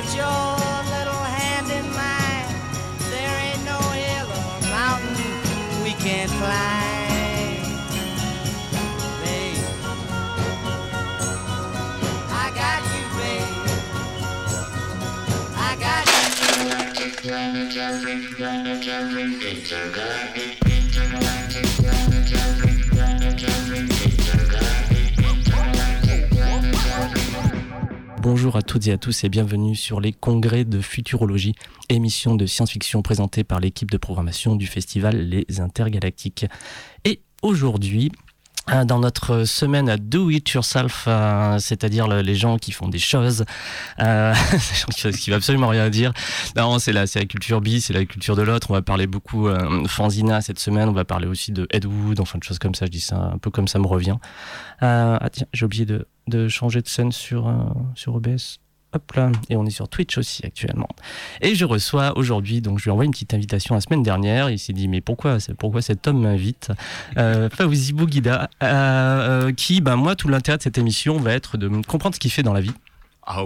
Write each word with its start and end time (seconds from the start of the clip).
put 0.00 0.16
your 0.16 0.56
little 0.96 1.22
hand 1.36 1.70
in 1.70 1.84
mine. 1.92 2.48
There 3.10 3.36
ain't 3.44 3.64
no 3.66 3.78
hill 4.00 4.28
or 4.30 4.60
mountain 4.70 5.84
we 5.84 5.92
can't 5.92 6.30
climb. 6.40 7.60
Babe, 9.22 9.60
I 12.30 12.46
got 12.60 12.82
you, 12.94 13.04
babe. 13.18 13.50
I 15.56 15.76
got 15.78 16.06
you. 20.36 20.59
Bonjour 28.22 28.56
à 28.56 28.60
toutes 28.60 28.86
et 28.86 28.92
à 28.92 28.98
tous 28.98 29.24
et 29.24 29.30
bienvenue 29.30 29.74
sur 29.74 29.98
les 29.98 30.12
congrès 30.12 30.66
de 30.66 30.82
futurologie, 30.82 31.54
émission 31.88 32.34
de 32.34 32.44
science-fiction 32.44 33.00
présentée 33.00 33.44
par 33.44 33.60
l'équipe 33.60 33.90
de 33.90 33.96
programmation 33.96 34.56
du 34.56 34.66
festival 34.66 35.16
Les 35.16 35.46
Intergalactiques. 35.58 36.44
Et 37.06 37.22
aujourd'hui, 37.40 38.12
dans 38.86 38.98
notre 39.00 39.44
semaine 39.44 39.88
à 39.88 39.96
Do 39.96 40.30
It 40.30 40.48
Yourself, 40.50 41.04
euh, 41.08 41.58
c'est-à-dire 41.58 42.06
le- 42.06 42.20
les 42.20 42.34
gens 42.36 42.56
qui 42.56 42.72
font 42.72 42.88
des 42.88 42.98
choses, 42.98 43.44
euh, 44.00 44.34
ce 44.96 45.08
qui 45.08 45.30
va 45.30 45.36
absolument 45.36 45.68
rien 45.68 45.90
dire. 45.90 46.12
Non, 46.56 46.78
c'est 46.78 46.92
la, 46.92 47.04
la 47.14 47.24
culture 47.24 47.60
bi, 47.60 47.80
c'est 47.80 47.92
la 47.92 48.04
culture 48.04 48.36
de 48.36 48.42
l'autre. 48.42 48.68
On 48.70 48.74
va 48.74 48.82
parler 48.82 49.06
beaucoup 49.06 49.48
euh, 49.48 49.86
fanzina 49.88 50.40
cette 50.40 50.58
semaine. 50.58 50.88
On 50.88 50.92
va 50.92 51.04
parler 51.04 51.26
aussi 51.26 51.52
de 51.52 51.66
Ed 51.70 51.84
Wood, 51.86 52.20
enfin 52.20 52.38
de 52.38 52.44
choses 52.44 52.58
comme 52.58 52.74
ça. 52.74 52.86
Je 52.86 52.90
dis 52.90 53.00
ça 53.00 53.16
un 53.34 53.38
peu 53.38 53.50
comme 53.50 53.66
ça 53.68 53.78
me 53.78 53.86
revient. 53.86 54.16
Euh, 54.82 55.18
ah 55.20 55.30
tiens, 55.30 55.46
j'ai 55.52 55.64
oublié 55.64 55.84
de, 55.86 56.06
de 56.28 56.48
changer 56.48 56.80
de 56.82 56.88
scène 56.88 57.12
sur, 57.12 57.48
euh, 57.48 57.52
sur 57.94 58.14
OBS. 58.14 58.58
Hop 58.92 59.12
là, 59.12 59.30
et 59.48 59.56
on 59.56 59.64
est 59.66 59.70
sur 59.70 59.88
Twitch 59.88 60.18
aussi 60.18 60.44
actuellement. 60.44 60.88
Et 61.40 61.54
je 61.54 61.64
reçois 61.64 62.18
aujourd'hui, 62.18 62.60
donc 62.60 62.78
je 62.78 62.84
lui 62.84 62.88
ai 62.88 62.92
envoyé 62.92 63.06
une 63.06 63.12
petite 63.12 63.34
invitation 63.34 63.76
la 63.76 63.80
semaine 63.80 64.02
dernière. 64.02 64.50
Il 64.50 64.58
s'est 64.58 64.72
dit 64.72 64.88
mais 64.88 65.00
pourquoi, 65.00 65.38
pourquoi 65.58 65.80
cet 65.80 66.08
homme 66.08 66.22
m'invite? 66.22 66.72
Euh, 67.16 67.48
Fawzi 67.50 67.92
Bouguida, 67.92 68.50
euh, 68.62 68.66
euh, 68.66 69.52
qui, 69.52 69.80
ben 69.80 69.94
moi, 69.94 70.16
tout 70.16 70.28
l'intérêt 70.28 70.58
de 70.58 70.62
cette 70.62 70.78
émission 70.78 71.18
va 71.18 71.32
être 71.34 71.56
de 71.56 71.68
comprendre 71.86 72.16
ce 72.16 72.20
qu'il 72.20 72.32
fait 72.32 72.42
dans 72.42 72.52
la 72.52 72.60
vie. 72.60 72.72
Ah, 73.32 73.44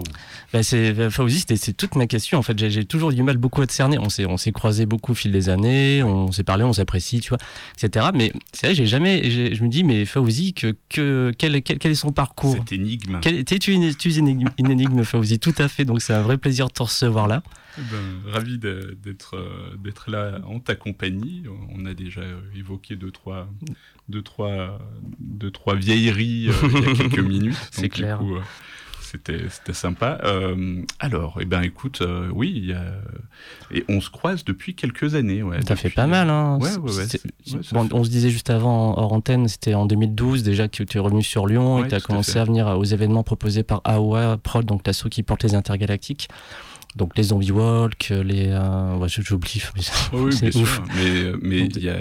Ben 0.54 0.62
c'est 0.62 1.10
Fawzi, 1.10 1.40
c'était 1.40 1.56
c'est 1.56 1.74
toute 1.74 1.94
ma 1.94 2.06
question. 2.06 2.38
En 2.38 2.42
fait, 2.42 2.58
j'ai 2.58 2.70
j'ai 2.70 2.84
toujours 2.86 3.12
du 3.12 3.22
mal 3.22 3.36
beaucoup 3.36 3.60
à 3.60 3.66
te 3.66 3.72
cerner. 3.72 3.98
On 3.98 4.08
s'est 4.08 4.24
on 4.24 4.38
s'est 4.38 4.50
croisé 4.52 4.86
beaucoup 4.86 5.12
au 5.12 5.14
fil 5.14 5.30
des 5.30 5.50
années, 5.50 6.02
on 6.02 6.32
s'est 6.32 6.42
parlé, 6.42 6.64
on 6.64 6.72
s'apprécie, 6.72 7.20
tu 7.20 7.28
vois, 7.28 7.38
etc. 7.76 8.06
Mais 8.14 8.32
c'est 8.52 8.68
vrai, 8.68 8.74
j'ai 8.74 8.86
jamais, 8.86 9.30
j'ai- 9.30 9.54
je 9.54 9.62
me 9.62 9.68
dis 9.68 9.84
mais 9.84 10.06
que, 10.54 10.74
que 10.88 11.32
quel, 11.36 11.60
quel, 11.62 11.78
quel 11.78 11.92
est 11.92 11.94
son 11.96 12.12
parcours? 12.12 12.54
Cette 12.54 12.72
énigme. 12.72 13.18
quel, 13.20 13.44
une, 13.74 13.94
tu 13.94 14.08
es 14.10 14.14
une 14.16 14.28
énigme, 14.28 14.48
une 14.58 14.70
énigme, 14.70 15.04
Fawzi 15.04 15.38
Tout 15.38 15.54
à 15.58 15.68
fait. 15.68 15.84
Donc 15.84 16.00
c'est 16.00 16.14
un 16.14 16.22
vrai 16.22 16.38
plaisir 16.38 16.68
de 16.68 16.72
te 16.72 16.82
recevoir 16.82 17.28
là. 17.28 17.42
Eh 17.76 17.82
ben, 17.82 18.32
ravi 18.32 18.56
de- 18.56 18.96
d'être 19.04 19.36
d'être 19.82 20.10
là 20.10 20.38
en 20.46 20.60
ta 20.60 20.76
compagnie. 20.76 21.42
On 21.74 21.84
a 21.84 21.92
déjà 21.92 22.22
évoqué 22.56 22.94
deux 22.96 23.10
trois 23.10 23.48
deux 24.08 24.22
trois 24.22 24.78
deux 25.18 25.50
trois 25.50 25.74
vieilleries 25.74 26.48
euh, 26.48 26.52
il 26.72 26.80
y 26.80 26.86
a 26.88 26.94
quelques 26.94 27.18
minutes. 27.34 27.56
C'est 27.72 27.82
du 27.82 27.88
clair. 27.88 28.18
coup, 28.18 28.36
euh, 28.36 28.40
C'était 29.24 29.72
sympa. 29.72 30.18
Euh, 30.24 30.82
alors, 30.98 31.38
eh 31.40 31.44
ben 31.44 31.62
écoute, 31.62 32.00
euh, 32.02 32.28
oui, 32.32 32.52
il 32.56 32.66
y 32.66 32.72
a- 32.72 32.94
et 33.70 33.84
on 33.88 34.00
se 34.00 34.10
croise 34.10 34.44
depuis 34.44 34.74
quelques 34.74 35.14
années. 35.14 35.42
Ouais, 35.42 35.58
Ça 35.66 35.76
fait 35.76 35.90
pas 35.90 36.06
mal, 36.06 36.30
hein 36.30 36.58
Ouais, 36.60 36.70
ouais, 36.76 37.06
bon, 37.72 37.88
on 37.92 38.04
se 38.04 38.10
disait 38.10 38.30
juste 38.30 38.50
avant, 38.50 38.96
hors 38.98 39.12
antenne, 39.12 39.48
c'était 39.48 39.74
en 39.74 39.86
2012 39.86 40.42
déjà 40.42 40.68
que 40.68 40.82
tu 40.82 40.96
es 40.96 41.00
revenu 41.00 41.22
sur 41.22 41.46
Lyon 41.46 41.84
et 41.84 41.88
tu 41.88 41.94
as 41.94 41.98
à 41.98 42.00
commencé 42.00 42.38
à 42.38 42.44
venir 42.44 42.66
aux 42.68 42.84
événements 42.84 43.22
proposés 43.22 43.62
par 43.62 43.80
AOA 43.84 44.36
Prod, 44.38 44.64
donc 44.64 44.86
l'assaut 44.86 45.08
qui 45.08 45.22
porte 45.22 45.42
les 45.44 45.54
intergalactiques. 45.54 46.28
Donc 46.96 47.16
les 47.16 47.24
zombie 47.24 47.50
walk, 47.50 48.10
les. 48.10 48.50
Euh, 48.50 48.94
ouais, 48.98 49.08
j'oublie. 49.08 49.60
mais 49.74 49.82
Oui, 50.12 50.30
oui, 50.32 50.40
bien 50.50 50.62
ouf. 50.62 50.74
sûr. 50.74 50.84
Mais, 50.96 51.32
mais 51.42 51.58
il 51.66 51.82
y 51.82 51.88
a, 51.90 51.96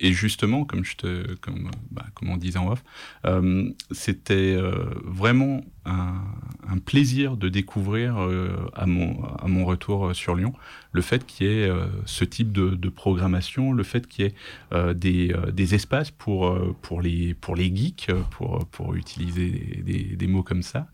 et 0.00 0.12
justement, 0.14 0.64
comme 0.64 0.86
je 0.86 0.96
te, 0.96 1.34
comme, 1.42 1.70
bah, 1.90 2.06
comme 2.14 2.30
on 2.30 2.38
disait 2.38 2.58
en 2.58 2.72
off, 2.72 2.82
euh, 3.26 3.68
c'était 3.90 4.54
euh, 4.56 4.86
vraiment 5.04 5.60
un, 5.84 6.78
plaisir 6.84 7.36
de 7.36 7.48
découvrir 7.48 8.18
euh, 8.18 8.70
à 8.74 8.86
mon 8.86 9.22
à 9.24 9.46
mon 9.46 9.64
retour 9.64 10.06
euh, 10.06 10.14
sur 10.14 10.34
Lyon 10.34 10.52
le 10.90 11.02
fait 11.02 11.24
qu'il 11.26 11.46
y 11.46 11.50
ait 11.50 11.68
euh, 11.68 11.86
ce 12.06 12.24
type 12.24 12.50
de, 12.50 12.88
programmation, 12.88 13.72
le 13.72 13.82
fait 13.82 14.06
qu'il 14.06 14.26
y 14.26 14.28
ait 14.28 14.94
des, 14.94 15.34
des 15.52 15.74
espaces 15.74 16.10
pour 16.10 16.58
pour 16.82 17.00
les 17.00 17.34
pour 17.34 17.56
les 17.56 17.74
geeks, 17.74 18.10
pour 18.30 18.66
pour 18.66 18.94
utiliser 18.94 19.82
des, 19.84 20.16
des, 20.16 20.26
mots 20.26 20.42
comme 20.42 20.62
ça, 20.62 20.88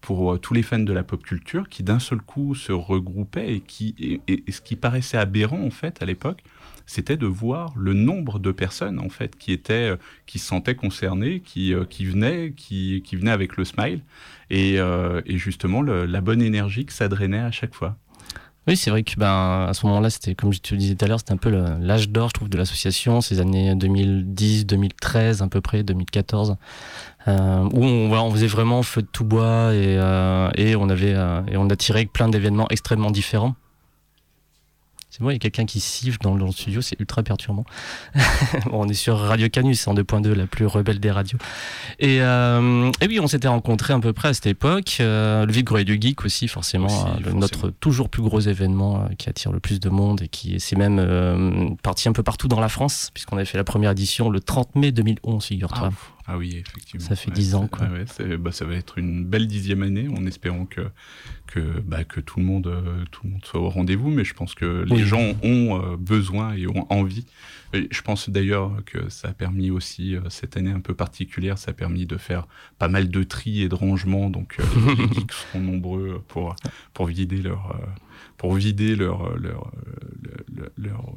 pour 0.00 0.38
tous 0.40 0.54
les 0.54 0.62
fans 0.62 0.78
de 0.78 0.92
la 0.92 1.02
pop 1.02 1.22
culture 1.22 1.68
qui 1.68 1.82
d'un 1.82 1.98
seul 1.98 2.20
coup 2.20 2.54
se 2.54 2.72
regroupaient 2.72 3.54
et 3.54 3.60
qui 3.60 4.20
et 4.28 4.52
ce 4.52 4.60
qui 4.60 4.76
paraissait 4.76 5.18
aberrant 5.18 5.62
en 5.62 5.70
fait 5.70 6.02
à 6.02 6.06
l'époque, 6.06 6.42
c'était 6.86 7.16
de 7.16 7.26
voir 7.26 7.72
le 7.76 7.92
nombre 7.92 8.38
de 8.38 8.52
personnes 8.52 8.98
en 8.98 9.08
fait 9.08 9.36
qui 9.36 9.52
étaient 9.52 9.90
euh, 9.90 9.96
qui 10.26 10.38
se 10.38 10.46
sentaient 10.46 10.76
concernées, 10.76 11.40
qui 11.40 11.74
euh, 11.74 11.84
qui 11.84 12.06
venaient, 12.06 12.52
qui 12.56 13.02
qui 13.04 13.16
venaient 13.16 13.32
avec 13.32 13.56
le 13.56 13.64
smile 13.64 14.00
et, 14.50 14.78
euh, 14.78 15.20
et 15.26 15.36
justement 15.36 15.82
la 15.82 16.20
bonne 16.20 16.40
énergie 16.40 16.86
que 16.86 16.92
ça 16.92 17.08
drainait 17.08 17.40
à 17.40 17.50
chaque 17.50 17.74
fois. 17.74 17.96
Oui, 18.68 18.76
c'est 18.76 18.90
vrai 18.90 19.04
que 19.04 19.14
ben, 19.16 19.66
à 19.68 19.72
ce 19.74 19.86
moment-là, 19.86 20.10
c'était 20.10 20.34
comme 20.34 20.52
je 20.52 20.58
te 20.58 20.74
le 20.74 20.80
disais 20.80 20.96
tout 20.96 21.04
à 21.04 21.08
l'heure, 21.08 21.20
c'était 21.20 21.32
un 21.32 21.36
peu 21.36 21.50
l'âge 21.50 22.08
d'or, 22.08 22.30
je 22.30 22.34
trouve, 22.34 22.48
de 22.48 22.58
l'association, 22.58 23.20
ces 23.20 23.38
années 23.38 23.76
2010, 23.76 24.66
2013 24.66 25.40
à 25.40 25.46
peu 25.46 25.60
près, 25.60 25.84
2014, 25.84 26.56
euh, 27.28 27.68
où 27.72 27.84
on, 27.84 28.30
faisait 28.32 28.48
vraiment 28.48 28.82
feu 28.82 29.02
de 29.02 29.06
tout 29.06 29.24
bois 29.24 29.72
et, 29.72 29.94
et 30.56 30.74
on 30.74 30.88
avait 30.88 31.14
et 31.48 31.56
on 31.56 31.70
attirait 31.70 32.06
plein 32.06 32.28
d'événements 32.28 32.66
extrêmement 32.70 33.12
différents. 33.12 33.54
C'est 35.16 35.22
moi, 35.22 35.32
il 35.32 35.36
y 35.36 35.38
a 35.38 35.38
quelqu'un 35.38 35.64
qui 35.64 35.80
siffle 35.80 36.18
dans, 36.20 36.34
dans 36.36 36.44
le 36.44 36.52
studio, 36.52 36.82
c'est 36.82 37.00
ultra 37.00 37.22
perturbant. 37.22 37.64
Bon, 38.66 38.82
on 38.84 38.88
est 38.88 38.92
sur 38.92 39.16
Radio 39.18 39.48
Canus, 39.48 39.88
en 39.88 39.94
2.2, 39.94 40.32
la 40.32 40.46
plus 40.46 40.66
rebelle 40.66 41.00
des 41.00 41.10
radios. 41.10 41.38
Et, 41.98 42.20
euh, 42.20 42.90
et 43.00 43.06
oui, 43.06 43.18
on 43.18 43.26
s'était 43.26 43.48
rencontrés 43.48 43.94
à 43.94 43.98
peu 43.98 44.12
près 44.12 44.28
à 44.28 44.34
cette 44.34 44.46
époque. 44.46 44.98
Euh, 45.00 45.46
le 45.46 45.52
Vide 45.52 45.64
Grenier 45.64 45.84
du 45.84 45.98
Geek 45.98 46.22
aussi, 46.26 46.48
forcément, 46.48 46.86
Aussi, 46.86 46.96
le- 47.18 47.22
forcément. 47.22 47.40
notre 47.40 47.70
toujours 47.70 48.10
plus 48.10 48.20
gros 48.22 48.40
événement 48.40 49.04
euh, 49.04 49.14
qui 49.16 49.30
attire 49.30 49.52
le 49.52 49.60
plus 49.60 49.80
de 49.80 49.88
monde 49.88 50.20
et 50.22 50.28
qui 50.28 50.60
s'est 50.60 50.76
même 50.76 50.98
euh, 50.98 51.70
parti 51.82 52.10
un 52.10 52.12
peu 52.12 52.22
partout 52.22 52.48
dans 52.48 52.60
la 52.60 52.68
France, 52.68 53.10
puisqu'on 53.14 53.36
avait 53.36 53.46
fait 53.46 53.56
la 53.58 53.64
première 53.64 53.92
édition 53.92 54.28
le 54.28 54.40
30 54.40 54.74
mai 54.74 54.92
2011, 54.92 55.42
figure-toi. 55.46 55.90
Ah 55.92 56.15
oui, 56.36 56.56
effectivement. 56.56 57.06
Ça 57.06 57.14
fait 57.16 57.28
Ouais, 57.30 57.34
10 57.34 57.54
ans, 57.54 57.68
quoi. 57.68 57.86
ouais, 57.88 58.36
bah, 58.36 58.50
ça 58.52 58.64
va 58.64 58.74
être 58.74 58.98
une 58.98 59.24
belle 59.24 59.46
dixième 59.46 59.82
année, 59.82 60.08
en 60.08 60.26
espérant 60.26 60.66
que 60.66 60.88
que 61.46 61.60
bah, 61.80 62.02
que 62.02 62.20
tout 62.20 62.40
le 62.40 62.44
monde 62.46 62.66
euh, 62.66 63.04
tout 63.12 63.20
le 63.24 63.30
monde 63.32 63.44
soit 63.44 63.60
au 63.60 63.68
rendez-vous. 63.68 64.10
Mais 64.10 64.24
je 64.24 64.34
pense 64.34 64.54
que 64.54 64.84
les 64.86 64.96
Oui. 64.96 65.02
gens 65.04 65.34
ont 65.44 65.80
euh, 65.80 65.96
besoin 65.96 66.54
et 66.54 66.66
ont 66.66 66.90
envie. 66.92 67.26
Et 67.72 67.88
je 67.90 68.00
pense 68.02 68.28
d'ailleurs 68.30 68.72
que 68.86 69.08
ça 69.08 69.28
a 69.28 69.32
permis 69.32 69.70
aussi 69.70 70.16
euh, 70.16 70.20
cette 70.28 70.56
année 70.56 70.70
un 70.72 70.80
peu 70.80 70.94
particulière, 70.94 71.58
ça 71.58 71.70
a 71.70 71.74
permis 71.74 72.06
de 72.06 72.16
faire 72.16 72.46
pas 72.78 72.88
mal 72.88 73.08
de 73.10 73.22
tri 73.22 73.62
et 73.62 73.68
de 73.68 73.74
rangement. 73.74 74.28
Donc 74.30 74.56
les, 74.58 75.06
geeks 75.14 75.32
seront 75.32 75.60
nombreux 75.60 76.22
pour 76.28 76.56
pour 76.92 77.06
vider 77.06 77.36
leur 77.42 77.78
pour 78.36 78.54
vider 78.54 78.96
leur, 78.96 79.36
leur, 79.38 79.70
leur, 80.54 80.70
leur- 80.76 81.14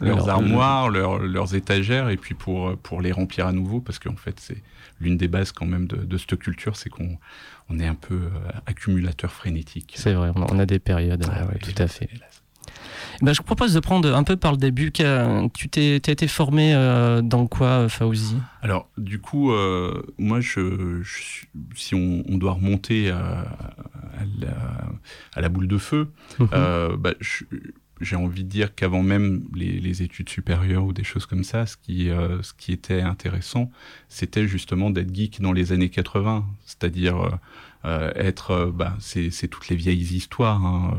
leurs 0.00 0.16
Leur- 0.16 0.28
armoires, 0.30 0.90
leurs, 0.90 1.18
leurs 1.18 1.54
étagères, 1.54 2.08
et 2.08 2.16
puis 2.16 2.34
pour, 2.34 2.76
pour 2.78 3.00
les 3.00 3.12
remplir 3.12 3.46
à 3.46 3.52
nouveau, 3.52 3.80
parce 3.80 3.98
qu'en 3.98 4.16
fait, 4.16 4.38
c'est 4.40 4.62
l'une 5.00 5.16
des 5.16 5.28
bases 5.28 5.52
quand 5.52 5.66
même 5.66 5.86
de, 5.86 5.96
de 5.96 6.18
cette 6.18 6.36
culture, 6.38 6.76
c'est 6.76 6.88
qu'on 6.90 7.18
on 7.68 7.78
est 7.78 7.86
un 7.86 7.94
peu 7.94 8.14
euh, 8.14 8.28
accumulateur 8.66 9.32
frénétique. 9.32 9.94
C'est 9.96 10.14
vrai, 10.14 10.32
on 10.34 10.58
a, 10.58 10.66
des 10.66 10.78
périodes, 10.78 11.24
Ah 11.30 11.42
euh, 11.42 11.46
ouais, 11.48 11.58
tout 11.58 11.80
à 11.82 11.86
fait. 11.88 12.08
hélas. 12.12 12.41
Ben, 13.22 13.32
je 13.32 13.38
vous 13.38 13.44
propose 13.44 13.72
de 13.72 13.80
prendre 13.80 14.12
un 14.14 14.24
peu 14.24 14.36
par 14.36 14.50
le 14.52 14.58
début. 14.58 14.90
Tu 14.92 15.68
t'es, 15.68 16.00
t'as 16.00 16.12
été 16.12 16.26
formé 16.28 16.74
euh, 16.74 17.22
dans 17.22 17.46
quoi, 17.46 17.88
Fauzi 17.88 18.36
Alors, 18.62 18.88
du 18.98 19.20
coup, 19.20 19.52
euh, 19.52 20.02
moi, 20.18 20.40
je, 20.40 21.00
je 21.02 21.20
suis- 21.22 21.48
si 21.76 21.94
on, 21.94 22.24
on 22.28 22.36
doit 22.36 22.52
remonter 22.52 23.10
à, 23.10 23.46
à 24.18 24.24
la, 24.40 24.56
à 25.34 25.40
la 25.40 25.48
boule 25.48 25.68
de 25.68 25.78
feu, 25.78 26.08
Euh, 26.52 26.96
bah, 26.96 27.14
je- 27.20 27.44
j'ai 28.00 28.16
envie 28.16 28.42
de 28.42 28.48
dire 28.48 28.74
qu'avant 28.74 29.04
même 29.04 29.44
les, 29.54 29.78
les 29.78 30.02
études 30.02 30.28
supérieures 30.28 30.84
ou 30.84 30.92
des 30.92 31.04
choses 31.04 31.24
comme 31.24 31.44
ça, 31.44 31.66
ce 31.66 31.76
qui, 31.76 32.10
euh, 32.10 32.42
ce 32.42 32.52
qui 32.52 32.72
était 32.72 33.00
intéressant, 33.02 33.70
c'était 34.08 34.48
justement 34.48 34.90
d'être 34.90 35.14
geek 35.14 35.40
dans 35.40 35.52
les 35.52 35.70
années 35.70 35.88
80, 35.90 36.44
c'est-à-dire 36.64 37.16
euh, 37.16 37.28
euh, 37.28 37.36
être, 38.14 38.50
euh, 38.52 38.70
bah, 38.72 38.96
c'est 39.00 39.48
toutes 39.48 39.68
les 39.68 39.76
vieilles 39.76 40.14
histoires. 40.14 40.64
Hein. 40.64 40.98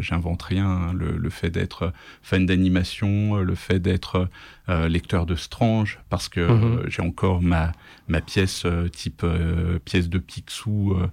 J'invente 0.00 0.42
rien. 0.42 0.66
hein. 0.68 0.92
Le, 0.92 1.16
le 1.16 1.30
fait 1.30 1.50
d'être 1.50 1.92
fan 2.22 2.44
d'animation, 2.46 3.36
euh, 3.36 3.42
le 3.42 3.54
fait 3.54 3.78
d'être 3.78 4.28
euh, 4.68 4.88
lecteur 4.88 5.24
de 5.26 5.34
Strange, 5.34 6.00
parce 6.10 6.28
que 6.28 6.40
Mhm. 6.40 6.64
euh, 6.78 6.84
j'ai 6.88 7.02
encore 7.02 7.42
ma 7.42 7.72
ma 8.10 8.22
pièce 8.22 8.62
euh, 8.64 8.88
type 8.88 9.20
euh, 9.22 9.78
pièce 9.84 10.08
de 10.08 10.18
Picsou. 10.18 10.94
euh, 10.94 11.06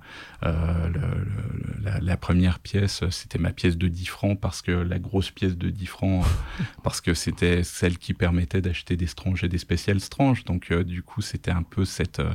euh, 0.43 0.87
le- 0.87 0.99
le- 0.99 1.83
la, 1.83 1.99
la 1.99 2.15
première 2.17 2.59
pièce, 2.59 3.03
c'était 3.09 3.37
ma 3.39 3.51
pièce 3.51 3.77
de 3.77 3.87
10 3.89 4.05
francs 4.05 4.39
parce 4.39 4.61
que 4.61 4.71
la 4.71 4.97
grosse 4.99 5.29
pièce 5.31 5.57
de 5.57 5.69
10 5.69 5.87
francs, 5.87 6.23
euh, 6.25 6.63
parce 6.83 7.01
que 7.01 7.13
c'était 7.13 7.63
celle 7.63 7.97
qui 7.97 8.13
permettait 8.13 8.61
d'acheter 8.61 8.95
des 8.95 9.07
Strange 9.07 9.43
et 9.43 9.49
des 9.49 9.57
spéciales 9.57 9.99
Strange. 9.99 10.45
Donc, 10.45 10.71
euh, 10.71 10.83
du 10.85 11.03
coup, 11.03 11.21
c'était 11.21 11.51
un 11.51 11.63
peu 11.63 11.83
cette, 11.83 12.19
euh, 12.19 12.33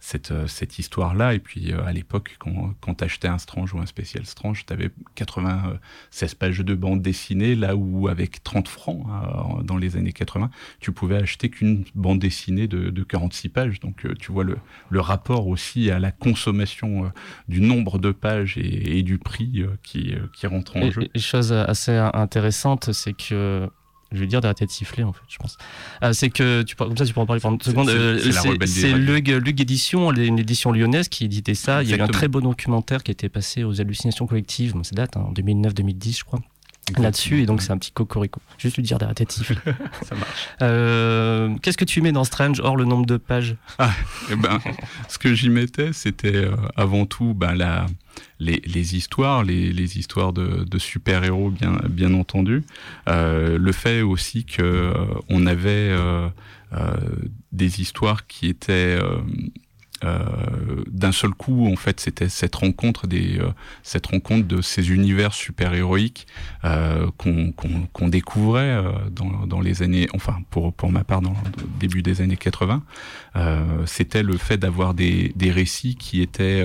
cette, 0.00 0.32
cette 0.46 0.78
histoire-là. 0.78 1.34
Et 1.34 1.38
puis 1.38 1.72
à 1.74 1.92
l'époque, 1.92 2.36
quand, 2.38 2.72
quand 2.80 2.94
tu 2.94 3.04
achetais 3.04 3.28
un 3.28 3.38
Strange 3.38 3.74
ou 3.74 3.78
un 3.80 3.86
spécial 3.86 4.24
Strange, 4.24 4.64
tu 4.64 4.72
avais 4.72 4.90
96 5.16 6.34
pages 6.34 6.58
de 6.60 6.74
bande 6.74 7.02
dessinée, 7.02 7.54
là 7.54 7.76
où 7.76 8.08
avec 8.08 8.42
30 8.42 8.68
francs 8.68 9.04
dans 9.64 9.76
les 9.76 9.96
années 9.96 10.12
80, 10.12 10.50
tu 10.80 10.92
pouvais 10.92 11.16
acheter 11.16 11.48
qu'une 11.48 11.84
bande 11.94 12.18
dessinée 12.18 12.66
de, 12.66 12.90
de 12.90 13.02
46 13.02 13.48
pages. 13.48 13.80
Donc 13.80 14.06
tu 14.18 14.32
vois 14.32 14.44
le, 14.44 14.56
le, 14.90 15.00
rapport 15.00 15.48
aussi 15.48 15.90
à 15.90 15.98
la 15.98 16.10
consommation 16.10 17.10
du 17.48 17.60
nombre 17.60 17.98
de 17.98 18.10
pages 18.12 18.58
et, 18.58 19.02
du 19.02 19.18
prix 19.18 19.64
qui, 19.82 20.14
qui 20.34 20.46
rentre 20.46 20.76
en 20.76 20.90
jeu. 20.90 21.08
Et 21.14 21.18
chose 21.18 21.52
assez 21.52 21.92
intéressante, 21.92 22.92
c'est 22.92 23.14
que 23.14 23.68
je 24.12 24.18
vais 24.18 24.26
dire 24.26 24.40
d'arrêter 24.40 24.64
de 24.64 24.70
siffler 24.70 25.02
en 25.02 25.12
fait, 25.12 25.22
je 25.28 25.36
pense. 25.36 25.58
Euh, 26.02 26.12
c'est 26.12 26.30
que 26.30 26.62
tu 26.62 26.74
comme 26.76 26.96
ça 26.96 27.04
tu 27.04 27.18
en 27.18 27.26
parler 27.26 27.40
pendant 27.40 27.56
une 27.56 27.62
seconde. 27.62 27.88
C'est 28.66 28.92
euh, 28.92 29.38
Lug, 29.38 29.60
Édition, 29.60 30.12
une 30.12 30.38
édition 30.38 30.72
lyonnaise 30.72 31.08
qui 31.08 31.24
éditait 31.24 31.54
ça. 31.54 31.82
Il 31.82 31.90
y 31.90 31.94
a 31.94 31.96
eu 31.96 32.00
un 32.00 32.08
très 32.08 32.28
beau 32.28 32.40
documentaire 32.40 33.02
qui 33.02 33.10
a 33.10 33.12
été 33.12 33.28
passé 33.28 33.64
aux 33.64 33.80
hallucinations 33.80 34.26
collectives. 34.26 34.74
Ça 34.82 34.94
date, 34.94 35.16
hein, 35.16 35.26
en 35.28 35.32
2009-2010 35.32 36.18
je 36.18 36.24
crois. 36.24 36.40
Là-dessus, 36.96 37.42
et 37.42 37.46
donc 37.46 37.62
c'est 37.62 37.72
un 37.72 37.78
petit 37.78 37.92
cocorico. 37.92 38.40
Juste 38.56 38.76
lui 38.76 38.82
dire 38.82 38.98
d'arrêter 38.98 39.24
de 39.24 39.32
siffler. 39.32 39.56
ça 40.02 40.14
marche. 40.14 40.48
Euh, 40.62 41.54
qu'est-ce 41.62 41.78
que 41.78 41.84
tu 41.84 42.00
mets 42.00 42.12
dans 42.12 42.24
Strange, 42.24 42.60
hors 42.60 42.76
le 42.76 42.84
nombre 42.84 43.06
de 43.06 43.16
pages 43.16 43.56
ah, 43.78 43.92
eh 44.30 44.36
ben, 44.36 44.58
Ce 45.08 45.18
que 45.18 45.34
j'y 45.34 45.50
mettais, 45.50 45.92
c'était 45.92 46.46
avant 46.76 47.06
tout 47.06 47.34
ben, 47.34 47.54
la, 47.54 47.86
les, 48.40 48.96
histoires, 48.96 49.42
les, 49.44 49.98
histoires 49.98 50.32
de, 50.32 50.78
super-héros, 50.78 51.50
bien, 51.50 51.78
bien 51.88 52.14
entendu. 52.14 52.62
Euh, 53.08 53.58
le 53.58 53.72
fait 53.72 54.02
aussi 54.02 54.44
qu'on 54.44 54.62
euh, 54.64 55.46
avait 55.46 55.94
euh, 56.72 56.96
des 57.52 57.80
histoires 57.80 58.26
qui 58.26 58.46
étaient 58.46 58.98
euh, 59.00 59.16
d'un 60.02 61.12
seul 61.12 61.30
coup, 61.30 61.66
en 61.66 61.76
fait, 61.76 62.00
c'était 62.00 62.28
cette 62.28 62.54
rencontre 62.54 63.06
des, 63.06 63.38
euh, 63.38 63.50
cette 63.82 64.06
rencontre 64.06 64.46
de 64.46 64.62
ces 64.62 64.90
univers 64.90 65.32
super 65.32 65.74
héroïques 65.74 66.26
euh, 66.64 67.10
qu'on 67.16 68.08
découvrait 68.08 68.70
euh, 68.70 68.92
dans, 69.10 69.46
dans, 69.46 69.60
les 69.60 69.82
années, 69.82 70.08
enfin 70.14 70.38
pour 70.50 70.72
pour 70.72 70.92
ma 70.92 71.04
part 71.04 71.20
dans 71.20 71.30
le 71.30 71.64
début 71.80 72.02
des 72.02 72.20
années 72.20 72.36
80. 72.36 72.82
c'était 73.86 74.22
le 74.22 74.36
fait 74.36 74.56
d'avoir 74.56 74.94
des, 74.94 75.32
des 75.36 75.50
récits 75.50 75.96
qui 75.96 76.20
étaient 76.20 76.64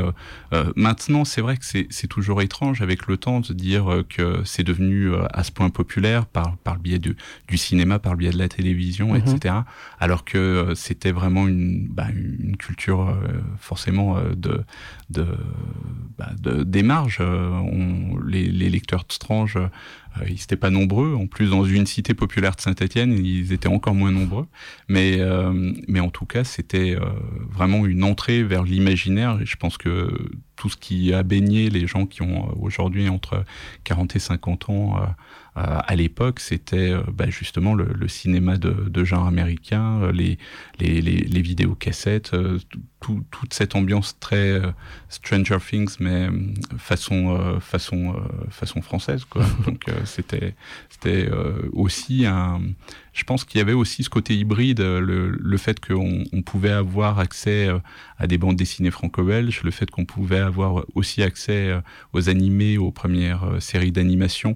maintenant, 0.75 1.25
c'est 1.25 1.41
vrai 1.41 1.57
que 1.57 1.63
c'est 1.63 2.07
toujours 2.07 2.41
étrange 2.41 2.81
avec 2.81 3.07
le 3.07 3.17
temps 3.17 3.39
de 3.39 3.53
dire 3.53 4.03
que 4.09 4.41
c'est 4.45 4.63
devenu 4.63 5.11
à 5.33 5.43
ce 5.43 5.51
point 5.51 5.69
populaire 5.69 6.25
par 6.25 6.57
par 6.57 6.75
le 6.75 6.81
biais 6.81 6.99
de, 6.99 7.15
du 7.47 7.57
cinéma, 7.57 7.99
par 7.99 8.13
le 8.13 8.19
biais 8.19 8.31
de 8.31 8.37
la 8.37 8.49
télévision, 8.49 9.13
mm-hmm. 9.13 9.35
etc. 9.35 9.55
Alors 9.99 10.25
que 10.25 10.73
c'était 10.75 11.11
vraiment 11.11 11.47
une, 11.47 11.87
bah, 11.87 12.07
une 12.13 12.57
culture 12.57 13.13
euh, 13.22 13.22
forcément 13.59 14.17
euh, 14.17 14.33
de, 14.35 14.63
bah, 16.17 16.31
de, 16.39 16.63
des 16.63 16.83
marges. 16.83 17.19
Euh, 17.21 17.51
les, 18.27 18.69
lecteurs 18.69 19.05
de 19.07 19.13
Strange, 19.13 19.57
ils 20.25 20.33
n'étaient 20.33 20.55
pas 20.55 20.69
nombreux. 20.69 21.15
En 21.15 21.27
plus, 21.27 21.49
dans 21.49 21.65
une 21.65 21.85
cité 21.85 22.13
populaire 22.13 22.55
de 22.55 22.61
Saint-Étienne, 22.61 23.13
ils 23.13 23.53
étaient 23.53 23.67
encore 23.67 23.93
moins 23.93 24.11
nombreux. 24.11 24.47
Mais, 24.87 25.19
mais 25.87 25.99
en 25.99 26.09
tout 26.09 26.25
cas, 26.25 26.43
c'était 26.43 26.95
vraiment 27.51 27.85
une 27.85 28.03
entrée 28.03 28.43
vers 28.43 28.63
l'imaginaire. 28.63 29.39
Et 29.41 29.45
je 29.45 29.55
pense 29.55 29.77
que 29.77 30.31
tout 30.55 30.69
ce 30.69 30.77
qui 30.77 31.13
a 31.13 31.23
baigné 31.23 31.69
les 31.69 31.87
gens 31.87 32.05
qui 32.05 32.21
ont 32.21 32.55
aujourd'hui 32.59 33.09
entre 33.09 33.43
40 33.83 34.15
et 34.15 34.19
50 34.19 34.69
ans 34.69 34.95
à 35.55 35.95
l'époque, 35.95 36.39
c'était 36.39 36.93
bah, 37.13 37.29
justement 37.29 37.75
le, 37.75 37.85
le, 37.85 38.07
cinéma 38.07 38.57
de, 38.57 38.71
de 38.71 39.03
genre 39.03 39.27
américain, 39.27 40.11
les, 40.11 40.37
les, 40.79 41.01
les, 41.01 41.17
les 41.17 41.41
vidéocassettes, 41.41 42.31
toute 43.31 43.53
cette 43.53 43.75
ambiance 43.75 44.17
très 44.19 44.49
euh, 44.51 44.71
Stranger 45.09 45.57
Things, 45.59 45.95
mais 45.99 46.29
euh, 46.29 46.31
façon, 46.77 47.37
euh, 47.37 47.59
façon, 47.59 48.15
façon 48.49 48.81
française. 48.81 49.25
Quoi. 49.25 49.45
Donc 49.65 49.85
c'était 50.05 50.55
c'était 50.89 51.29
aussi 51.73 52.25
un. 52.25 52.61
Je 53.13 53.23
pense 53.23 53.45
qu'il 53.45 53.59
y 53.59 53.61
avait 53.61 53.73
aussi 53.73 54.03
ce 54.03 54.09
côté 54.09 54.35
hybride, 54.35 54.79
le, 54.79 55.29
le 55.29 55.57
fait 55.57 55.79
qu'on 55.79 56.23
on 56.31 56.41
pouvait 56.41 56.71
avoir 56.71 57.19
accès 57.19 57.69
à 58.17 58.27
des 58.27 58.37
bandes 58.37 58.55
dessinées 58.55 58.91
franco-belges, 58.91 59.61
le 59.63 59.71
fait 59.71 59.89
qu'on 59.89 60.05
pouvait 60.05 60.39
avoir 60.39 60.85
aussi 60.95 61.21
accès 61.23 61.71
aux 62.13 62.29
animés, 62.29 62.77
aux 62.77 62.91
premières 62.91 63.43
séries 63.59 63.91
d'animation, 63.91 64.55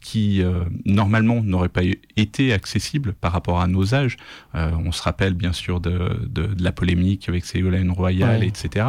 qui 0.00 0.42
normalement 0.84 1.42
n'auraient 1.42 1.68
pas 1.68 1.82
été 2.16 2.52
accessibles 2.52 3.14
par 3.14 3.32
rapport 3.32 3.60
à 3.60 3.66
nos 3.66 3.94
âges. 3.94 4.16
on 4.54 4.92
se 4.92 5.02
rappelle 5.02 5.34
bien 5.34 5.52
sûr 5.52 5.80
de, 5.80 6.20
de, 6.26 6.46
de 6.46 6.62
la 6.62 6.72
polémique 6.72 7.28
avec 7.28 7.44
Ségolène 7.44 7.90
Royal, 7.90 8.44
etc. 8.44 8.86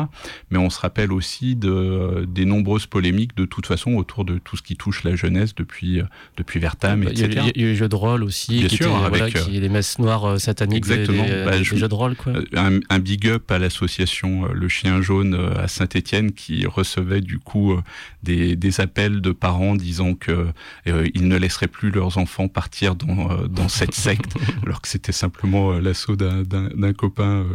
Mais 0.49 0.57
on 0.57 0.69
se 0.69 0.79
rappelle 0.79 1.11
aussi 1.11 1.55
de, 1.55 2.27
des 2.27 2.45
nombreuses 2.45 2.87
polémiques 2.87 3.35
de 3.35 3.45
toute 3.45 3.65
façon 3.65 3.93
autour 3.93 4.25
de 4.25 4.37
tout 4.37 4.57
ce 4.57 4.61
qui 4.61 4.75
touche 4.75 5.03
la 5.03 5.15
jeunesse 5.15 5.55
depuis, 5.55 6.01
depuis 6.37 6.59
Vertam, 6.59 7.03
etc. 7.03 7.27
Il 7.29 7.33
y, 7.33 7.63
a, 7.63 7.67
eu 7.67 7.69
les 7.69 7.75
jeux 7.75 7.89
de 7.89 7.95
rôle 7.95 8.23
aussi, 8.23 8.59
Bien 8.59 8.69
qui 8.77 8.83
sûr, 8.83 8.95
avec 8.97 9.17
voilà, 9.17 9.31
qui, 9.31 9.59
les 9.59 9.69
messes 9.69 9.99
noires 9.99 10.25
euh, 10.25 10.37
sataniques 10.37 10.77
exactement. 10.77 11.23
Des, 11.23 11.45
bah, 11.45 11.61
jeux 11.61 11.87
de 11.87 11.93
rôle. 11.93 12.15
Quoi. 12.15 12.33
Un, 12.55 12.79
un 12.89 12.99
big 12.99 13.27
up 13.27 13.51
à 13.51 13.59
l'association 13.59 14.45
euh, 14.45 14.53
Le 14.53 14.67
Chien 14.67 15.01
Jaune 15.01 15.33
euh, 15.33 15.63
à 15.63 15.67
Saint-Étienne 15.67 16.31
qui 16.31 16.65
recevait 16.65 17.21
du 17.21 17.39
coup 17.39 17.75
des, 18.23 18.55
des 18.55 18.81
appels 18.81 19.21
de 19.21 19.31
parents 19.31 19.75
disant 19.75 20.13
que 20.13 20.47
euh, 20.87 21.07
ils 21.13 21.27
ne 21.27 21.37
laisseraient 21.37 21.67
plus 21.67 21.91
leurs 21.91 22.17
enfants 22.17 22.47
partir 22.47 22.95
dans, 22.95 23.47
dans 23.47 23.69
cette 23.69 23.93
secte, 23.93 24.33
alors 24.65 24.81
que 24.81 24.87
c'était 24.87 25.11
simplement 25.11 25.73
l'assaut 25.73 26.15
d'un 26.15 26.93
copain, 26.93 27.45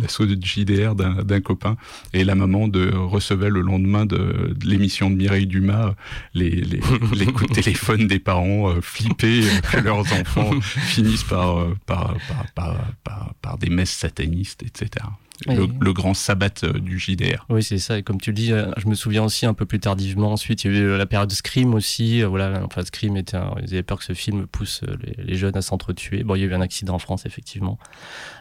l'assaut 0.00 0.26
de 0.26 0.36
JDR 0.40 0.94
d'un 0.94 1.40
copain. 1.40 1.76
Et 2.12 2.24
la 2.24 2.34
maman 2.34 2.68
de, 2.68 2.92
recevait 2.94 3.50
le 3.50 3.60
lendemain 3.60 4.06
de, 4.06 4.54
de 4.56 4.66
l'émission 4.66 5.10
de 5.10 5.16
Mireille 5.16 5.46
Dumas 5.46 5.94
les, 6.34 6.50
les, 6.50 6.80
les 7.14 7.26
coups 7.26 7.50
de 7.50 7.54
téléphone 7.62 8.06
des 8.06 8.18
parents 8.18 8.70
euh, 8.70 8.80
flippés 8.80 9.42
euh, 9.44 9.60
que 9.70 9.78
leurs 9.78 9.98
enfants 10.20 10.50
finissent 10.86 11.24
par, 11.24 11.58
euh, 11.58 11.76
par, 11.86 12.16
par, 12.54 12.76
par, 13.02 13.34
par, 13.40 13.58
des 13.58 13.70
messes 13.70 13.92
satanistes, 13.92 14.62
etc. 14.62 15.06
Le, 15.46 15.66
le, 15.80 15.92
grand 15.92 16.14
sabbat 16.14 16.64
du 16.76 16.98
JDR. 16.98 17.44
Oui, 17.48 17.62
c'est 17.62 17.78
ça. 17.78 17.98
Et 17.98 18.02
comme 18.04 18.20
tu 18.20 18.30
le 18.30 18.36
dis, 18.36 18.52
je 18.76 18.88
me 18.88 18.94
souviens 18.94 19.24
aussi 19.24 19.46
un 19.46 19.52
peu 19.52 19.66
plus 19.66 19.80
tardivement. 19.80 20.32
Ensuite, 20.32 20.64
il 20.64 20.72
y 20.72 20.76
a 20.76 20.78
eu 20.78 20.96
la 20.96 21.06
période 21.06 21.30
Scream 21.32 21.74
aussi. 21.74 22.22
Voilà, 22.22 22.62
enfin, 22.64 22.82
Scream 22.84 23.16
était, 23.16 23.36
un, 23.36 23.52
ils 23.60 23.74
avaient 23.74 23.82
peur 23.82 23.98
que 23.98 24.04
ce 24.04 24.12
film 24.12 24.46
pousse 24.46 24.82
les, 25.02 25.24
les 25.24 25.34
jeunes 25.34 25.56
à 25.56 25.62
s'entretuer. 25.62 26.22
Bon, 26.22 26.36
il 26.36 26.40
y 26.40 26.44
a 26.44 26.46
eu 26.46 26.54
un 26.54 26.60
accident 26.60 26.94
en 26.94 26.98
France, 27.00 27.26
effectivement. 27.26 27.78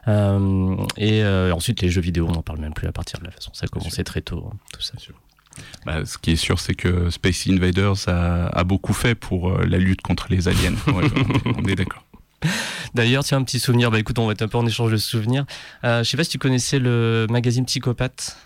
Euh, 0.08 0.76
et 0.98 1.24
euh, 1.24 1.54
ensuite, 1.54 1.82
les 1.82 1.90
jeux 1.90 2.02
vidéo, 2.02 2.28
on 2.30 2.34
n'en 2.34 2.42
parle 2.42 2.60
même 2.60 2.74
plus 2.74 2.88
à 2.88 2.92
partir 2.92 3.20
de 3.20 3.26
la 3.26 3.32
façon. 3.32 3.52
Ça 3.54 3.66
a 3.66 3.68
commencé 3.68 4.04
très 4.04 4.22
tôt, 4.22 4.50
hein, 4.52 4.58
tout 4.72 4.82
ça. 4.82 4.94
Bah, 5.86 6.06
ce 6.06 6.18
qui 6.18 6.32
est 6.32 6.36
sûr, 6.36 6.60
c'est 6.60 6.74
que 6.74 7.10
Space 7.10 7.48
Invaders 7.48 8.08
a, 8.08 8.48
a, 8.48 8.64
beaucoup 8.64 8.94
fait 8.94 9.16
pour 9.16 9.52
euh, 9.52 9.66
la 9.66 9.78
lutte 9.78 10.02
contre 10.02 10.28
les 10.30 10.48
aliens. 10.48 10.74
Ouais, 10.88 11.04
on 11.46 11.66
est 11.68 11.76
d'accord. 11.76 12.04
D'ailleurs, 12.94 13.24
tiens, 13.24 13.40
un 13.40 13.44
petit 13.44 13.60
souvenir. 13.60 13.92
Bah 13.92 14.00
écoute, 14.00 14.20
on 14.20 14.26
va 14.26 14.34
être 14.34 14.42
un 14.42 14.48
peu 14.48 14.58
en 14.58 14.66
échange 14.66 14.92
de 14.92 14.98
souvenirs. 14.98 15.46
Euh, 15.84 16.04
je 16.04 16.10
sais 16.10 16.18
pas 16.18 16.24
si 16.24 16.32
tu 16.32 16.38
connaissais 16.38 16.80
le 16.80 17.28
magazine 17.30 17.66
Psychopathe. 17.66 18.38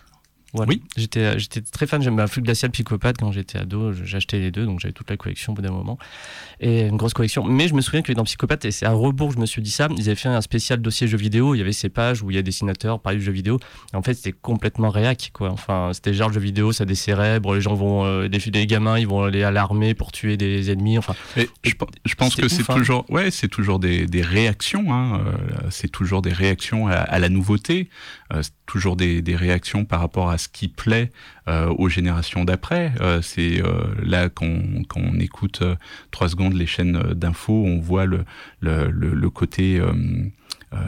Voilà. 0.57 0.69
Oui. 0.69 0.83
J'étais, 0.97 1.19
euh, 1.21 1.37
j'étais 1.37 1.61
très 1.61 1.87
fan, 1.87 2.01
j'aimais 2.01 2.27
Flux 2.27 2.41
Glacial 2.41 2.71
Psychopathe 2.71 3.17
quand 3.19 3.31
j'étais 3.31 3.59
ado, 3.59 3.93
j'achetais 3.93 4.39
les 4.39 4.51
deux, 4.51 4.65
donc 4.65 4.79
j'avais 4.79 4.93
toute 4.93 5.09
la 5.09 5.17
collection 5.17 5.53
au 5.53 5.55
bout 5.55 5.61
d'un 5.61 5.71
moment. 5.71 5.97
Et 6.59 6.81
une 6.81 6.97
grosse 6.97 7.13
collection. 7.13 7.43
Mais 7.45 7.67
je 7.67 7.73
me 7.73 7.81
souviens 7.81 8.01
que 8.01 8.11
dans 8.13 8.23
Psychopathe, 8.23 8.65
et 8.65 8.71
c'est 8.71 8.85
à 8.85 8.91
rebours 8.91 9.31
je 9.31 9.39
me 9.39 9.45
suis 9.45 9.61
dit 9.61 9.71
ça, 9.71 9.87
ils 9.95 10.07
avaient 10.07 10.15
fait 10.15 10.29
un 10.29 10.41
spécial 10.41 10.81
dossier 10.81 11.07
jeux 11.07 11.17
vidéo, 11.17 11.55
il 11.55 11.59
y 11.59 11.61
avait 11.61 11.71
ces 11.71 11.89
pages 11.89 12.21
où 12.21 12.31
il 12.31 12.35
y 12.35 12.37
a 12.37 12.41
des 12.41 12.47
dessinateurs, 12.47 12.99
par 12.99 13.13
de 13.13 13.19
jeux 13.19 13.31
vidéo. 13.31 13.59
Et 13.93 13.95
en 13.95 14.01
fait, 14.01 14.13
c'était 14.13 14.33
complètement 14.33 14.89
réac, 14.89 15.31
quoi. 15.33 15.51
Enfin, 15.51 15.91
c'était 15.93 16.13
genre 16.13 16.31
jeux 16.31 16.39
vidéo, 16.39 16.71
ça 16.71 16.85
cérèbres, 16.93 17.55
les 17.55 17.61
gens 17.61 17.75
vont, 17.75 18.05
euh, 18.05 18.27
des, 18.27 18.39
des, 18.39 18.67
gamins, 18.67 18.97
ils 18.97 19.07
vont 19.07 19.23
aller 19.23 19.43
à 19.43 19.51
l'armée 19.51 19.93
pour 19.93 20.11
tuer 20.11 20.37
des 20.37 20.71
ennemis, 20.71 20.97
enfin. 20.97 21.15
Et 21.35 21.47
je, 21.63 21.73
je 22.05 22.15
pense 22.15 22.35
que 22.35 22.47
c'est 22.47 22.69
hein. 22.69 22.75
toujours, 22.75 23.05
ouais, 23.09 23.31
c'est 23.31 23.47
toujours 23.47 23.79
des, 23.79 24.07
des 24.07 24.21
réactions, 24.21 24.93
hein. 24.93 25.21
Euh, 25.25 25.67
c'est 25.69 25.91
toujours 25.91 26.21
des 26.21 26.33
réactions 26.33 26.87
à, 26.87 26.95
à 26.95 27.19
la 27.19 27.29
nouveauté, 27.29 27.89
c'est 28.41 28.53
toujours 28.65 28.95
des, 28.95 29.21
des 29.21 29.35
réactions 29.35 29.85
par 29.85 30.01
rapport 30.01 30.29
à 30.29 30.37
ce 30.37 30.47
qui 30.49 30.67
plaît 30.67 31.11
euh, 31.47 31.67
aux 31.77 31.89
générations 31.89 32.43
d'après. 32.45 32.91
Euh, 33.01 33.21
c'est 33.21 33.61
euh, 33.61 33.93
là 34.03 34.29
quand 34.29 34.47
on 34.95 35.19
écoute 35.19 35.63
trois 36.11 36.29
secondes 36.29 36.53
les 36.53 36.65
chaînes 36.65 36.99
d'infos, 37.13 37.63
on 37.65 37.79
voit 37.79 38.05
le, 38.05 38.25
le, 38.59 38.89
le, 38.89 39.13
le 39.13 39.29
côté 39.29 39.79
euh, 39.79 39.93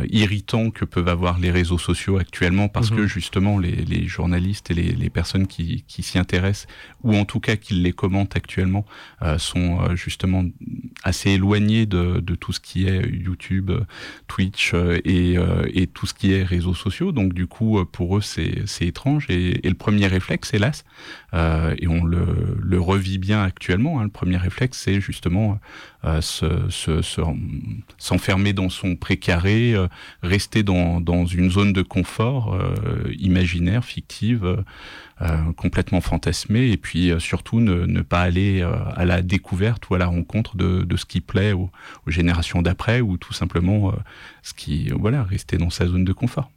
irritant 0.09 0.71
que 0.71 0.83
peuvent 0.83 1.07
avoir 1.07 1.39
les 1.39 1.51
réseaux 1.51 1.77
sociaux 1.77 2.17
actuellement 2.17 2.67
parce 2.67 2.91
mmh. 2.91 2.95
que 2.97 3.07
justement 3.07 3.57
les, 3.57 3.71
les, 3.71 4.07
journalistes 4.07 4.69
et 4.71 4.73
les, 4.73 4.91
les 4.91 5.09
personnes 5.09 5.47
qui, 5.47 5.85
qui 5.87 6.03
s'y 6.03 6.19
intéressent 6.19 6.67
ou 7.03 7.15
en 7.15 7.23
tout 7.23 7.39
cas 7.39 7.55
qui 7.55 7.75
les 7.75 7.93
commentent 7.93 8.35
actuellement 8.35 8.85
euh, 9.21 9.37
sont 9.37 9.81
euh, 9.81 9.95
justement 9.95 10.43
assez 11.03 11.31
éloignés 11.31 11.85
de, 11.85 12.19
de, 12.19 12.35
tout 12.35 12.51
ce 12.51 12.59
qui 12.59 12.87
est 12.87 13.07
YouTube, 13.07 13.71
Twitch 14.27 14.73
et, 14.73 15.37
et, 15.73 15.87
tout 15.87 16.05
ce 16.05 16.13
qui 16.13 16.33
est 16.33 16.43
réseaux 16.43 16.73
sociaux. 16.73 17.11
Donc 17.11 17.33
du 17.33 17.47
coup, 17.47 17.83
pour 17.85 18.17
eux, 18.17 18.21
c'est 18.21 18.65
étrange. 18.81 19.25
Et, 19.29 19.65
et, 19.65 19.69
le 19.69 19.75
premier 19.75 20.07
réflexe, 20.07 20.53
hélas, 20.53 20.83
et 21.33 21.87
on 21.87 22.03
le, 22.03 22.57
le, 22.59 22.79
revit 22.79 23.17
bien 23.17 23.43
actuellement, 23.43 23.99
hein, 23.99 24.03
le 24.03 24.09
premier 24.09 24.37
réflexe, 24.37 24.79
c'est 24.79 24.99
justement 25.01 25.59
s'enfermer 26.21 27.01
se, 28.49 28.55
se, 28.55 28.55
dans 28.55 28.69
son 28.69 28.95
précaré, 28.95 29.75
rester 30.23 30.63
dans, 30.63 31.01
dans, 31.01 31.25
une 31.25 31.51
zone 31.51 31.73
de 31.73 31.81
confort 31.81 32.57
imaginaire, 33.19 33.85
fictive. 33.85 34.63
Euh, 35.21 35.51
complètement 35.57 35.99
fantasmé 35.99 36.71
et 36.71 36.77
puis 36.77 37.11
euh, 37.11 37.19
surtout 37.19 37.59
ne, 37.59 37.85
ne, 37.85 38.01
pas 38.01 38.21
aller 38.21 38.61
euh, 38.61 38.73
à 38.95 39.03
la 39.03 39.21
découverte 39.21 39.89
ou 39.89 39.95
à 39.95 39.97
la 39.97 40.05
rencontre 40.05 40.55
de, 40.55 40.83
de 40.83 40.95
ce 40.95 41.03
qui 41.03 41.19
plaît 41.19 41.51
aux, 41.51 41.69
aux 42.07 42.09
générations 42.09 42.61
d'après 42.61 43.01
ou 43.01 43.17
tout 43.17 43.33
simplement 43.33 43.93
ce 44.43 44.53
qui 44.53 44.91
voilà 44.97 45.25
rester 45.25 45.57
dans 45.57 45.69
sa 45.69 45.87
zone 45.87 46.05
de 46.05 46.13
confort. 46.13 46.49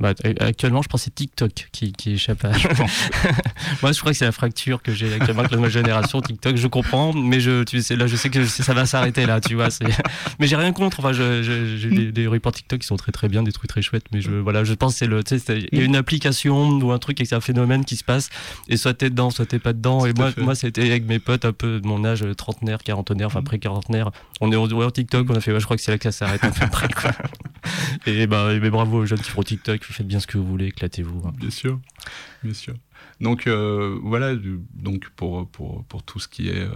Bah, 0.00 0.14
actuellement, 0.40 0.80
je 0.80 0.88
pense 0.88 1.02
que 1.02 1.04
c'est 1.04 1.14
TikTok 1.14 1.68
qui, 1.72 1.92
qui 1.92 2.12
échappe 2.12 2.44
à. 2.44 2.52
Je 2.52 2.68
Moi, 3.82 3.92
je 3.92 4.00
crois 4.00 4.12
que 4.12 4.18
c'est 4.18 4.24
la 4.24 4.32
fracture 4.32 4.82
que 4.82 4.92
j'ai 4.92 5.12
actuellement 5.12 5.40
avec 5.40 5.50
la 5.50 5.58
nouvelle 5.58 5.72
génération. 5.72 6.22
TikTok, 6.22 6.56
je 6.56 6.66
comprends, 6.66 7.12
mais 7.12 7.40
je, 7.40 7.64
tu 7.64 7.82
sais, 7.82 7.96
là, 7.96 8.06
je 8.06 8.16
sais 8.16 8.30
que 8.30 8.46
ça 8.46 8.72
va 8.72 8.86
s'arrêter 8.86 9.26
là, 9.26 9.40
tu 9.40 9.54
vois. 9.54 9.68
Mais 10.38 10.46
j'ai 10.46 10.56
rien 10.56 10.72
contre. 10.72 11.00
Enfin, 11.00 11.12
j'ai 11.12 11.90
des, 11.90 12.12
des 12.12 12.26
reports 12.26 12.52
TikTok 12.52 12.80
qui 12.80 12.86
sont 12.86 12.96
très 12.96 13.12
très 13.12 13.28
bien, 13.28 13.42
des 13.42 13.52
trucs 13.52 13.68
très 13.68 13.82
chouettes. 13.82 14.06
Mais 14.12 14.20
je, 14.20 14.30
voilà, 14.30 14.64
je 14.64 14.72
pense 14.72 14.94
que 14.94 14.98
c'est 14.98 15.06
le, 15.06 15.22
il 15.72 15.78
y 15.78 15.82
a 15.82 15.84
une 15.84 15.96
application 15.96 16.70
ou 16.78 16.92
un 16.92 16.98
truc 16.98 17.20
et 17.20 17.24
c'est 17.24 17.34
un 17.34 17.40
phénomène 17.40 17.84
qui 17.84 17.96
se 17.96 18.04
passe. 18.04 18.30
Et 18.68 18.76
soit 18.76 18.94
t'es 18.94 19.10
dedans, 19.10 19.30
soit 19.30 19.46
t'es 19.46 19.58
pas 19.58 19.72
dedans. 19.72 20.06
Et 20.06 20.12
moi, 20.14 20.30
moi, 20.38 20.54
c'était 20.54 20.82
avec 20.82 21.04
mes 21.04 21.18
potes 21.18 21.44
un 21.44 21.52
peu 21.52 21.80
de 21.80 21.86
mon 21.86 22.04
âge, 22.04 22.24
trentenaire, 22.36 22.78
quarantenaire, 22.82 23.26
enfin 23.26 23.42
pré-quarantenaire. 23.42 24.10
On 24.40 24.50
est 24.50 24.56
en 24.56 24.90
TikTok, 24.90 25.28
on 25.28 25.34
a 25.34 25.40
fait, 25.40 25.52
ouais, 25.52 25.60
je 25.60 25.64
crois 25.64 25.76
que 25.76 25.82
c'est 25.82 25.92
là 25.92 25.98
que 25.98 26.10
ça 26.10 26.12
s'arrête. 26.12 26.40
Après, 26.60 26.88
quoi. 26.88 27.12
Et 28.06 28.26
ben, 28.26 28.58
mais 28.60 28.70
bravo 28.70 28.98
aux 28.98 29.06
jeunes 29.06 29.20
qui 29.20 29.30
font 29.30 29.42
TikTok 29.42 29.82
faites 29.92 30.06
bien 30.06 30.20
ce 30.20 30.26
que 30.26 30.38
vous 30.38 30.46
voulez, 30.46 30.66
éclatez-vous. 30.66 31.26
Hein. 31.26 31.32
Bien 31.38 31.50
sûr, 31.50 31.80
bien 32.42 32.54
sûr. 32.54 32.74
Donc 33.20 33.46
euh, 33.46 33.98
voilà, 34.02 34.34
donc 34.74 35.10
pour, 35.10 35.48
pour, 35.48 35.84
pour, 35.84 36.02
tout 36.02 36.18
ce 36.18 36.28
qui 36.28 36.48
est 36.48 36.64
euh, 36.64 36.70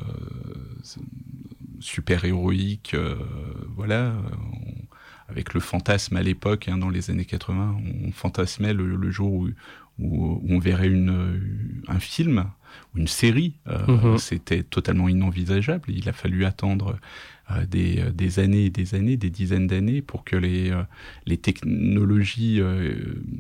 super 1.81 2.25
héroïque, 2.25 2.93
euh, 2.95 3.17
voilà, 3.77 4.15
avec 5.29 5.55
le 5.55 5.61
fantasme 5.61 6.17
à 6.17 6.23
l'époque, 6.23 6.69
hein, 6.69 6.79
dans 6.79 6.91
les 6.91 7.11
années 7.11 7.25
80, 7.25 7.77
on 8.07 8.13
fantasmait 8.13 8.75
le, 8.75 9.11
jour 9.11 9.33
où, 9.33 9.49
où, 9.99 10.43
on 10.49 10.59
verrait 10.59 10.89
une, 10.89 11.83
un 11.89 11.99
film 11.99 12.47
ou 12.95 12.99
une 12.99 13.09
série. 13.09 13.55
Mm-hmm. 13.67 14.19
C'était 14.19 14.63
totalement 14.63 15.09
inenvisageable. 15.09 15.85
Il 15.89 16.09
a 16.09 16.13
fallu 16.13 16.45
attendre 16.45 16.91
euh, 16.91 16.99
des, 17.69 18.01
euh, 18.01 18.11
des, 18.11 18.39
années 18.39 18.67
et 18.67 18.71
des 18.71 18.95
années, 18.95 19.17
des 19.17 19.31
dizaines 19.31 19.67
d'années 19.67 20.03
pour 20.03 20.25
que 20.25 20.37
les, 20.37 20.71
euh, 20.71 20.83
les 21.27 21.37
technologies 21.37 22.61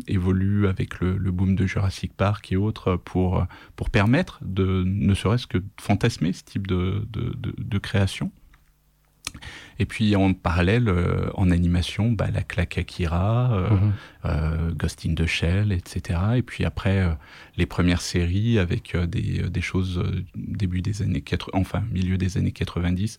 évoluent 0.07 0.67
avec 0.67 1.01
le, 1.01 1.17
le, 1.17 1.31
boom 1.31 1.57
de 1.57 1.67
Jurassic 1.67 2.13
Park 2.15 2.53
et 2.53 2.57
autres 2.57 2.97
pour, 2.97 3.47
pour 3.77 3.91
permettre 3.91 4.41
de 4.43 4.85
ne 4.87 5.15
serait-ce 5.15 5.47
que 5.47 5.59
fantasmer 5.81 6.33
ce 6.33 6.45
type 6.45 6.67
de, 6.67 7.07
de, 7.11 7.35
de, 7.37 7.55
de 7.57 7.79
création. 7.79 8.31
Et 9.79 9.87
puis 9.87 10.15
en 10.15 10.33
parallèle, 10.35 10.89
euh, 10.89 11.31
en 11.35 11.51
animation, 11.51 12.13
bah, 12.13 12.29
la 12.33 12.43
claque 12.43 12.79
Akira, 12.79 13.53
euh, 13.53 13.71
mhm. 13.71 13.93
euh, 14.27 14.73
Ghost 14.73 15.05
in 15.07 15.15
the 15.15 15.27
Shell, 15.27 15.73
etc. 15.73 16.21
Et 16.37 16.43
puis 16.43 16.65
après, 16.65 17.17
les 17.57 17.67
premières 17.67 18.01
séries 18.01 18.59
avec 18.59 18.97
des, 18.97 19.43
des, 19.49 19.61
choses 19.61 20.03
début 20.37 20.81
des 20.81 21.03
années 21.03 21.23
80, 21.23 21.51
enfin 21.55 21.83
milieu 21.91 22.17
des 22.17 22.39
années 22.39 22.53
90, 22.53 23.19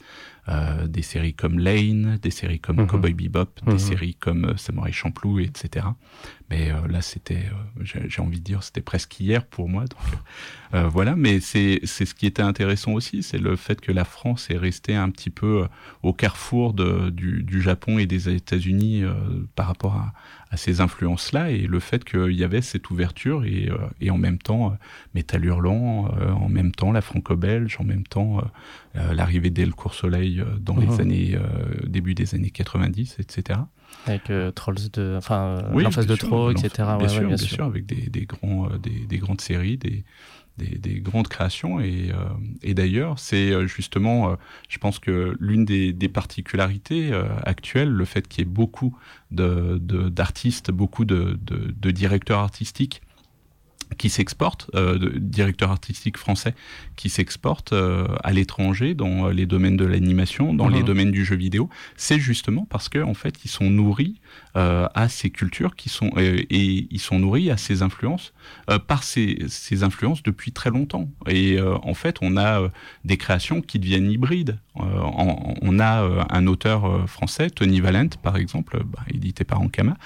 des 0.85 1.01
séries 1.01 1.33
comme 1.33 1.59
Lane, 1.59 2.19
des 2.21 2.29
séries 2.29 2.59
comme 2.59 2.77
mhm. 2.77 2.87
Cowboy 2.87 3.13
Bebop, 3.13 3.49
des 3.65 3.73
mhm. 3.73 3.79
séries 3.79 4.15
comme 4.15 4.53
Samurai 4.57 4.91
Champloo, 4.91 5.39
etc. 5.39 5.87
Mais 6.49 6.71
là, 6.87 7.01
c'était, 7.01 7.45
j'ai 7.81 8.21
envie 8.21 8.39
de 8.39 8.43
dire, 8.43 8.61
c'était 8.61 8.81
presque 8.81 9.19
hier 9.19 9.43
pour 9.45 9.67
moi. 9.67 9.85
Donc 9.85 10.91
voilà, 10.91 11.15
mais 11.15 11.39
c'est 11.39 11.79
ce 11.85 12.13
qui 12.13 12.27
était 12.27 12.43
intéressant 12.43 12.93
aussi, 12.93 13.23
c'est 13.23 13.39
le 13.39 13.55
fait 13.55 13.81
que 13.81 13.91
la 13.91 14.05
France 14.05 14.49
est 14.51 14.57
restée 14.57 14.95
un 14.95 15.09
petit 15.09 15.31
peu 15.31 15.67
au 16.03 16.13
carrefour 16.13 16.73
de, 16.73 17.09
du, 17.09 17.61
Japon 17.61 17.97
et 17.99 18.05
des 18.05 18.29
États-Unis 18.29 19.03
euh, 19.03 19.13
par 19.55 19.67
rapport 19.67 19.95
à, 19.95 20.13
ces 20.55 20.81
influences-là 20.81 21.51
et 21.51 21.61
le 21.61 21.79
fait 21.79 22.03
qu'il 22.03 22.31
y 22.31 22.43
avait 22.43 22.61
cette 22.61 22.89
ouverture 22.89 23.43
et, 23.45 23.69
euh, 23.69 23.77
et 23.99 24.09
en 24.09 24.17
même 24.17 24.37
temps 24.37 24.71
euh, 24.71 24.75
Métal 25.13 25.45
Hurlant, 25.45 26.09
en 26.19 26.49
même 26.49 26.71
temps 26.71 26.91
la 26.91 27.01
franco-belge, 27.01 27.77
en 27.79 27.83
même 27.83 28.05
temps 28.05 28.41
l'arrivée 28.93 29.49
d'El 29.49 29.71
Soleil 29.91 30.43
dans 30.59 30.77
les 30.77 30.99
années 30.99 31.37
début 31.85 32.13
des 32.15 32.35
années 32.35 32.49
90, 32.49 33.17
etc. 33.19 33.59
Avec 34.05 34.31
Trolls 34.55 34.91
de, 34.93 35.15
enfin, 35.17 35.63
l'enfance 35.73 36.05
de 36.05 36.15
Troll, 36.15 36.51
etc. 36.53 36.89
Bien, 36.99 37.07
sûr, 37.07 37.27
bien, 37.27 37.37
sûr. 37.37 37.65
avec 37.65 37.85
des, 37.85 38.09
des 38.09 38.25
grands, 38.25 38.69
des, 38.77 39.05
des, 39.05 39.17
grandes 39.17 39.41
séries, 39.41 39.77
des, 39.77 40.03
des, 40.57 40.99
grandes 40.99 41.27
créations. 41.27 41.79
Et, 41.79 42.11
euh, 42.11 42.73
d'ailleurs, 42.73 43.19
c'est 43.19 43.51
euh, 43.51 43.67
justement, 43.67 44.31
euh, 44.31 44.35
je 44.69 44.77
pense 44.77 44.99
que 44.99 45.35
l'une 45.39 45.65
des, 45.65 45.93
particularités 46.09 47.11
actuelles, 47.43 47.89
le 47.89 48.05
fait 48.05 48.27
qu'il 48.27 48.45
y 48.45 48.47
ait 48.47 48.49
beaucoup 48.49 48.95
d'artistes, 49.31 50.67
de, 50.67 50.71
beaucoup 50.71 51.03
de, 51.03 51.37
de, 51.41 51.91
directeurs 51.91 52.39
artistiques 52.39 53.01
qui 53.97 54.09
s'exportent, 54.09 54.69
euh, 54.75 55.11
directeurs 55.17 55.71
artistiques 55.71 56.17
français 56.17 56.53
qui 56.95 57.09
s'exportent 57.09 57.73
à 57.73 58.31
l'étranger 58.31 58.93
dans 58.93 59.27
les 59.29 59.45
domaines 59.45 59.77
de 59.77 59.85
l'animation, 59.85 60.53
dans 60.53 60.69
les 60.69 60.79
mhm. 60.79 60.85
domaines 60.85 61.11
du 61.11 61.25
jeu 61.25 61.35
vidéo, 61.35 61.69
c'est 61.95 62.19
justement 62.19 62.65
parce 62.69 62.89
que 62.89 62.99
en 62.99 63.13
fait 63.13 63.43
ils 63.43 63.49
sont 63.49 63.69
nourris 63.69 64.19
euh, 64.57 64.87
à 64.93 65.09
ces 65.09 65.31
cultures 65.31 65.75
qui 65.75 65.89
sont 65.89 66.11
euh, 66.15 66.41
et 66.49 66.87
ils 66.89 66.99
sont 67.01 67.19
nourris 67.19 67.51
à 67.51 67.57
ces 67.57 67.81
influences 67.81 68.31
euh, 68.69 68.79
par 68.79 69.03
ces, 69.03 69.43
ces, 69.49 69.83
influences 69.83 70.23
depuis 70.23 70.53
très 70.53 70.69
longtemps. 70.69 71.09
Et 71.27 71.59
en 71.59 71.93
fait, 71.93 72.17
on 72.21 72.37
a 72.37 72.69
des 73.03 73.17
créations 73.17 73.61
qui 73.61 73.79
deviennent 73.79 74.09
hybrides. 74.09 74.57
on 74.75 75.79
a 75.79 76.25
un 76.29 76.47
auteur 76.47 77.09
français, 77.09 77.49
Tony 77.49 77.81
Valent, 77.81 78.09
par 78.23 78.37
exemple, 78.37 78.81
bah, 78.85 78.99
édité 79.13 79.43
par 79.43 79.61
Ankama, 79.61 79.97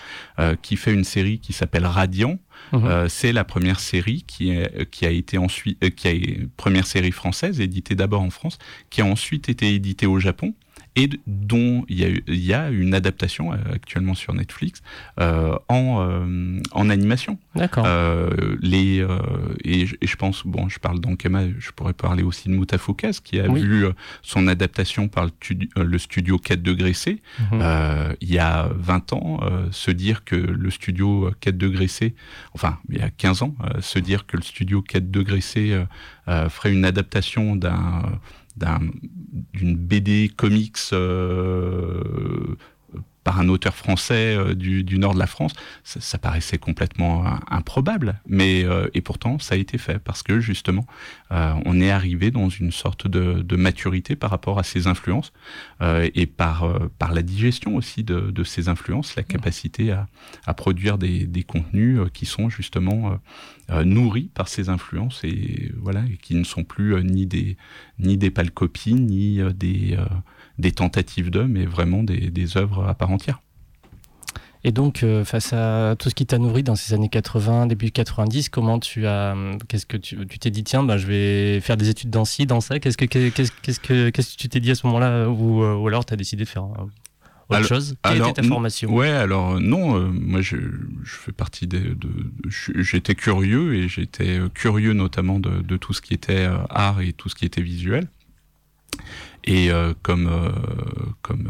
qui 0.61 0.77
fait 0.77 0.93
une 0.93 1.03
série 1.03 1.39
qui 1.39 1.53
s'appelle 1.53 1.85
Radiant. 1.85 2.39
Mhm. 2.71 3.09
c'est 3.09 3.33
la 3.33 3.43
première 3.43 3.79
série 3.79 4.23
qui, 4.27 4.53
qui 4.91 5.05
a 5.05 5.09
été 5.09 5.37
ensuite, 5.37 5.95
qui 5.95 6.07
a 6.07 6.11
première 6.57 6.85
série 6.85 7.11
française 7.11 7.59
éditée 7.59 7.95
d'abord 7.95 8.21
en 8.21 8.29
France, 8.29 8.57
qui 8.89 9.01
a 9.01 9.05
ensuite 9.05 9.49
été 9.49 9.73
éditée 9.73 10.05
au 10.05 10.19
Japon 10.19 10.53
et 10.95 11.09
dont 11.27 11.85
il 11.87 11.99
y, 11.99 12.05
a, 12.05 12.09
il 12.09 12.45
y 12.45 12.53
a 12.53 12.69
une 12.69 12.93
adaptation 12.93 13.53
euh, 13.53 13.57
actuellement 13.73 14.15
sur 14.15 14.33
Netflix 14.33 14.81
euh, 15.19 15.57
en, 15.67 16.01
euh, 16.01 16.61
en 16.71 16.89
animation. 16.89 17.37
D'accord. 17.55 17.87
Les 18.61 19.05
et, 19.63 19.81
et, 19.81 20.07
je 20.07 20.15
pense 20.15 20.45
bon, 20.45 20.69
je 20.69 20.79
parle 20.79 20.99
d'Ankama, 20.99 21.43
je 21.57 21.71
pourrais 21.71 21.93
parler 21.93 22.23
aussi 22.23 22.49
de 22.49 22.53
Moutafoukaz 22.53 23.19
qui 23.19 23.39
a 23.39 23.47
vu 23.47 23.85
son 24.21 24.47
adaptation 24.47 25.07
par 25.07 25.25
le, 25.25 25.83
le 25.83 25.97
studio 25.97 26.37
4 26.37 26.61
degrés 26.61 26.93
C 26.93 27.21
il 27.51 28.29
y 28.29 28.39
a 28.39 28.69
20 28.75 29.13
ans. 29.13 29.39
se 29.71 29.91
dire 29.91 30.23
que 30.23 30.35
le 30.35 30.69
studio 30.69 31.31
4 31.39 31.57
degrés 31.57 31.87
C, 31.87 32.15
enfin 32.53 32.79
il 32.89 32.97
y 32.97 33.01
a 33.01 33.09
15 33.09 33.43
ans, 33.43 33.55
se 33.81 33.99
dire 33.99 34.25
que 34.25 34.37
le 34.37 34.43
studio 34.43 34.81
4 34.81 35.11
degrés 35.11 35.41
C 35.41 35.77
ferait 36.27 36.71
une 36.71 36.85
adaptation 36.85 37.55
d'un 37.55 38.19
d'une 39.53 39.75
BD 39.75 40.31
comics 40.35 40.77
euh, 40.93 42.55
par 43.23 43.39
un 43.39 43.49
auteur 43.49 43.75
français 43.75 44.35
euh, 44.35 44.55
du, 44.55 44.83
du, 44.83 44.97
nord 44.97 45.13
de 45.13 45.19
la 45.19 45.27
France, 45.27 45.53
ça, 45.83 45.99
ça 45.99 46.17
paraissait 46.17 46.57
complètement 46.57 47.25
euh, 47.25 47.29
improbable. 47.49 48.19
Mais 48.27 48.65
et 48.93 49.01
pourtant, 49.01 49.39
ça 49.39 49.55
a 49.55 49.57
été 49.57 49.77
fait 49.77 49.99
parce 49.99 50.23
que 50.23 50.39
justement, 50.39 50.85
on 51.31 51.79
est 51.79 51.91
arrivé 51.91 52.31
dans 52.31 52.49
une 52.49 52.71
sorte 52.71 53.07
de, 53.07 53.41
de, 53.41 53.55
maturité 53.55 54.15
par 54.15 54.31
rapport 54.31 54.59
à 54.59 54.63
ces 54.63 54.87
influences 54.87 55.31
et 55.81 56.25
par 56.25 56.67
par 56.97 57.13
la 57.13 57.21
digestion 57.21 57.75
aussi 57.75 58.03
de, 58.03 58.31
de 58.31 58.43
ces 58.43 58.69
influences, 58.69 59.15
la 59.15 59.23
capacité 59.23 59.91
à, 59.91 60.07
à 60.45 60.53
produire 60.53 60.97
des, 60.97 61.25
des, 61.25 61.43
contenus 61.43 61.99
qui 62.13 62.25
sont 62.25 62.49
justement 62.49 63.19
nourris 63.83 64.29
par 64.33 64.47
ces 64.47 64.69
influences 64.69 65.21
et 65.23 65.71
voilà 65.77 66.03
et 66.11 66.17
qui 66.17 66.35
ne 66.35 66.43
sont 66.43 66.63
plus 66.63 66.95
euh, 66.95 67.01
ni 67.01 67.25
des 67.25 67.57
ni 67.99 68.17
des 68.17 68.31
pâles 68.31 68.51
copies 68.51 68.95
ni 68.95 69.41
euh, 69.41 69.51
des 69.51 69.97
des 70.57 70.71
tentatives 70.71 71.29
d'eux 71.29 71.47
mais 71.47 71.65
vraiment 71.65 72.03
des, 72.03 72.29
des 72.31 72.57
œuvres 72.57 72.85
à 72.85 72.95
part 72.95 73.11
entière. 73.11 73.41
Et 74.65 74.73
donc, 74.73 75.05
face 75.23 75.53
à 75.53 75.95
tout 75.97 76.09
ce 76.09 76.15
qui 76.15 76.25
t'a 76.25 76.37
nourri 76.37 76.63
dans 76.63 76.75
ces 76.75 76.93
années 76.93 77.07
80, 77.07 77.67
début 77.67 77.91
90, 77.91 78.49
comment 78.49 78.77
tu 78.77 79.07
as, 79.07 79.33
qu'est-ce 79.69 79.85
que 79.85 79.95
tu, 79.95 80.17
t'es 80.27 80.49
dit, 80.49 80.65
tiens, 80.65 80.83
bah, 80.83 80.97
je 80.97 81.07
vais 81.07 81.61
faire 81.61 81.77
des 81.77 81.87
études 81.87 82.09
dans 82.09 82.25
ci, 82.25 82.45
dans 82.45 82.59
ça. 82.59 82.77
Qu'est-ce 82.77 82.97
que, 82.97 83.05
qu'est-ce, 83.05 83.29
que, 83.79 84.09
qu'est-ce 84.09 84.35
que 84.35 84.37
tu 84.37 84.49
t'es 84.49 84.59
dit 84.59 84.71
à 84.71 84.75
ce 84.75 84.85
moment-là, 84.87 85.29
ou, 85.29 85.63
ou 85.63 85.87
alors 85.87 86.05
tu 86.05 86.13
as 86.13 86.17
décidé 86.17 86.43
de 86.43 86.49
faire 86.49 86.67
autre 87.49 87.57
alors, 87.57 87.67
chose? 87.67 87.95
Quelle 88.03 88.13
alors, 88.13 88.29
était 88.29 88.41
ta 88.43 88.47
formation? 88.47 88.93
Ouais, 88.93 89.09
alors 89.09 89.55
euh, 89.55 89.59
non, 89.59 89.97
euh, 89.97 90.07
moi 90.07 90.41
je, 90.41 90.57
je, 91.03 91.15
fais 91.15 91.31
partie 91.31 91.65
des. 91.65 91.79
De, 91.79 92.09
j'étais 92.47 93.15
curieux 93.15 93.73
et 93.73 93.87
j'étais 93.87 94.39
euh, 94.39 94.49
curieux 94.49 94.93
notamment 94.93 95.39
de, 95.39 95.61
de, 95.61 95.77
tout 95.77 95.93
ce 95.93 96.01
qui 96.01 96.13
était 96.13 96.47
art 96.69 97.01
et 97.01 97.11
tout 97.11 97.27
ce 97.27 97.33
qui 97.33 97.45
était 97.45 97.61
visuel. 97.61 98.07
Et 99.45 99.69
comme, 100.03 100.29
comme 101.21 101.49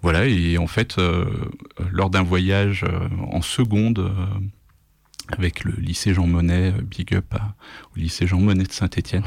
voilà, 0.00 0.26
et 0.26 0.56
en 0.56 0.68
fait, 0.68 0.96
lors 1.90 2.08
d'un 2.08 2.22
voyage 2.22 2.86
en 3.30 3.42
seconde 3.42 4.10
avec 5.28 5.64
le 5.64 5.72
lycée 5.72 6.14
Jean 6.14 6.26
Monnet, 6.26 6.72
big 6.82 7.14
up 7.14 7.34
au 7.94 7.98
lycée 7.98 8.26
Jean 8.26 8.40
Monnet 8.40 8.64
de 8.64 8.72
Saint-Étienne, 8.72 9.24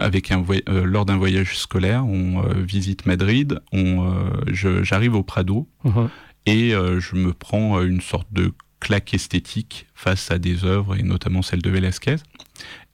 avec 0.00 0.32
un 0.32 0.44
lors 0.66 1.06
d'un 1.06 1.16
voyage 1.16 1.56
scolaire, 1.56 2.04
on 2.06 2.42
visite 2.56 3.06
Madrid, 3.06 3.60
on, 3.72 4.12
j'arrive 4.52 5.14
au 5.14 5.22
Prado. 5.22 5.68
Uh-huh. 5.84 6.08
Et 6.46 6.70
je 6.70 7.14
me 7.16 7.32
prends 7.32 7.80
une 7.82 8.00
sorte 8.00 8.28
de 8.32 8.52
claque 8.80 9.14
esthétique 9.14 9.86
face 9.94 10.30
à 10.30 10.38
des 10.38 10.64
œuvres, 10.64 10.98
et 10.98 11.02
notamment 11.02 11.42
celle 11.42 11.62
de 11.62 11.70
Velázquez. 11.70 12.16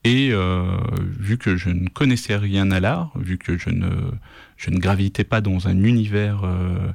Et 0.03 0.29
euh, 0.31 0.77
vu 1.19 1.37
que 1.37 1.57
je 1.57 1.69
ne 1.69 1.89
connaissais 1.89 2.35
rien 2.35 2.71
à 2.71 2.79
l'art, 2.79 3.11
vu 3.17 3.37
que 3.37 3.57
je 3.57 3.69
ne, 3.69 3.89
je 4.55 4.69
ne 4.69 4.77
gravitais 4.77 5.23
pas 5.23 5.41
dans 5.41 5.67
un 5.67 5.83
univers 5.83 6.43
euh, 6.43 6.47
euh, 6.47 6.91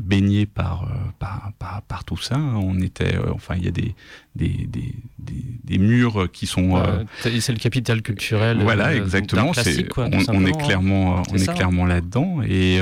baigné 0.00 0.46
par, 0.46 0.88
par, 1.18 1.52
par, 1.86 2.04
tout 2.04 2.16
ça, 2.16 2.34
hein, 2.34 2.54
on 2.56 2.80
était, 2.80 3.16
enfin, 3.32 3.54
il 3.56 3.64
y 3.64 3.68
a 3.68 3.70
des, 3.70 3.94
des, 4.34 4.66
des, 4.66 4.94
des, 5.18 5.78
murs 5.78 6.28
qui 6.32 6.46
sont. 6.46 6.82
c'est 7.20 7.52
le 7.52 7.58
capital 7.58 8.02
culturel. 8.02 8.58
Voilà, 8.60 8.96
exactement. 8.96 9.52
C'est, 9.52 9.86
on, 9.96 10.10
on, 10.28 10.46
est 10.46 10.58
clairement, 10.60 11.22
on 11.30 11.36
est 11.36 11.52
clairement 11.52 11.86
là-dedans. 11.86 12.40
Et, 12.42 12.80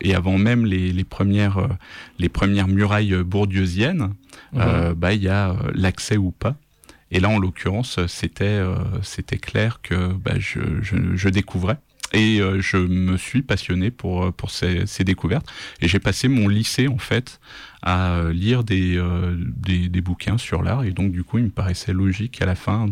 et 0.00 0.14
avant 0.14 0.38
même 0.38 0.64
les, 0.64 0.92
les 0.92 1.04
premières, 1.04 1.68
les 2.18 2.28
premières 2.30 2.68
murailles 2.68 3.14
bourdieusiennes, 3.24 4.14
mhm. 4.54 4.94
bah, 4.96 5.12
il 5.12 5.22
y 5.22 5.28
a 5.28 5.54
l'accès 5.74 6.16
ou 6.16 6.30
pas. 6.30 6.56
Et 7.10 7.20
là, 7.20 7.28
en 7.30 7.38
l'occurrence, 7.38 7.98
c'était 8.06 8.44
euh, 8.44 8.76
c'était 9.02 9.38
clair 9.38 9.80
que 9.82 10.12
bah, 10.12 10.34
je, 10.38 10.60
je, 10.82 10.96
je, 11.14 11.28
découvrais. 11.28 11.78
Et 12.12 12.40
euh, 12.40 12.60
je 12.60 12.76
me 12.76 13.16
suis 13.16 13.42
passionné 13.42 13.90
pour, 13.90 14.24
euh, 14.24 14.30
pour 14.30 14.50
ces, 14.50 14.86
ces 14.86 15.04
découvertes. 15.04 15.46
Et 15.80 15.88
j'ai 15.88 15.98
passé 15.98 16.28
mon 16.28 16.48
lycée, 16.48 16.88
en 16.88 16.98
fait, 16.98 17.40
à 17.82 18.22
lire 18.32 18.64
des, 18.64 19.00
des, 19.56 19.88
des, 19.88 20.00
bouquins 20.00 20.36
sur 20.36 20.62
l'art. 20.62 20.84
Et 20.84 20.90
donc, 20.90 21.12
du 21.12 21.22
coup, 21.22 21.38
il 21.38 21.44
me 21.44 21.50
paraissait 21.50 21.92
logique 21.92 22.42
à 22.42 22.46
la 22.46 22.56
fin 22.56 22.86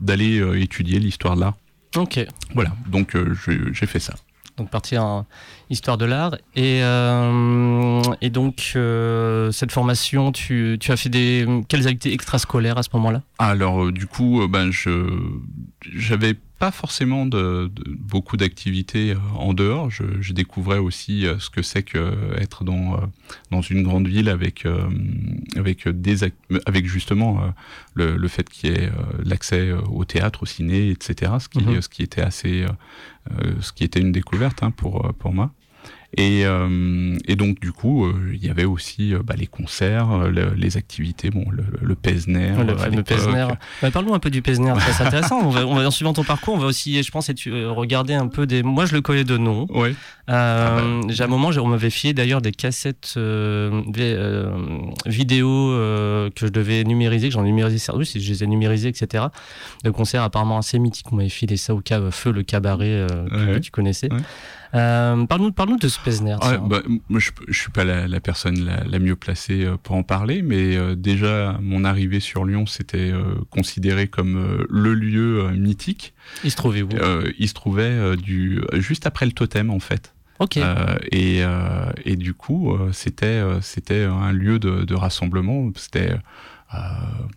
d'aller 0.00 0.42
étudier 0.60 0.98
l'histoire 0.98 1.36
de 1.36 1.40
l'art. 1.40 1.56
Ok. 1.96 2.24
Voilà, 2.54 2.72
donc 2.88 3.14
j'ai 3.44 3.86
fait 3.86 3.98
ça 3.98 4.14
donc 4.56 4.70
partir 4.70 5.04
en 5.04 5.26
histoire 5.70 5.98
de 5.98 6.04
l'art. 6.04 6.36
Et, 6.54 6.80
euh, 6.82 8.02
et 8.20 8.30
donc, 8.30 8.72
euh, 8.76 9.50
cette 9.50 9.72
formation, 9.72 10.32
tu, 10.32 10.76
tu, 10.80 10.92
as 10.92 10.96
fait 10.96 11.08
des, 11.08 11.46
quelles 11.68 11.86
activités 11.86 12.12
extrascolaires 12.12 12.78
à 12.78 12.82
ce 12.82 12.90
moment-là? 12.94 13.22
Alors, 13.38 13.84
euh, 13.84 13.92
du 13.92 14.06
coup, 14.06 14.46
ben, 14.48 14.70
j'avais 15.94 16.34
pas 16.62 16.70
forcément 16.70 17.26
de, 17.26 17.72
beaucoup 17.88 18.36
d'activités 18.36 19.14
euh, 19.14 19.18
en 19.34 19.52
dehors. 19.52 19.90
Je, 19.90 20.04
je, 20.20 20.32
découvrais 20.32 20.78
aussi 20.78 21.26
euh, 21.26 21.36
ce 21.40 21.50
que 21.50 21.60
c'est 21.60 21.84
dans, 22.60 22.94
euh, 22.94 22.98
dans 23.50 23.62
une 23.62 23.82
grande 23.82 24.06
ville 24.06 24.28
avec, 24.28 24.64
avec, 25.56 25.88
des, 25.88 26.18
avec 26.64 26.86
justement 26.86 27.52
le, 27.94 28.16
le 28.16 28.28
fait 28.28 28.48
qu'il 28.48 28.70
y 28.70 28.74
ait 28.74 28.92
l'accès 29.24 29.72
au 29.72 30.04
théâtre, 30.04 30.44
au 30.44 30.46
ciné, 30.46 30.90
etc. 30.90 31.32
Ce 31.40 31.48
qui, 31.48 31.64
mhm. 31.64 31.82
ce 31.82 31.88
qui 31.88 32.04
était 32.04 32.22
assez, 32.22 32.64
ce 33.60 33.72
qui 33.72 33.82
était 33.82 33.98
une 33.98 34.12
découverte 34.12 34.62
hein, 34.62 34.70
pour, 34.70 35.12
pour 35.14 35.32
moi. 35.32 35.50
Et, 36.18 36.42
euh, 36.44 37.16
et, 37.26 37.36
donc 37.36 37.58
du 37.60 37.72
coup, 37.72 38.04
euh, 38.04 38.32
il 38.34 38.44
y 38.44 38.50
avait 38.50 38.66
aussi 38.66 39.14
euh, 39.14 39.22
bah, 39.24 39.34
les 39.36 39.46
concerts, 39.46 40.28
les 40.56 40.76
activités, 40.76 41.30
bon, 41.30 41.46
le, 41.50 41.64
le 41.80 41.94
Pesner. 41.94 42.52
Le 42.66 42.76
fameux 42.76 43.02
Pesner. 43.02 43.46
Bah, 43.80 43.90
parlons 43.90 44.12
un 44.12 44.18
peu 44.18 44.28
du 44.28 44.42
Pesner, 44.42 44.74
c'est 44.94 45.04
intéressant. 45.04 45.40
on 45.42 45.48
va, 45.48 45.66
on 45.66 45.74
va, 45.74 45.86
en 45.86 45.90
suivant 45.90 46.12
ton 46.12 46.22
parcours, 46.22 46.54
on 46.54 46.58
va 46.58 46.66
aussi, 46.66 47.02
je 47.02 47.10
pense, 47.10 47.30
regarder 47.30 48.12
un 48.12 48.28
peu 48.28 48.46
des. 48.46 48.62
Moi, 48.62 48.84
je 48.84 48.92
le 48.92 49.00
connais 49.00 49.24
de 49.24 49.38
nom. 49.38 49.66
Ouais. 49.70 49.94
Ah 50.28 50.76
bah. 50.76 50.82
J'ai 51.08 51.24
un 51.24 51.28
moment, 51.28 51.48
on 51.48 51.68
m'avait 51.68 51.88
fié 51.90 52.12
d'ailleurs 52.12 52.42
des 52.42 52.52
cassettes 52.52 53.14
vidéo 55.06 55.48
que 56.34 56.46
je 56.46 56.52
devais 56.52 56.84
numériser, 56.84 57.28
que 57.28 57.34
j'en 57.34 57.42
numérisé, 57.42 57.90
oui, 57.94 58.04
je 58.04 58.18
les 58.18 58.44
ai 58.44 58.46
numérisées, 58.46 58.88
etc. 58.88 59.24
De 59.82 59.90
concerts 59.90 60.22
apparemment 60.22 60.58
assez 60.58 60.78
mythiques. 60.78 61.06
On 61.10 61.16
m'avait 61.16 61.30
filé 61.30 61.56
ça 61.56 61.74
au 61.74 61.80
cas 61.80 62.10
Feu 62.10 62.32
le 62.32 62.42
cabaret 62.42 63.06
que 63.30 63.58
tu 63.58 63.70
connaissais. 63.70 64.10
Euh, 64.74 65.26
parle-nous, 65.26 65.52
parle 65.52 65.78
de 65.78 65.88
Spesner. 65.88 66.36
bah, 66.66 66.82
moi, 67.08 67.20
je, 67.20 67.30
je 67.48 67.58
suis 67.58 67.70
pas 67.70 67.84
la, 67.84 68.08
la 68.08 68.20
personne 68.20 68.64
la, 68.64 68.84
la, 68.84 68.98
mieux 68.98 69.16
placée 69.16 69.64
euh, 69.64 69.76
pour 69.82 69.96
en 69.96 70.02
parler, 70.02 70.40
mais 70.42 70.76
euh, 70.76 70.94
déjà 70.94 71.58
mon 71.60 71.84
arrivée 71.84 72.20
sur 72.20 72.44
Lyon, 72.44 72.64
c'était 72.66 73.10
euh, 73.10 73.34
considéré 73.50 74.08
comme 74.08 74.36
euh, 74.36 74.66
le 74.70 74.94
lieu 74.94 75.50
mythique. 75.52 76.14
Il 76.42 76.50
se 76.50 76.56
trouvait 76.56 76.82
où? 76.82 76.88
Il 77.38 77.48
se 77.48 77.54
trouvait 77.54 78.16
du 78.16 78.62
juste 78.74 79.06
après 79.06 79.26
le 79.26 79.32
totem 79.32 79.70
en 79.70 79.80
fait. 79.80 80.14
Ok. 80.38 80.58
et, 81.12 81.42
et 82.04 82.16
du 82.16 82.34
coup, 82.34 82.76
c'était 82.92 83.42
c'était 83.60 84.04
un 84.04 84.32
lieu 84.32 84.58
de, 84.58 84.84
de 84.84 84.94
rassemblement. 84.94 85.70
C'était 85.76 86.12
euh, 86.12 86.16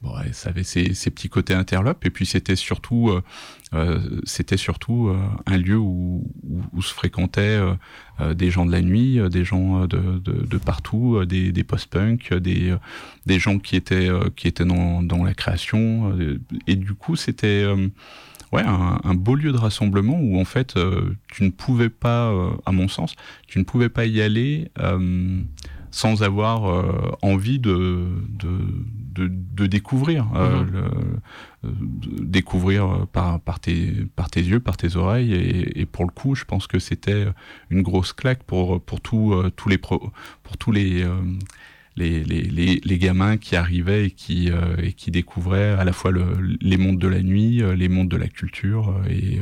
bon, 0.02 0.14
ça 0.32 0.50
avait 0.50 0.64
ses, 0.64 0.94
ses, 0.94 1.12
petits 1.12 1.30
côtés 1.30 1.54
interlopes 1.54 2.06
et 2.06 2.10
puis 2.10 2.26
c'était 2.26 2.56
surtout 2.56 3.10
euh, 3.10 3.22
euh 3.74 4.00
c'était 4.24 4.58
surtout 4.58 5.10
euh, 5.10 5.18
un 5.46 5.58
lieu 5.58 5.78
où, 5.78 6.24
où, 6.44 6.62
où 6.74 6.82
se 6.82 6.94
fréquentaient 6.94 7.60
des 8.34 8.50
gens 8.50 8.66
de 8.66 8.72
la 8.72 8.82
nuit, 8.82 9.20
des 9.30 9.44
gens 9.44 9.88
de, 9.88 10.20
de, 10.20 10.46
de 10.46 10.58
partout, 10.58 11.26
des, 11.26 11.52
des 11.52 11.64
post-punk, 11.64 12.34
des, 12.34 12.76
des 13.26 13.40
gens 13.40 13.60
qui 13.60 13.76
étaient 13.76 14.10
qui 14.36 14.48
étaient 14.48 14.66
dans, 14.66 15.04
dans 15.04 15.24
la 15.24 15.34
création 15.34 16.18
et 16.68 16.76
du 16.76 16.94
coup 16.94 17.16
c'était 17.18 17.66
ouais, 18.54 18.64
un, 18.64 19.00
un, 19.04 19.14
beau 19.16 19.36
lieu 19.36 19.52
de 19.52 19.58
rassemblement 19.58 20.18
où 20.18 20.40
en 20.40 20.46
fait 20.46 20.80
tu 21.28 21.44
ne 21.44 21.50
pouvais 21.50 21.90
pas, 21.90 22.34
à 22.66 22.72
mon 22.72 22.88
sens, 22.88 23.16
tu 23.48 23.60
ne 23.60 23.66
pouvais 23.66 23.90
pas 23.90 24.06
y 24.06 24.22
aller 24.22 24.72
sans 25.96 26.24
avoir 26.24 26.70
euh, 26.70 27.14
envie 27.22 27.58
de, 27.58 28.04
de, 28.28 28.50
de, 29.16 29.28
de 29.30 29.66
découvrir, 29.66 30.28
euh, 30.36 30.64
mhm. 30.64 30.72
le, 30.72 30.80
euh, 30.80 31.72
découvrir 32.22 33.08
par, 33.12 33.40
par, 33.40 33.60
tes, 33.60 34.06
par 34.16 34.30
tes 34.30 34.42
yeux, 34.42 34.60
par 34.60 34.78
tes 34.78 34.96
oreilles. 34.96 35.34
Et, 35.34 35.82
et 35.82 35.86
pour 35.86 36.06
le 36.06 36.12
coup, 36.12 36.36
je 36.36 36.46
pense 36.46 36.68
que 36.68 36.80
c'était 36.80 37.26
une 37.70 37.82
grosse 37.82 38.14
claque 38.14 38.44
pour, 38.44 38.82
pour, 38.82 39.02
tout, 39.02 39.34
tous 39.56 39.70
les 39.70 39.78
pro, 39.78 40.12
pour 40.44 40.58
tous 40.58 40.72
les 40.72 41.06
les, 41.98 42.24
les, 42.24 42.82
les, 42.84 42.98
gamins 42.98 43.38
qui 43.38 43.56
arrivaient 43.56 44.08
et 44.08 44.12
qui, 44.12 44.52
euh, 44.52 44.76
et 44.82 44.94
qui 44.94 45.12
découvraient 45.12 45.72
à 45.72 45.84
la 45.86 45.94
fois 45.94 46.12
le, 46.12 46.58
les 46.60 46.78
mondes 46.78 47.00
de 47.00 47.08
la 47.08 47.22
nuit, 47.22 47.62
les 47.76 47.88
mondes 47.88 48.10
de 48.10 48.18
la 48.18 48.28
culture 48.28 48.90
euh, 48.90 49.10
et, 49.10 49.40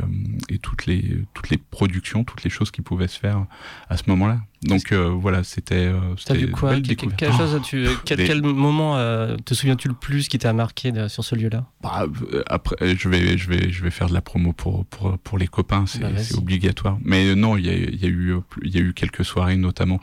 et, 0.50 0.60
toutes, 0.60 0.86
les, 0.86 1.18
toutes 1.34 1.50
les 1.50 1.58
productions, 1.58 2.24
toutes 2.24 2.44
les 2.44 2.50
choses 2.50 2.72
qui 2.72 2.82
pouvaient 2.82 3.08
se 3.08 3.20
faire 3.20 3.46
à 3.90 3.98
ce 3.98 4.04
moment-là. 4.08 4.42
Donc 4.64 4.94
voilà, 4.94 5.44
c'était. 5.44 5.92
T'as 6.26 6.34
vu 6.34 6.52
quoi 6.52 6.76
quel, 7.18 7.34
chose 7.34 7.60
tu, 7.64 7.88
quel, 8.06 8.26
quel, 8.26 8.42
moment 8.42 8.98
te 9.46 9.54
souviens-tu 9.54 9.88
le 9.88 9.94
plus 9.94 10.28
qui 10.28 10.38
t'a 10.38 10.54
marqué 10.54 10.92
sur 11.08 11.24
ce 11.24 11.36
lieu-là? 11.36 11.66
Bah, 11.82 12.06
Après, 12.48 12.96
je 12.96 13.10
vais, 13.10 13.38
je, 13.38 13.50
vais, 13.50 13.72
je 13.72 13.84
vais 13.84 13.92
faire 13.92 14.08
de 14.08 14.14
la 14.14 14.22
promo 14.22 14.54
pour, 14.54 14.86
pour, 14.86 15.18
pour 15.20 15.38
les 15.38 15.48
copains, 15.48 15.86
c'est 15.86 16.00
bah, 16.00 16.10
obligatoire. 16.38 16.98
Mais 17.04 17.36
non, 17.36 17.58
il 17.58 17.66
y 17.66 17.70
a, 17.70 17.74
y, 17.74 18.06
a 18.06 18.08
eu, 18.08 18.36
y 18.64 18.78
a 18.78 18.82
eu 18.82 18.94
quelques 18.94 19.26
soirées, 19.26 19.58
notamment 19.58 20.00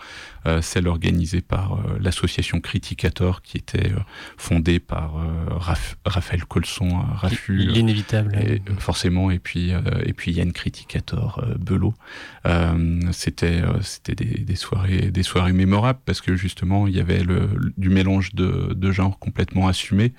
euh, 0.47 0.63
celle 0.63 0.89
organisée 0.89 1.43
par 1.43 1.75
euh, 1.75 1.99
l'association 2.01 2.61
Criticator 2.61 3.43
qui 3.43 3.59
était 3.59 3.93
euh, 3.93 3.99
fondée 4.39 4.81
par 4.81 5.13
Raphaël 6.05 6.45
Colson, 6.47 7.03
Raffu. 7.15 7.57
L'inévitable. 7.57 8.61
forcément, 8.79 9.31
et 9.31 9.39
puis, 9.39 9.73
et 10.05 10.13
puis 10.13 10.33
Yann 10.33 10.53
Criticator, 10.53 11.45
Belot. 11.59 11.95
c'était 13.13 13.63
c'était 13.83 14.15
des, 14.15 14.41
des, 14.41 14.50
soirées, 14.55 15.11
des 15.11 15.23
soirées 15.23 15.53
mémorables 15.53 16.01
parce 16.05 16.21
que 16.21 16.37
justement, 16.37 16.87
il 16.87 16.97
y 16.97 17.01
avait 17.01 17.23
le, 17.23 17.49
du 17.77 17.89
mélange 17.89 18.35
de, 18.35 18.75
de 18.75 18.93
genres 18.93 19.19
complètement 19.19 19.69
assumé, 19.69 20.13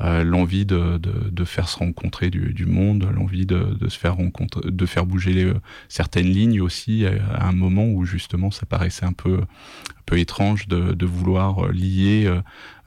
l'envie 0.00 0.66
de, 0.66 0.98
de, 0.98 1.30
de, 1.30 1.44
faire 1.44 1.68
se 1.68 1.78
rencontrer 1.78 2.30
du, 2.30 2.52
du 2.52 2.66
monde, 2.66 3.08
l'envie 3.14 3.46
de, 3.46 3.76
de 3.78 3.88
se 3.88 3.98
faire 3.98 4.16
de 4.16 4.86
faire 4.86 5.06
bouger 5.06 5.52
certaines 5.88 6.26
lignes 6.26 6.60
aussi 6.60 7.06
à 7.06 7.48
un 7.48 7.52
moment 7.52 7.86
où 7.86 8.04
justement 8.04 8.50
ça 8.50 8.66
paraissait 8.66 9.06
un 9.06 9.12
peu 9.12 9.38
un 9.38 10.02
peu 10.06 10.18
étrange 10.18 10.68
de, 10.68 10.92
de 10.92 11.06
vouloir 11.06 11.72
lier 11.72 12.24
euh, 12.26 12.40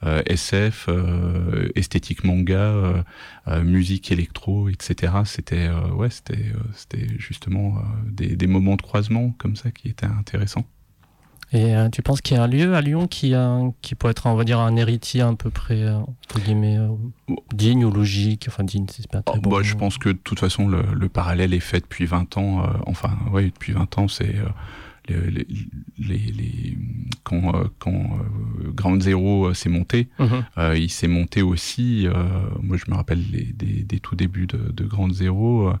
euh 0.04 0.22
SF, 0.26 0.86
euh, 0.88 1.68
esthétique 1.74 2.24
manga, 2.24 3.02
euh, 3.48 3.62
musique 3.62 4.10
électro, 4.10 4.68
etc. 4.68 5.12
C'était 5.24 5.68
ouais, 5.92 6.10
c'était 6.10 6.52
c'était 6.74 7.06
justement 7.18 7.82
des, 8.06 8.36
des, 8.36 8.46
moments 8.46 8.76
de 8.76 8.82
croisement 8.82 9.34
comme 9.38 9.56
ça 9.56 9.70
qui 9.70 9.88
étaient 9.88 10.06
intéressants. 10.06 10.66
Et 11.52 11.74
tu 11.90 12.00
penses 12.02 12.20
qu'il 12.20 12.36
y 12.36 12.40
a 12.40 12.44
un 12.44 12.46
lieu 12.46 12.74
à 12.76 12.80
Lyon 12.80 13.06
qui, 13.08 13.34
qui 13.82 13.94
pourrait 13.96 14.12
être, 14.12 14.26
on 14.26 14.34
va 14.36 14.44
dire, 14.44 14.60
un 14.60 14.76
héritier 14.76 15.20
à 15.22 15.32
peu 15.34 15.50
près, 15.50 15.84
entre 15.88 16.40
guillemets, 16.44 16.78
digne 17.52 17.84
ou 17.84 17.90
logique 17.90 18.44
Enfin, 18.48 18.62
digne, 18.62 18.86
c'est 18.88 19.10
pas 19.10 19.20
très 19.22 19.38
oh, 19.38 19.40
bon. 19.40 19.50
Bah, 19.50 19.62
je 19.62 19.74
pense 19.74 19.98
que 19.98 20.10
de 20.10 20.18
toute 20.22 20.38
façon, 20.38 20.68
le, 20.68 20.82
le, 20.94 21.08
parallèle 21.08 21.52
est 21.52 21.58
fait 21.60 21.80
depuis 21.80 22.06
20 22.06 22.36
ans. 22.38 22.62
enfin, 22.86 23.18
ouais, 23.32 23.46
depuis 23.46 23.72
20 23.72 23.98
ans, 23.98 24.06
c'est 24.06 24.34
les, 25.08 25.46
les, 25.98 26.78
quand, 27.24 27.52
quand 27.80 28.18
Ground 28.76 29.02
Zero 29.02 29.52
s'est 29.54 29.68
monté, 29.68 30.08
Mhm. 30.20 30.44
il 30.76 30.90
s'est 30.90 31.08
monté 31.08 31.42
aussi. 31.42 32.06
moi, 32.62 32.76
je 32.76 32.88
me 32.88 32.96
rappelle 32.96 33.22
des, 33.28 33.82
des 33.82 33.98
tout 33.98 34.14
débuts 34.14 34.46
de, 34.46 34.70
de 34.70 34.84
Ground 34.84 35.12
Zero. 35.12 35.72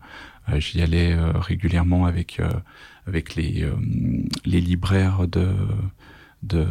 J'y 0.58 0.82
allais 0.82 1.14
régulièrement 1.34 2.06
avec 2.06 2.40
avec 3.10 3.34
les 3.34 3.68
les 4.44 4.60
libraires 4.60 5.26
de 5.26 5.52
de, 6.42 6.66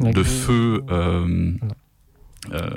de 0.00 0.22
feu. 0.22 0.82
Euh, 0.90 1.52
euh, 2.52 2.70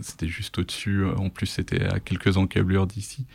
c'était 0.00 0.28
juste 0.28 0.58
au-dessus. 0.58 1.04
En 1.04 1.30
plus, 1.30 1.46
c'était 1.46 1.84
à 1.84 1.98
quelques 1.98 2.36
encablures 2.36 2.86
d'ici. 2.86 3.26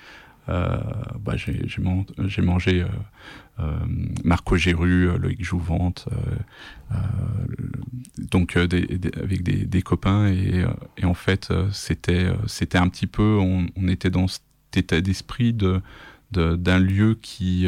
Euh, 0.48 0.78
bah, 1.20 1.34
j'ai 1.38 1.82
man 1.82 2.06
mangé 2.44 2.84
euh, 2.84 2.88
euh, 3.60 3.80
Marco 4.24 4.58
Géru, 4.58 5.18
Loïc 5.18 5.44
Jouvante, 5.44 6.08
donc 8.32 8.56
des, 8.56 8.86
des, 8.86 9.12
avec 9.20 9.42
des, 9.42 9.66
des, 9.66 9.82
copains 9.82 10.28
et, 10.28 10.64
et 10.98 11.06
en 11.06 11.16
fait 11.16 11.52
c'était 11.72 12.28
c'était 12.46 12.78
un 12.78 12.90
petit 12.90 13.08
peu 13.08 13.40
on, 13.42 13.66
on, 13.76 13.88
était 13.88 14.12
dans 14.12 14.28
cet 14.28 14.44
état 14.76 15.02
d'esprit 15.02 15.52
de 15.52 15.82
d'un 16.32 16.80
lieu 16.80 17.18
qui 17.20 17.68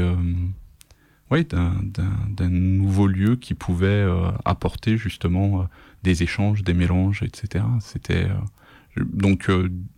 oui, 1.30 1.46
d'un 1.46 2.50
nouveau 2.50 3.08
lieu 3.08 3.36
qui 3.36 3.54
pouvait 3.54 3.88
euh, 3.88 4.32
apporter 4.46 4.98
justement 4.98 5.62
euh, 5.62 5.63
des 6.04 6.24
échanges, 6.24 6.63
des 6.63 6.74
mélanges, 6.74 7.22
etc. 7.24 7.66
C'était 7.82 8.26
euh, 8.26 9.04
donc 9.04 9.50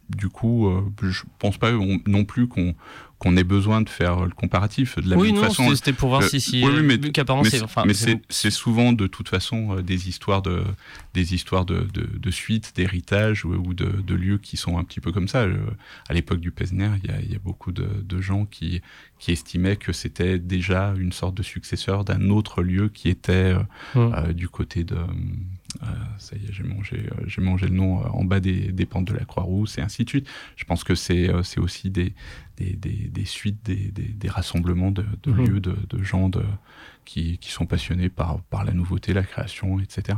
du 0.10 0.30
coup, 0.30 0.72
je 1.02 1.24
pense 1.38 1.58
pas 1.58 1.72
non 2.06 2.26
plus 2.26 2.48
qu'on 2.48 2.76
qu'on 3.19 3.36
ait 3.36 3.43
besoin 3.43 3.82
de 3.82 3.89
faire 3.89 4.22
le 4.26 4.32
comparatif 4.32 4.98
de 4.98 5.10
la 5.10 5.17
oui, 5.17 5.34
même 5.34 5.41
non, 5.41 5.48
façon. 5.48 5.76
C'était 5.76 5.91
pour 5.91 6.08
voir 6.08 6.24
si, 6.24 6.39
si 6.39 6.63
oui, 6.63 6.72
oui, 6.74 6.82
mais, 6.82 6.98
mais, 6.98 7.62
enfin, 7.62 7.84
mais 7.86 7.93
c'est 7.93 8.50
souvent 8.50 8.93
de 8.93 9.08
toute 9.08 9.28
façon 9.28 9.76
euh, 9.76 9.82
des 9.82 10.08
histoires 10.08 10.41
de 10.41 10.63
des 11.13 11.34
histoires 11.36 11.65
de, 11.65 11.82
de, 11.93 12.08
de 12.17 12.32
suite, 12.32 12.72
d'héritage 12.76 13.43
ou, 13.43 13.54
ou 13.54 13.74
de, 13.74 13.88
de, 13.88 14.15
lieux 14.15 14.38
qui 14.38 14.56
sont 14.56 14.78
un 14.78 14.86
petit 14.86 15.02
peu 15.02 15.12
comme 15.12 15.28
ça. 15.28 15.45
à 16.08 16.13
l'époque 16.13 16.39
du 16.39 16.52
Pesner, 16.52 16.91
il 17.04 17.10
y 17.10 17.13
a, 17.13 17.19
y 17.19 17.36
a, 17.36 17.39
beaucoup 17.39 17.74
de, 17.74 17.88
de, 18.04 18.22
gens 18.22 18.45
qui 18.45 18.82
qui 19.19 19.34
estimaient 19.34 19.76
que 19.76 19.91
c'était 19.91 20.39
déjà 20.39 20.93
une 20.98 21.12
sorte 21.12 21.36
de 21.36 21.43
successeur 21.43 22.06
d'un 22.06 22.30
autre 22.30 22.62
lieu 22.62 22.88
qui 22.88 23.10
était 23.10 23.34
euh, 23.34 23.60
hum. 23.95 24.13
euh, 24.15 24.34
du 24.34 24.48
côté 24.48 24.86
de 24.86 24.98
euh, 25.84 25.86
ça 26.17 26.36
y 26.36 26.45
est, 26.45 26.51
j'ai 26.51 26.63
mangé, 26.63 26.97
euh, 27.12 27.23
j'ai 27.27 27.41
mangé 27.41 27.67
le 27.67 27.75
nom 27.75 27.97
en 28.05 28.23
bas 28.23 28.39
des, 28.39 28.71
des 28.71 28.86
pentes 28.86 29.05
de 29.05 29.13
la 29.13 29.25
Croix-Rousse 29.25 29.77
et 29.77 29.82
ainsi 29.82 30.03
de 30.03 30.10
suite. 30.10 30.27
Je 30.55 30.65
pense 30.65 30.84
que 30.84 30.95
c'est 30.95 31.29
c'est 31.43 31.60
aussi 31.60 31.89
des 31.89 32.13
des, 32.58 32.73
des, 32.73 33.08
des, 33.08 33.23
suites, 33.25 33.63
des, 33.63 34.29
rassemblements 34.29 34.91
de, 34.91 35.05
de 35.23 35.32
Mhm. 35.32 35.45
lieux, 35.47 35.60
de, 35.62 35.77
de 35.89 36.03
gens 36.03 36.27
de, 36.27 36.43
qui, 37.05 37.38
qui, 37.38 37.51
sont 37.51 37.65
passionnés 37.65 38.10
par, 38.10 38.41
par 38.49 38.65
la 38.65 38.73
nouveauté, 38.73 39.13
la 39.13 39.23
création, 39.23 39.79
etc. 39.79 40.17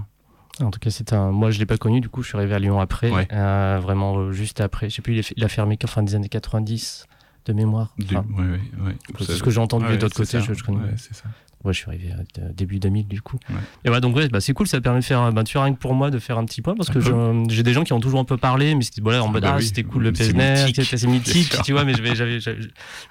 En 0.59 0.71
tout 0.71 0.79
cas, 0.79 0.89
c'est 0.89 1.13
un. 1.13 1.31
Moi, 1.31 1.51
je 1.51 1.59
l'ai 1.59 1.65
pas 1.67 1.77
connu. 1.77 2.01
Du 2.01 2.09
coup, 2.09 2.23
je 2.23 2.29
suis 2.29 2.37
arrivé 2.37 2.55
à 2.55 2.59
Lyon 2.59 2.79
après, 2.79 3.11
Ouais. 3.11 3.27
euh, 3.31 3.79
vraiment 3.81 4.17
euh, 4.17 4.31
juste 4.31 4.59
après. 4.59 4.89
Je 4.89 4.95
sais 4.95 5.01
plus, 5.03 5.13
il 5.13 5.19
a, 5.19 5.23
fait- 5.23 5.33
il 5.37 5.43
a 5.43 5.49
fermé 5.49 5.77
qu'en 5.77 5.87
fin 5.87 6.01
des 6.03 6.15
années 6.15 6.29
90 6.29 7.05
de 7.45 7.53
mémoire. 7.53 7.93
Enfin, 8.03 8.25
ouais, 8.37 8.59
ouais, 8.85 8.95
c'est 9.19 9.33
ce 9.35 9.43
que 9.43 9.49
j'ai 9.51 9.61
entendu 9.61 9.85
c'est 9.99 10.13
côtés. 10.13 10.25
ça. 10.25 10.39
Je, 10.39 10.53
je 10.53 10.63
connais. 10.63 10.79
C'est 10.97 11.13
ça. 11.15 11.25
Ouais, 11.63 11.73
je 11.73 11.77
suis 11.79 11.87
arrivé 11.89 12.09
euh, 12.39 12.49
début 12.53 12.79
2000 12.79 13.07
du 13.07 13.21
coup. 13.21 13.37
Ouais. 13.49 13.55
Et 13.85 13.89
voilà, 13.89 13.99
donc 14.01 14.15
ouais, 14.15 14.27
bah, 14.29 14.41
c'est 14.41 14.53
cool, 14.53 14.67
ça 14.67 14.81
permet 14.81 14.99
de 14.99 15.05
faire, 15.05 15.31
bah, 15.31 15.43
tu 15.43 15.53
vois, 15.57 15.65
rien 15.65 15.73
que 15.73 15.79
pour 15.79 15.93
moi, 15.93 16.09
de 16.09 16.17
faire 16.19 16.37
un 16.37 16.45
petit 16.45 16.61
point 16.61 16.75
parce 16.75 16.89
que 16.89 16.99
je- 16.99 17.45
j'ai 17.49 17.63
des 17.63 17.73
gens 17.73 17.83
qui 17.83 17.93
ont 17.93 17.99
toujours 17.99 18.19
un 18.19 18.25
peu 18.25 18.37
parlé, 18.37 18.73
mais 18.75 18.83
c'était 18.83 19.01
voilà, 19.01 19.23
en 19.23 19.27
Ah 19.27 19.31
mode 19.31 19.43
bah 19.43 19.51
ah, 19.53 19.57
oui, 19.57 19.65
c'était 19.65 19.83
cool 19.83 20.03
le 20.03 20.11
Pesner, 20.11 20.53
mythique, 20.65 20.83
c'était 20.85 21.07
mythique, 21.07 21.55
tu 21.63 21.71
vois, 21.71 21.83
mais 21.85 21.93
j'avais, 21.93 22.15
j'avais, 22.15 22.39
j'avais- 22.39 22.59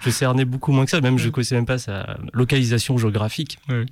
je 0.01 0.11
cernais 0.11 0.45
beaucoup 0.45 0.73
moins 0.73 0.85
que 0.85 0.91
ça, 0.91 1.01
même 1.01 1.19
je 1.19 1.29
connaissais 1.29 1.55
même 1.55 1.67
pas 1.67 1.79
sa 1.79 2.17
localisation 2.33 2.99
géographique. 2.99 3.59
Ouais. 3.69 3.87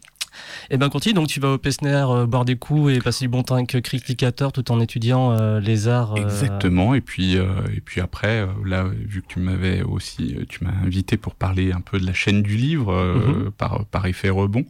Et 0.70 0.77
ben 0.77 0.88
continue, 0.88 1.14
donc 1.14 1.29
tu 1.29 1.40
vas 1.40 1.53
au 1.53 1.59
Pesner 1.59 2.05
euh, 2.11 2.27
boire 2.27 2.44
des 2.44 2.57
coups 2.57 2.92
et 2.92 2.98
passer 3.01 3.24
du 3.24 3.29
bon 3.29 3.42
temps 3.42 3.55
avec 3.57 3.81
criticateur 3.83 4.53
tout 4.53 4.70
en 4.70 4.81
étudiant 4.81 5.33
euh, 5.33 5.61
les 5.61 5.88
arts. 5.88 6.14
euh, 6.16 6.20
Exactement. 6.22 6.94
Et 6.94 7.01
puis, 7.01 7.35
et 7.37 7.81
puis 7.85 8.01
après, 8.01 8.46
là, 8.64 8.85
vu 9.07 9.22
que 9.22 9.29
tu 9.29 9.40
m'avais 9.40 9.83
aussi, 9.83 10.37
tu 10.48 10.64
m'as 10.64 10.72
invité 10.85 11.16
pour 11.16 11.35
parler 11.35 11.72
un 11.72 11.81
peu 11.81 11.98
de 11.98 12.07
la 12.07 12.12
chaîne 12.14 12.42
du 12.42 12.57
livre 12.57 12.94
Mhm. 12.94 13.51
par, 13.53 13.85
par 13.87 14.07
effet 14.07 14.29
rebond. 14.31 14.64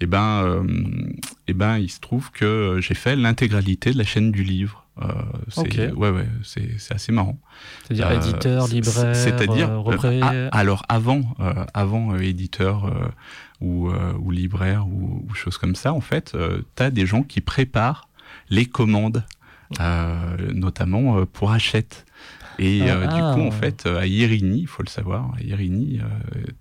Et 0.00 0.06
ben, 0.06 0.42
euh, 0.44 0.62
et 1.48 1.54
ben, 1.54 1.78
il 1.78 1.90
se 1.90 2.00
trouve 2.00 2.30
que 2.30 2.78
j'ai 2.80 2.94
fait 2.94 3.16
l'intégralité 3.16 3.92
de 3.92 3.98
la 3.98 4.04
chaîne 4.04 4.30
du 4.30 4.42
livre. 4.44 4.84
Euh, 5.02 5.06
c'est, 5.48 5.60
Ok. 5.90 5.96
ouais, 5.98 6.10
ouais, 6.10 6.28
c'est, 6.42 6.70
c'est 6.78 6.94
assez 6.94 7.12
marrant. 7.12 7.38
C'est-à-dire 7.84 8.08
Euh, 8.08 8.16
éditeur, 8.16 8.66
libraire, 8.68 9.14
c'est-à-dire 9.16 9.70
euh, 9.70 10.20
ah, 10.22 10.56
alors 10.58 10.82
avant 10.88 11.22
avant 11.74 12.16
éditeur 12.16 12.90
ou, 13.60 13.88
euh, 13.90 14.12
ou 14.18 14.30
libraire 14.30 14.86
ou, 14.86 15.24
ou 15.28 15.34
choses 15.34 15.58
comme 15.58 15.74
ça 15.74 15.92
en 15.92 16.00
fait 16.00 16.36
tu 16.76 16.82
as 16.82 16.90
des 16.90 17.06
gens 17.06 17.22
qui 17.22 17.40
préparent 17.40 18.08
les 18.50 18.66
commandes 18.66 19.24
euh, 19.80 20.36
notamment 20.54 21.18
euh, 21.18 21.24
pour 21.24 21.50
Hachette 21.52 22.06
et 22.58 22.82
Ah, 22.82 22.94
euh, 22.96 23.00
du 23.06 23.20
ah. 23.20 23.32
coup 23.34 23.40
en 23.42 23.50
fait 23.50 23.84
euh, 23.86 23.98
à 24.00 24.06
Irini 24.06 24.60
il 24.60 24.66
faut 24.66 24.82
le 24.82 24.88
savoir 24.88 25.34
à 25.36 25.42
Irini 25.42 26.00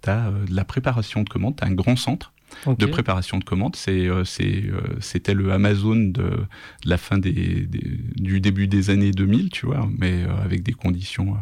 tu 0.01 0.10
as 0.10 0.31
de 0.31 0.53
la 0.53 0.65
préparation 0.65 1.23
de 1.23 1.29
commandes 1.29 1.55
tu 1.58 1.63
as 1.63 1.67
un 1.67 1.73
grand 1.73 1.95
centre 1.95 2.31
de 2.67 2.86
préparation 2.86 3.38
de 3.38 3.43
commandes. 3.43 3.75
C'est, 3.75 4.05
euh, 4.08 4.23
euh, 4.39 4.81
c'était 5.01 5.34
le 5.34 5.51
Amazon 5.51 5.95
de, 5.95 6.12
de 6.13 6.47
la 6.86 6.97
fin 6.97 7.17
des, 7.17 7.31
des- 7.65 7.99
du 8.15 8.39
début 8.39 8.67
des 8.67 8.91
années 8.91 9.12
2000, 9.12 9.49
tu 9.49 9.65
vois, 9.65 9.89
mais 9.97 10.23
euh, 10.23 10.27
avec 10.41 10.63
des 10.63 10.71
conditions, 10.71 11.34
euh, 11.34 11.38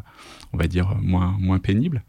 on 0.54 0.58
va 0.58 0.68
dire, 0.68 0.96
moins, 1.04 1.36
moins 1.40 1.60
pénibles. 1.60 2.04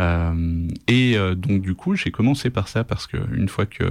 Euh, 0.00 0.68
et 0.86 1.16
euh, 1.16 1.34
donc 1.34 1.62
du 1.62 1.74
coup, 1.74 1.96
j'ai 1.96 2.10
commencé 2.10 2.50
par 2.50 2.68
ça 2.68 2.84
parce 2.84 3.06
que 3.06 3.16
une 3.34 3.48
fois 3.48 3.66
que, 3.66 3.84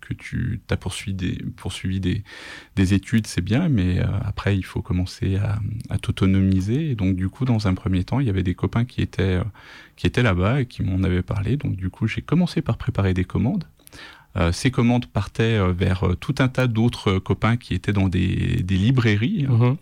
que 0.00 0.12
tu 0.12 0.60
as 0.70 0.76
poursuivi 0.76 2.00
des, 2.00 2.94
études, 2.94 3.26
c'est 3.26 3.40
bien, 3.40 3.68
mais 3.68 4.00
euh, 4.00 4.04
après, 4.24 4.56
il 4.56 4.64
faut 4.64 4.82
commencer 4.82 5.36
à, 5.36 5.98
t'autonomiser. 5.98 6.90
Et 6.90 6.94
donc 6.94 7.16
du 7.16 7.28
coup, 7.28 7.44
dans 7.44 7.66
un 7.66 7.74
premier 7.74 8.04
temps, 8.04 8.20
il 8.20 8.26
y 8.26 8.30
avait 8.30 8.42
des 8.42 8.54
copains 8.54 8.84
qui 8.84 9.00
étaient, 9.00 9.40
qui 9.96 10.06
étaient 10.06 10.22
là-bas 10.22 10.62
et 10.62 10.66
qui 10.66 10.82
m'en 10.82 11.02
avaient 11.02 11.22
parlé. 11.22 11.56
Donc 11.56 11.76
du 11.76 11.88
coup, 11.88 12.06
j'ai 12.06 12.22
commencé 12.22 12.60
par 12.60 12.76
préparer 12.76 13.14
des 13.14 13.24
commandes. 13.24 13.64
Ces 14.50 14.72
commandes 14.72 15.06
partaient 15.06 15.60
vers 15.72 16.16
tout 16.18 16.34
un 16.40 16.48
tas 16.48 16.66
d'autres 16.66 17.20
copains 17.20 17.56
qui 17.56 17.72
étaient 17.72 17.92
dans 17.92 18.08
des, 18.08 18.64
librairies 18.68 19.46
Mhm. 19.48 19.76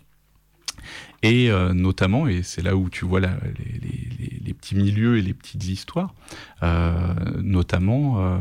Et 1.21 1.49
euh, 1.49 1.73
notamment, 1.73 2.27
et 2.27 2.43
c'est 2.43 2.61
là 2.61 2.75
où 2.75 2.89
tu 2.89 3.05
vois 3.05 3.19
les, 3.19 4.53
petits 4.53 4.75
milieux 4.75 5.17
et 5.17 5.21
les 5.21 5.33
petites 5.33 5.65
histoires, 5.67 6.13
euh, 6.61 7.13
notamment, 7.41 8.15
euh, 8.19 8.37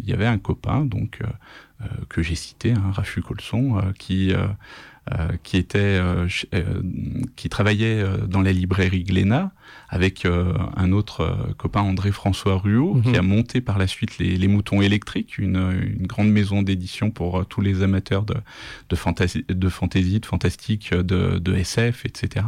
il 0.00 0.08
y 0.08 0.12
avait 0.12 0.26
un 0.26 0.38
copain 0.38 0.84
donc 0.84 1.20
que 2.08 2.22
j'ai 2.22 2.34
cité, 2.34 2.72
hein, 2.72 2.92
Rafu 2.92 3.22
Colson, 3.22 3.80
qui 3.98 4.32
qui 5.42 5.56
était 5.56 5.78
euh, 5.78 6.28
ch- 6.28 6.46
euh, 6.54 6.82
qui 7.36 7.48
travaillait 7.48 8.00
euh, 8.00 8.18
dans 8.26 8.42
la 8.42 8.52
librairie 8.52 9.02
Glénat 9.02 9.50
avec 9.88 10.24
euh, 10.24 10.52
un 10.76 10.92
autre 10.92 11.22
euh, 11.22 11.52
copain 11.56 11.80
André 11.80 12.12
François 12.12 12.56
Ruot 12.58 12.94
Mhm. 12.94 13.02
qui 13.02 13.16
a 13.16 13.22
monté 13.22 13.60
par 13.60 13.78
la 13.78 13.86
suite 13.86 14.18
les, 14.18 14.36
les 14.36 14.46
Moutons 14.48 14.82
électriques, 14.82 15.38
une, 15.38 15.56
une 15.98 16.06
grande 16.06 16.30
maison 16.30 16.62
d'édition 16.62 17.10
pour 17.10 17.40
euh, 17.40 17.44
tous 17.44 17.60
les 17.60 17.82
amateurs 17.82 18.24
de 18.24 18.34
de 18.88 18.96
fantasy, 18.96 19.44
de 19.48 19.68
fantasy, 19.68 20.20
de 20.20 20.26
fantastique, 20.26 20.92
de, 20.94 21.38
de 21.38 21.54
SF, 21.54 22.04
etc. 22.06 22.46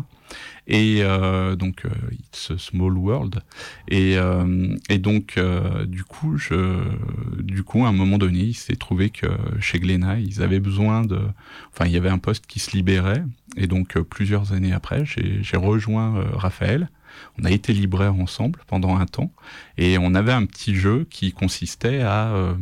Et 0.66 1.03
euh, 1.03 1.57
donc, 1.57 1.85
euh, 1.85 1.90
It's 2.12 2.51
a 2.51 2.59
Small 2.59 2.97
World. 2.97 3.40
Et, 3.88 4.16
euh, 4.16 4.77
et 4.88 4.99
donc, 4.99 5.35
euh, 5.37 5.87
du 5.87 6.05
coup, 6.05 6.37
je, 6.37 6.83
du 7.42 7.64
coup, 7.64 7.85
à 7.85 7.88
un 7.88 7.92
moment 7.92 8.18
donné, 8.18 8.40
il 8.40 8.55
s'est 8.55 8.77
trouvé 8.77 9.11
que 9.11 9.27
chez 9.61 9.81
Glénat, 9.81 10.21
ils 10.21 10.42
avaient 10.42 10.61
besoin 10.61 11.03
de, 11.03 11.21
enfin, 11.73 11.87
il 11.87 11.92
y 11.92 11.97
avait 11.97 12.11
un 12.11 12.18
poste 12.18 12.47
qui 12.47 12.61
se 12.61 12.77
libérait. 12.77 13.25
Et 13.57 13.66
donc, 13.66 13.99
plusieurs 13.99 14.53
années 14.53 14.73
après, 14.73 15.05
j'ai 15.05 15.57
rejoint 15.57 16.25
Raphaël. 16.33 16.90
On 17.38 17.45
a 17.45 17.51
été 17.51 17.75
libraires 17.75 18.14
ensemble 18.14 18.61
pendant 18.66 18.97
un 18.97 19.05
temps, 19.05 19.33
et 19.77 19.99
on 19.99 20.14
avait 20.14 20.33
un 20.33 20.47
petit 20.47 20.75
jeu 20.75 21.07
qui 21.11 21.33
consistait 21.33 22.01
à 22.01 22.57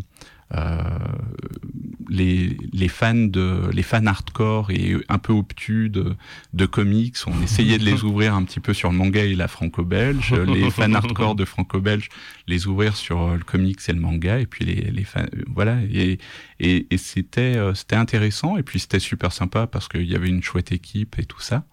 les, 2.11 2.57
les 2.73 2.89
fans 2.89 3.15
de 3.15 3.71
les 3.73 3.83
fans 3.83 4.05
hardcore 4.05 4.71
et 4.71 4.97
un 5.09 5.19
peu 5.19 5.33
obtus 5.33 5.89
de, 5.91 6.17
de 6.53 6.67
comics, 6.67 7.17
on 7.27 7.43
essayait 7.43 7.79
de 7.79 7.85
les 7.85 8.03
ouvrir 8.03 8.35
un 8.35 8.43
petit 8.43 8.61
peu 8.61 8.75
sur 8.75 8.91
le 8.91 8.97
manga 8.97 9.25
et 9.25 9.35
la 9.35 9.49
franco-belge, 9.49 10.35
les 10.35 10.71
fans 10.71 10.93
hardcore 10.93 11.37
de 11.37 11.45
franco-belge 11.45 12.09
les 12.47 12.67
ouvrir 12.67 12.97
sur 12.97 13.23
euh, 13.23 13.37
le 13.37 13.45
comics 13.45 13.81
et 13.89 13.93
le 13.93 14.01
manga 14.01 14.41
et 14.41 14.47
puis 14.47 14.65
les, 14.65 14.91
les 14.91 15.05
fans 15.05 15.23
euh, 15.23 15.45
voilà. 15.47 15.79
Et, 15.93 16.19
et, 16.59 16.87
et 16.91 16.99
c'était 16.99 17.57
euh, 17.57 17.75
c'était 17.75 17.97
intéressant 17.97 18.57
et 18.57 18.63
puis 18.63 18.81
c'était 18.81 18.99
super 18.99 19.33
sympa 19.33 19.67
parce 19.67 19.89
qu'il 19.89 20.11
y 20.11 20.17
avait 20.17 20.29
une 20.29 20.43
chouette 20.43 20.73
équipe 20.73 21.19
et 21.19 21.25
tout 21.25 21.41
ça. 21.41 21.65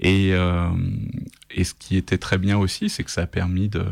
Et, 0.00 0.32
et 1.50 1.64
ce 1.64 1.72
qui 1.72 1.96
était 1.96 2.18
très 2.18 2.36
bien 2.36 2.58
aussi, 2.58 2.90
c'est 2.90 3.02
que 3.02 3.10
ça 3.10 3.22
a 3.22 3.26
permis 3.26 3.70
de, 3.70 3.86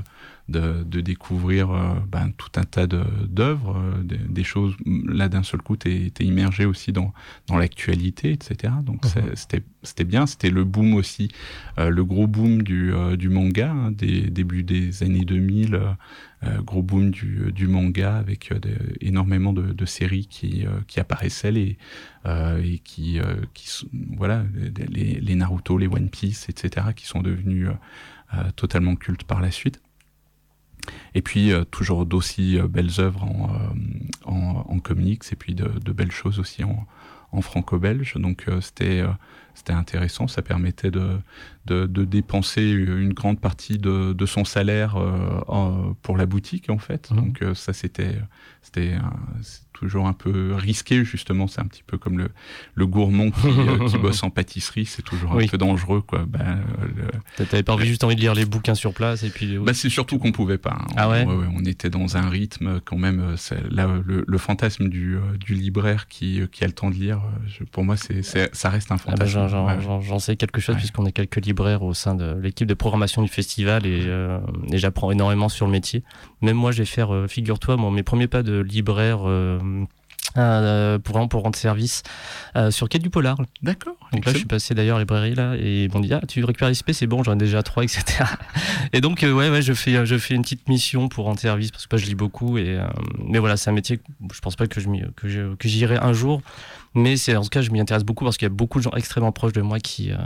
de, 0.49 1.01
découvrir 1.01 1.71
euh, 1.71 1.95
ben, 2.09 2.33
tout 2.37 2.51
un 2.57 2.65
tas 2.65 2.87
d'œuvres, 2.87 3.77
euh, 3.77 4.03
des, 4.29 4.45
choses. 4.45 4.75
Là, 4.85 5.29
d'un 5.29 5.43
seul 5.43 5.63
coup, 5.63 5.77
tu 5.77 5.91
es, 5.91 6.25
immergé 6.25 6.65
aussi 6.65 6.93
dans, 6.93 7.13
dans 7.47 7.57
l'actualité, 7.57 8.33
etc. 8.33 8.73
Donc, 8.83 9.05
mhm. 9.05 9.35
c'était 9.83 10.05
bien. 10.05 10.27
C'était 10.27 10.51
le 10.51 10.65
boom 10.65 10.95
aussi, 10.95 11.31
euh, 11.79 11.91
le 11.91 12.05
gros 12.05 12.27
boom 12.27 12.63
du, 12.63 12.93
du 13.17 13.29
manga, 13.29 13.71
hein, 13.71 13.93
des 13.93 14.23
début 14.31 14.63
des 14.63 15.03
années 15.03 15.25
2000. 15.25 15.81
gros 16.65 16.83
boom 16.83 17.13
du, 17.13 17.53
du 17.53 17.69
manga 17.69 18.17
avec 18.17 18.51
énormément 19.01 19.53
de, 19.53 19.87
séries 19.87 20.27
qui, 20.27 20.65
qui 20.89 20.99
apparaissaient 20.99 21.53
les, 21.53 21.79
et 22.27 22.79
qui, 22.83 23.21
qui 23.55 23.87
voilà 24.17 24.45
les, 24.91 25.21
les, 25.21 25.35
Naruto, 25.37 25.79
les 25.79 25.87
One 25.87 26.09
Piece, 26.09 26.49
etc. 26.49 26.89
qui 26.97 27.07
sont 27.07 27.21
devenus 27.21 27.69
totalement 28.57 28.97
cultes 28.97 29.25
par 29.25 29.41
la 29.41 29.51
suite. 29.51 29.81
Et 31.15 31.23
puis 31.23 31.53
euh, 31.53 31.65
toujours 31.65 32.07
d'aussi 32.07 32.59
euh, 32.59 32.69
belles 32.69 32.99
œuvres 32.99 33.25
en, 33.25 33.51
euh, 33.55 34.33
en, 34.69 34.79
comics 34.81 35.23
et 35.31 35.37
puis 35.37 35.55
de, 35.55 35.93
belles 35.93 36.11
choses 36.13 36.39
aussi 36.39 36.65
en, 36.65 36.87
en 37.33 37.41
franco-belge. 37.41 38.15
Donc 38.17 38.47
c'était 38.61 39.05
c'était 39.55 39.73
intéressant, 39.73 40.29
ça 40.29 40.43
permettait 40.43 40.91
de, 40.91 41.19
de, 41.67 41.87
dépenser 42.05 42.71
une 42.71 43.13
grande 43.13 43.41
partie 43.41 43.79
de, 43.79 44.13
de 44.13 44.27
son 44.27 44.45
salaire 44.45 44.97
pour 46.03 46.17
la 46.17 46.27
boutique 46.27 46.71
en 46.71 46.79
fait. 46.79 47.11
Mmh. 47.11 47.17
Donc 47.17 47.45
ça 47.55 47.73
c'était 47.73 48.17
c'était 48.63 48.97
toujours 49.83 50.07
un 50.07 50.13
peu 50.13 50.55
risqué, 50.55 51.05
justement. 51.05 51.49
C'est 51.49 51.61
un 51.61 51.67
petit 51.67 51.83
peu 51.85 51.99
comme 51.99 52.19
le, 52.19 52.31
le 52.75 52.87
gourmand 52.87 53.31
qui, 53.31 53.49
euh, 53.49 53.99
bosse 54.01 54.23
en 54.23 54.31
pâtisserie, 54.31 54.87
c'est 54.87 55.03
toujours 55.03 55.33
un 55.33 55.47
peu 55.47 55.59
dangereux, 55.59 56.03
quoi. 56.03 56.25
Ben, 56.27 56.61
T'avais 57.37 57.65
pas 57.65 57.73
envie, 57.73 57.87
juste 57.87 58.05
envie 58.05 58.15
de 58.15 58.21
lire 58.21 58.35
les 58.35 58.45
bouquins 58.45 58.77
sur 58.77 58.95
place 58.95 59.25
et 59.25 59.31
puis. 59.31 59.59
Bah, 59.59 59.75
c'est 59.75 59.89
surtout 59.89 60.19
qu'on 60.19 60.31
pouvait 60.31 60.59
pas. 60.59 60.79
Hein. 60.81 60.87
Ah 60.97 61.11
ouais, 61.11 61.27
On 61.27 61.65
était 61.65 61.91
dans 61.91 62.17
un 62.17 62.29
rythme 62.29 62.81
quand 62.85 62.97
même. 62.97 63.21
Euh, 63.21 63.57
là, 63.71 63.89
le, 64.05 64.39
fantasme 64.39 64.89
du, 64.89 65.17
euh, 65.17 65.21
du, 65.39 65.55
libraire 65.55 66.09
qui, 66.09 66.41
qui 66.51 66.65
a 66.65 66.67
le 66.67 66.73
temps 66.73 66.91
de 66.91 66.95
lire, 66.95 67.21
pour 67.73 67.85
moi, 67.85 67.97
c'est, 67.97 68.23
ça 68.23 68.71
reste 68.71 68.93
un 68.93 68.97
ah 69.07 69.15
bah, 69.17 69.27
j'en, 69.49 70.19
sais 70.19 70.37
quelque 70.37 70.61
chose 70.61 70.77
puisqu'on 70.77 71.07
est 71.07 71.13
quelques 71.13 71.45
libraires 71.45 71.83
au 71.83 71.95
sein 71.95 72.15
de 72.15 72.39
l'équipe 72.41 72.67
de 72.67 72.75
programmation 72.75 73.23
du 73.23 73.29
festival 73.29 73.87
et, 73.87 74.09
et 74.73 74.79
j'apprends 74.79 75.11
énormément 75.11 75.49
sur 75.49 75.67
le 75.67 75.73
métier. 75.73 76.03
Même 76.41 76.57
moi, 76.57 76.73
je 76.73 76.79
vais 76.79 76.85
faire, 76.85 77.27
figure-toi, 77.29 77.77
mes 77.91 78.03
premiers 78.03 78.29
pas 78.29 78.43
de 78.43 78.59
libraire 78.61 79.27
euh, 80.39 80.99
pour 80.99 81.13
vraiment 81.13 81.29
pour 81.29 81.43
rendre 81.43 81.57
service 81.57 82.03
euh, 82.57 82.71
sur 82.71 82.89
Quai 82.89 82.99
du 82.99 83.11
Polar. 83.11 83.37
D'accord. 83.63 83.97
Donc 84.13 84.25
là, 84.25 84.33
je 84.33 84.39
suis 84.39 84.47
passé 84.47 84.75
d'ailleurs 84.75 84.97
à 84.97 84.99
la 84.99 85.03
librairie 85.03 85.35
là 85.35 85.57
et 85.59 85.85
ils 85.85 85.93
m'ont 85.93 86.01
dit 86.01 86.13
ah 86.15 86.23
tu 86.27 86.43
récupères 86.43 86.69
l'ISP 86.71 86.93
c'est 86.93 87.07
bon 87.07 87.23
j'en 87.23 87.35
ai 87.35 87.37
déjà 87.37 87.63
trois 87.63 87.85
etc. 87.85 88.25
et 88.95 89.03
donc 89.03 89.25
euh, 89.25 89.33
ouais 89.33 89.51
ouais 89.51 89.61
je 89.61 89.75
fais 89.75 90.07
je 90.07 90.17
fais 90.17 90.35
une 90.35 90.43
petite 90.43 90.69
mission 90.69 91.09
pour 91.09 91.27
rendre 91.27 91.39
service 91.39 91.71
parce 91.71 91.87
que 91.87 91.99
je 91.99 92.07
lis 92.07 92.15
beaucoup 92.15 92.57
et 92.57 92.79
mais 93.19 93.39
voilà 93.39 93.59
c'est 93.59 93.69
un 93.69 93.75
métier 93.75 94.01
je 94.33 94.41
pense 94.41 94.57
pas 94.57 94.67
que 94.67 94.81
je 94.81 94.89
que 95.17 95.55
que 95.55 95.69
j'irai 95.69 95.99
un 95.99 96.15
jour 96.15 96.41
mais 96.95 97.17
c'est 97.17 97.35
en 97.37 97.43
tout 97.43 97.49
cas, 97.49 97.63
je 97.63 97.71
m'y 97.71 97.81
intéresse 97.81 98.05
beaucoup 98.05 98.25
parce 98.25 98.37
qu'il 98.37 98.45
y 98.45 98.51
a 98.51 98.55
beaucoup 98.55 98.79
de 98.79 98.85
gens 98.85 98.91
extrêmement 98.93 99.33
proches 99.33 99.55
de 99.55 99.63
moi 99.63 99.81
qui, 99.81 100.13
euh, 100.13 100.17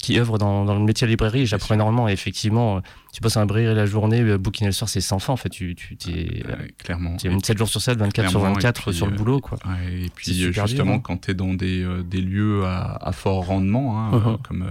qui 0.00 0.18
œuvrent 0.18 0.38
dans, 0.38 0.64
dans, 0.64 0.74
le 0.74 0.84
métier 0.84 1.06
de 1.06 1.10
librairie 1.10 1.46
j'apprends 1.46 1.74
énormément. 1.74 2.08
Et 2.08 2.12
effectivement, 2.12 2.78
euh, 2.78 2.80
tu 3.12 3.20
passes 3.20 3.36
un 3.36 3.42
librairie 3.42 3.72
la 3.74 3.86
journée, 3.86 4.20
euh, 4.20 4.36
bouquiner 4.36 4.68
le 4.68 4.72
soir, 4.72 4.88
c'est 4.88 5.00
sans 5.00 5.20
fin. 5.20 5.32
En 5.32 5.36
fait, 5.36 5.50
tu, 5.50 5.76
tu 5.76 5.94
es, 6.10 6.42
clairement. 6.78 7.16
Tu 7.16 7.28
es 7.28 7.38
7 7.42 7.58
jours 7.58 7.68
sur 7.68 7.80
7, 7.80 7.98
24 7.98 8.30
sur 8.30 8.40
24 8.40 8.92
sur 8.92 9.06
le 9.06 9.16
boulot. 9.16 9.40
Quoi. 9.40 9.58
et 9.88 10.08
puis, 10.14 10.34
justement, 10.34 10.98
quand 10.98 11.22
tu 11.22 11.30
es 11.30 11.34
dans 11.34 11.54
des, 11.54 11.86
des 12.04 12.20
lieux 12.20 12.64
à, 12.64 12.98
à 13.00 13.12
fort 13.12 13.46
rendement, 13.46 14.00
hein, 14.00 14.10
uh-huh. 14.12 14.42
comme 14.42 14.70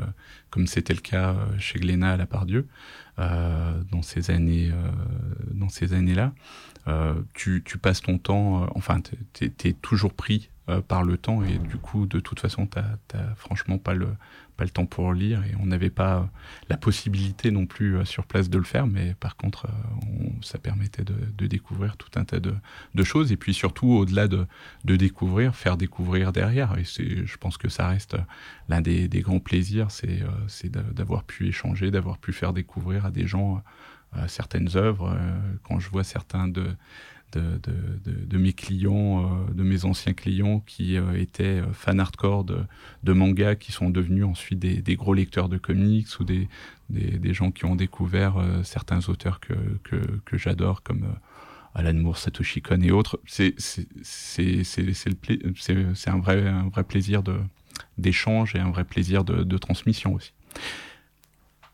comme 0.49 0.65
c'était 0.65 0.95
le 0.95 0.99
cas 0.99 1.35
chez 1.59 1.77
Glénat 1.77 2.13
à 2.13 2.17
la 2.17 2.25
Pardieu, 2.25 2.67
euh, 3.19 3.79
dans 3.91 4.01
ces 4.01 4.31
années, 4.31 4.71
dans 5.53 5.69
ces 5.69 5.93
années-là, 5.93 6.33
tu, 7.33 7.61
tu, 7.63 7.77
passes 7.77 8.01
ton 8.01 8.17
temps, 8.17 8.67
enfin, 8.75 8.99
tu 9.33 9.45
es, 9.45 9.73
toujours 9.73 10.13
pris 10.13 10.49
euh, 10.69 10.81
par 10.81 11.03
le 11.03 11.17
temps. 11.17 11.43
Et 11.43 11.57
du 11.57 11.77
coup 11.77 12.05
de 12.05 12.19
toute 12.19 12.39
façon 12.39 12.67
tu 12.67 12.77
n'as 12.77 13.35
franchement 13.35 13.77
pas 13.77 13.93
le, 13.93 14.09
pas 14.55 14.63
le 14.63 14.69
temps 14.69 14.85
pour 14.85 15.13
lire. 15.13 15.43
Et 15.45 15.55
on 15.59 15.65
n'avait 15.65 15.89
pas 15.89 16.29
la 16.69 16.77
possibilité 16.77 17.49
non 17.49 17.65
plus 17.65 17.97
euh, 17.97 18.05
sur 18.05 18.25
place 18.25 18.49
de 18.49 18.57
le 18.57 18.63
faire. 18.63 18.85
Mais 18.85 19.15
par 19.19 19.35
contre 19.35 19.65
euh, 19.65 20.29
ça 20.41 20.59
permettait 20.59 21.03
de, 21.03 21.47
découvrir 21.47 21.97
tout 21.97 22.11
un 22.19 22.23
tas 22.23 22.39
de, 22.39 22.53
choses. 23.03 23.31
Et 23.31 23.37
puis 23.37 23.53
surtout 23.53 23.87
au-delà 23.87 24.27
de, 24.27 24.45
de, 24.85 24.95
découvrir 24.95 25.55
faire 25.55 25.77
découvrir 25.77 26.31
derrière. 26.31 26.77
Et 26.77 26.83
je 26.83 27.37
pense 27.37 27.57
que 27.57 27.69
ça 27.69 27.87
reste 27.87 28.15
l'un 28.67 28.81
des, 28.81 29.07
des, 29.07 29.21
grands 29.21 29.39
plaisirs. 29.39 29.87
C'est 29.89 30.69
d'avoir 30.69 31.23
pu 31.23 31.47
échanger 31.47 31.89
d'avoir 31.89 32.17
pu 32.17 32.33
faire 32.33 32.53
découvrir 32.53 33.05
à 33.05 33.11
des 33.11 33.25
gens 33.25 33.63
certaines 34.27 34.75
œuvres. 34.75 35.17
Quand 35.63 35.79
je 35.79 35.89
vois 35.89 36.03
certains 36.03 36.47
de 36.47 36.67
de, 37.37 38.37
mes 38.37 38.53
clients, 38.53 39.23
euh, 39.23 39.53
de 39.53 39.63
mes 39.63 39.85
anciens 39.85 40.13
clients 40.13 40.61
qui 40.65 40.97
euh, 40.97 41.19
étaient 41.19 41.61
euh, 41.61 41.73
fans 41.73 41.99
hardcore 41.99 42.43
de, 42.43 42.59
de 43.03 43.13
manga, 43.13 43.55
qui 43.55 43.71
sont 43.71 43.89
devenus 43.89 44.25
ensuite 44.25 44.59
des, 44.59 44.95
gros 44.95 45.13
lecteurs 45.13 45.49
de 45.49 45.57
comics 45.57 46.07
ou 46.19 46.23
des, 46.23 46.47
gens 47.33 47.51
qui 47.51 47.65
ont 47.65 47.75
découvert 47.75 48.35
certains 48.63 49.07
auteurs 49.09 49.39
que, 49.39 50.37
j'adore 50.37 50.83
comme 50.83 51.15
Alan 51.75 51.93
Moore, 51.93 52.17
Satoshi 52.17 52.61
Kon 52.61 52.81
et 52.81 52.91
autres. 52.91 53.19
C'est 53.25 53.55
un 56.07 56.19
vrai 56.19 56.83
plaisir 56.87 57.23
d'échange 57.97 58.55
et 58.55 58.59
un 58.59 58.71
vrai 58.71 58.83
plaisir 58.83 59.23
de, 59.23 59.57
transmission 59.57 60.15
aussi. 60.15 60.33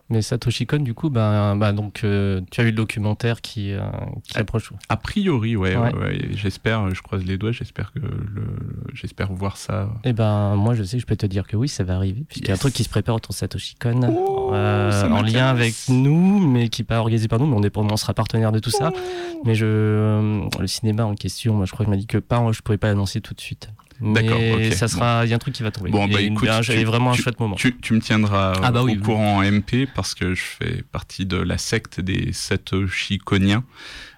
Mais 0.09 0.21
Satoshi 0.21 0.67
Kon, 0.67 0.79
du 0.79 0.93
coup, 0.93 1.09
ben 1.09 1.73
donc, 1.73 2.01
euh, 2.03 2.39
tu 2.51 2.61
as 2.61 2.63
vu 2.63 2.69
le 2.69 2.75
documentaire 2.75 3.41
qui, 3.41 3.73
euh, 3.73 3.81
qui 4.23 4.37
approche. 4.37 4.71
A 4.87 4.97
priori, 4.97 5.55
ouais. 5.55 5.75
ouais. 5.75 6.29
J'espère, 6.31 6.93
je 6.93 7.01
croise 7.01 7.25
les 7.25 7.37
doigts, 7.39 7.51
j'espère 7.51 7.91
que 7.91 7.99
le, 7.99 8.45
j'espère 8.93 9.33
voir 9.33 9.57
ça. 9.57 9.89
Eh 10.03 10.13
ben, 10.13 10.55
moi, 10.55 10.75
je 10.75 10.83
sais, 10.83 10.99
je 10.99 11.07
peux 11.07 11.15
te 11.15 11.25
dire 11.25 11.47
que 11.47 11.57
oui, 11.57 11.67
ça 11.67 11.83
va 11.83 11.95
arriver. 11.95 12.23
Puisqu'il 12.27 12.49
y 12.49 12.51
a 12.51 12.53
un 12.53 12.57
truc 12.57 12.75
qui 12.75 12.83
se 12.83 12.89
prépare 12.89 13.15
autour 13.15 13.31
de 13.31 13.37
Satoshi 13.37 13.75
Kon, 13.75 14.01
oh, 14.07 14.51
euh, 14.53 15.09
en 15.09 15.23
lien 15.23 15.47
avec 15.47 15.73
nous, 15.89 16.39
mais 16.39 16.69
qui 16.69 16.81
n'est 16.81 16.85
pas 16.85 16.99
organisé 16.99 17.27
par 17.27 17.39
nous, 17.39 17.47
mais 17.47 17.55
on, 17.55 17.63
est, 17.63 17.75
on 17.75 17.97
sera 17.97 18.13
partenaire 18.13 18.51
de 18.51 18.59
tout 18.59 18.69
ça. 18.69 18.91
Oh. 18.93 19.41
Mais 19.43 19.55
je, 19.55 20.47
le 20.59 20.67
cinéma 20.67 21.05
en 21.05 21.15
question, 21.15 21.55
moi, 21.55 21.65
je 21.65 21.71
crois 21.71 21.83
qu'il 21.83 21.91
m'a 21.91 21.99
dit 21.99 22.05
que 22.05 22.19
pas, 22.19 22.51
je 22.51 22.61
pourrais 22.61 22.77
pas 22.77 22.89
l'annoncer 22.89 23.21
tout 23.21 23.33
de 23.33 23.41
suite. 23.41 23.69
D'accord. 24.01 24.39
Ça 24.73 24.87
sera, 24.87 25.25
il 25.25 25.29
y 25.29 25.33
a 25.33 25.35
un 25.35 25.39
truc 25.39 25.53
qui 25.53 25.63
va 25.63 25.71
tomber. 25.71 25.89
Bon, 25.89 26.07
bah, 26.07 26.21
écoute, 26.21 26.49
j'avais 26.61 26.83
vraiment 26.83 27.11
un 27.11 27.15
chouette 27.15 27.39
moment. 27.39 27.55
Tu, 27.55 27.73
me 27.93 27.99
tiendras 27.99 28.53
ah, 28.61 28.71
bah 28.71 28.83
au 28.83 28.95
courant 28.95 29.37
en 29.37 29.43
MP 29.43 29.87
parce 29.93 30.13
que 30.13 30.33
je 30.33 30.43
fais 30.43 30.83
partie 30.91 31.25
de 31.25 31.37
la 31.37 31.57
secte 31.57 31.99
des 31.99 32.33
Satoshi 32.33 33.19
Koniens. 33.19 33.63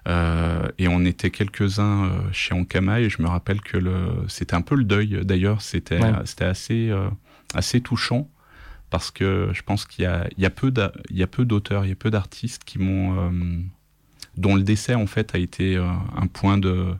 Euh, 0.08 0.68
et 0.78 0.88
on 0.88 1.04
était 1.04 1.30
quelques-uns 1.30 2.04
euh, 2.04 2.32
chez 2.32 2.54
Ankama 2.54 3.00
et 3.00 3.10
je 3.10 3.20
me 3.20 3.28
rappelle 3.28 3.60
que 3.60 3.76
le, 3.76 4.08
c'était 4.26 4.54
un 4.54 4.62
peu 4.62 4.74
le 4.74 4.84
deuil. 4.84 5.20
D'ailleurs, 5.24 5.60
c'était, 5.60 6.00
c'était 6.24 6.44
assez, 6.46 6.88
euh, 6.88 7.08
assez 7.54 7.80
touchant 7.80 8.28
parce 8.90 9.10
que 9.10 9.50
je 9.52 9.62
pense 9.62 9.84
qu'il 9.84 10.04
y 10.04 10.06
a, 10.06 10.26
il 10.36 10.42
y 10.42 10.46
a 10.46 10.50
peu, 10.50 10.72
il 11.10 11.16
y 11.16 11.22
a 11.22 11.26
peu 11.26 11.44
d'auteurs, 11.44 11.84
il 11.84 11.88
y 11.88 11.92
a 11.92 11.96
peu 11.96 12.10
d'artistes 12.10 12.64
qui 12.64 12.78
m'ont, 12.78 13.18
euh, 13.18 13.60
dont 14.38 14.54
le 14.54 14.62
décès 14.62 14.94
en 14.94 15.06
fait 15.06 15.34
a 15.34 15.38
été 15.38 15.76
un 15.76 16.26
point 16.26 16.56
de, 16.56 16.94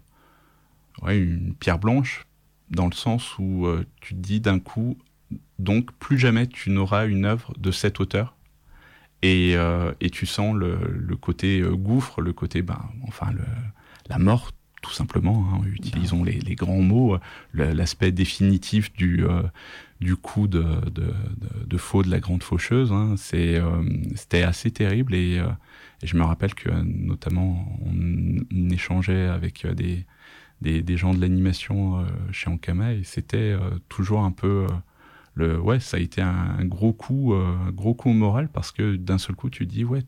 ouais, 1.02 1.18
une 1.18 1.54
pierre 1.54 1.78
blanche 1.78 2.27
dans 2.70 2.86
le 2.86 2.92
sens 2.92 3.38
où 3.38 3.66
euh, 3.66 3.84
tu 4.00 4.14
te 4.14 4.20
dis 4.20 4.40
d'un 4.40 4.58
coup, 4.58 4.98
donc 5.58 5.92
plus 5.98 6.18
jamais 6.18 6.46
tu 6.46 6.70
n'auras 6.70 7.06
une 7.06 7.24
œuvre 7.24 7.52
de 7.58 7.70
cet 7.70 8.00
auteur. 8.00 8.34
Et, 9.22 9.54
euh, 9.56 9.92
et 10.00 10.10
tu 10.10 10.26
sens 10.26 10.54
le, 10.54 10.78
le 10.96 11.16
côté 11.16 11.60
euh, 11.60 11.74
gouffre, 11.74 12.20
le 12.20 12.32
côté, 12.32 12.62
ben, 12.62 12.80
enfin, 13.08 13.32
le, 13.32 13.42
la 14.08 14.18
mort, 14.18 14.52
tout 14.80 14.92
simplement. 14.92 15.44
Hein, 15.52 15.66
utilisons 15.74 16.22
les, 16.22 16.38
les, 16.38 16.54
grands 16.54 16.82
mots, 16.82 17.18
l'aspect 17.52 18.12
définitif 18.12 18.92
du, 18.92 19.24
du 20.00 20.14
coup 20.14 20.46
de, 20.46 20.62
de, 20.90 21.12
de, 21.66 21.76
faux 21.78 22.04
de 22.04 22.10
la 22.10 22.20
grande 22.20 22.44
faucheuse. 22.44 22.92
Hein, 22.92 23.16
C'était 23.16 24.42
assez 24.42 24.70
terrible 24.70 25.16
et, 25.16 25.42
et, 26.02 26.06
je 26.06 26.16
me 26.16 26.22
rappelle 26.22 26.54
que 26.54 26.70
notamment 26.70 27.76
on 27.84 28.70
échangeait 28.70 29.26
avec 29.26 29.66
des 29.66 30.06
des, 30.60 30.96
gens 30.96 31.14
de 31.14 31.20
l'animation 31.20 32.00
euh, 32.00 32.04
chez 32.32 32.50
Ankama 32.50 32.92
et 32.92 33.04
c'était 33.04 33.36
euh, 33.36 33.58
toujours 33.88 34.20
un 34.20 34.32
peu 34.32 34.66
euh, 34.68 34.74
le 35.34 35.60
ouais 35.60 35.80
ça 35.80 35.96
a 35.96 36.00
été 36.00 36.20
un, 36.20 36.64
gros 36.64 36.92
coup 36.92 37.32
gros 37.72 37.94
coup 37.94 38.12
moral 38.12 38.48
parce 38.48 38.72
que 38.72 38.96
d'un 38.96 39.18
seul 39.18 39.36
coup 39.36 39.50
tu 39.50 39.66
dis 39.66 39.84
ouais 39.84 40.02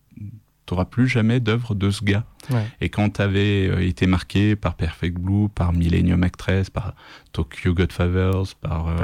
t'auras 0.66 0.84
plus 0.84 1.08
jamais 1.08 1.40
d'œuvre 1.40 1.74
de 1.74 1.90
ce 1.90 2.04
gars. 2.04 2.24
Et 2.80 2.90
quand 2.90 3.10
t'avais 3.10 3.88
été 3.88 4.06
marqué 4.06 4.54
par 4.54 4.74
Perfect 4.74 5.18
Blue 5.18 5.48
par 5.48 5.72
Millennium 5.72 6.22
Actress 6.22 6.70
par 6.70 6.94
Tokyo 7.32 7.74
Godfathers 7.74 8.56
par 8.60 8.96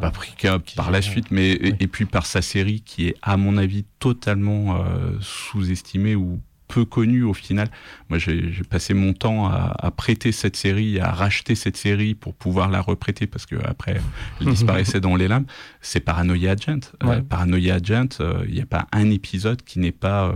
Paprika, 0.00 0.58
par 0.76 0.90
la 0.90 1.00
suite 1.00 1.30
mais 1.30 1.52
et, 1.52 1.86
puis 1.86 2.04
par 2.04 2.26
sa 2.26 2.42
série 2.42 2.80
qui 2.82 3.08
est 3.08 3.14
à 3.22 3.38
mon 3.38 3.56
avis 3.56 3.84
totalement 3.98 4.84
sous-estimée 5.20 6.16
ou 6.16 6.40
peu 6.72 6.84
connue 6.86 7.22
au 7.22 7.34
final. 7.34 7.68
Moi, 8.08 8.18
j'ai 8.18 8.50
passé 8.68 8.94
mon 8.94 9.12
temps 9.12 9.46
à, 9.46 9.74
à, 9.78 9.90
prêter 9.90 10.32
cette 10.32 10.56
série, 10.56 10.98
à 11.00 11.10
racheter 11.10 11.54
cette 11.54 11.76
série 11.76 12.14
pour 12.14 12.34
pouvoir 12.34 12.70
la 12.70 12.80
reprêter 12.80 13.26
parce 13.26 13.44
que 13.44 13.56
après, 13.64 14.00
elle 14.40 14.46
disparaissait 14.46 15.00
dans 15.00 15.14
les 15.14 15.28
lames. 15.28 15.44
C'est 15.82 16.00
Paranoia 16.00 16.52
Agent. 16.52 16.92
Euh, 17.04 17.20
Paranoia 17.20 17.74
Agent, 17.74 18.20
euh, 18.20 18.44
il 18.48 18.54
n'y 18.54 18.62
a 18.62 18.66
pas 18.66 18.86
un 18.92 19.10
épisode 19.10 19.62
qui 19.62 19.80
n'est 19.80 19.92
pas 19.92 20.28
euh, 20.28 20.32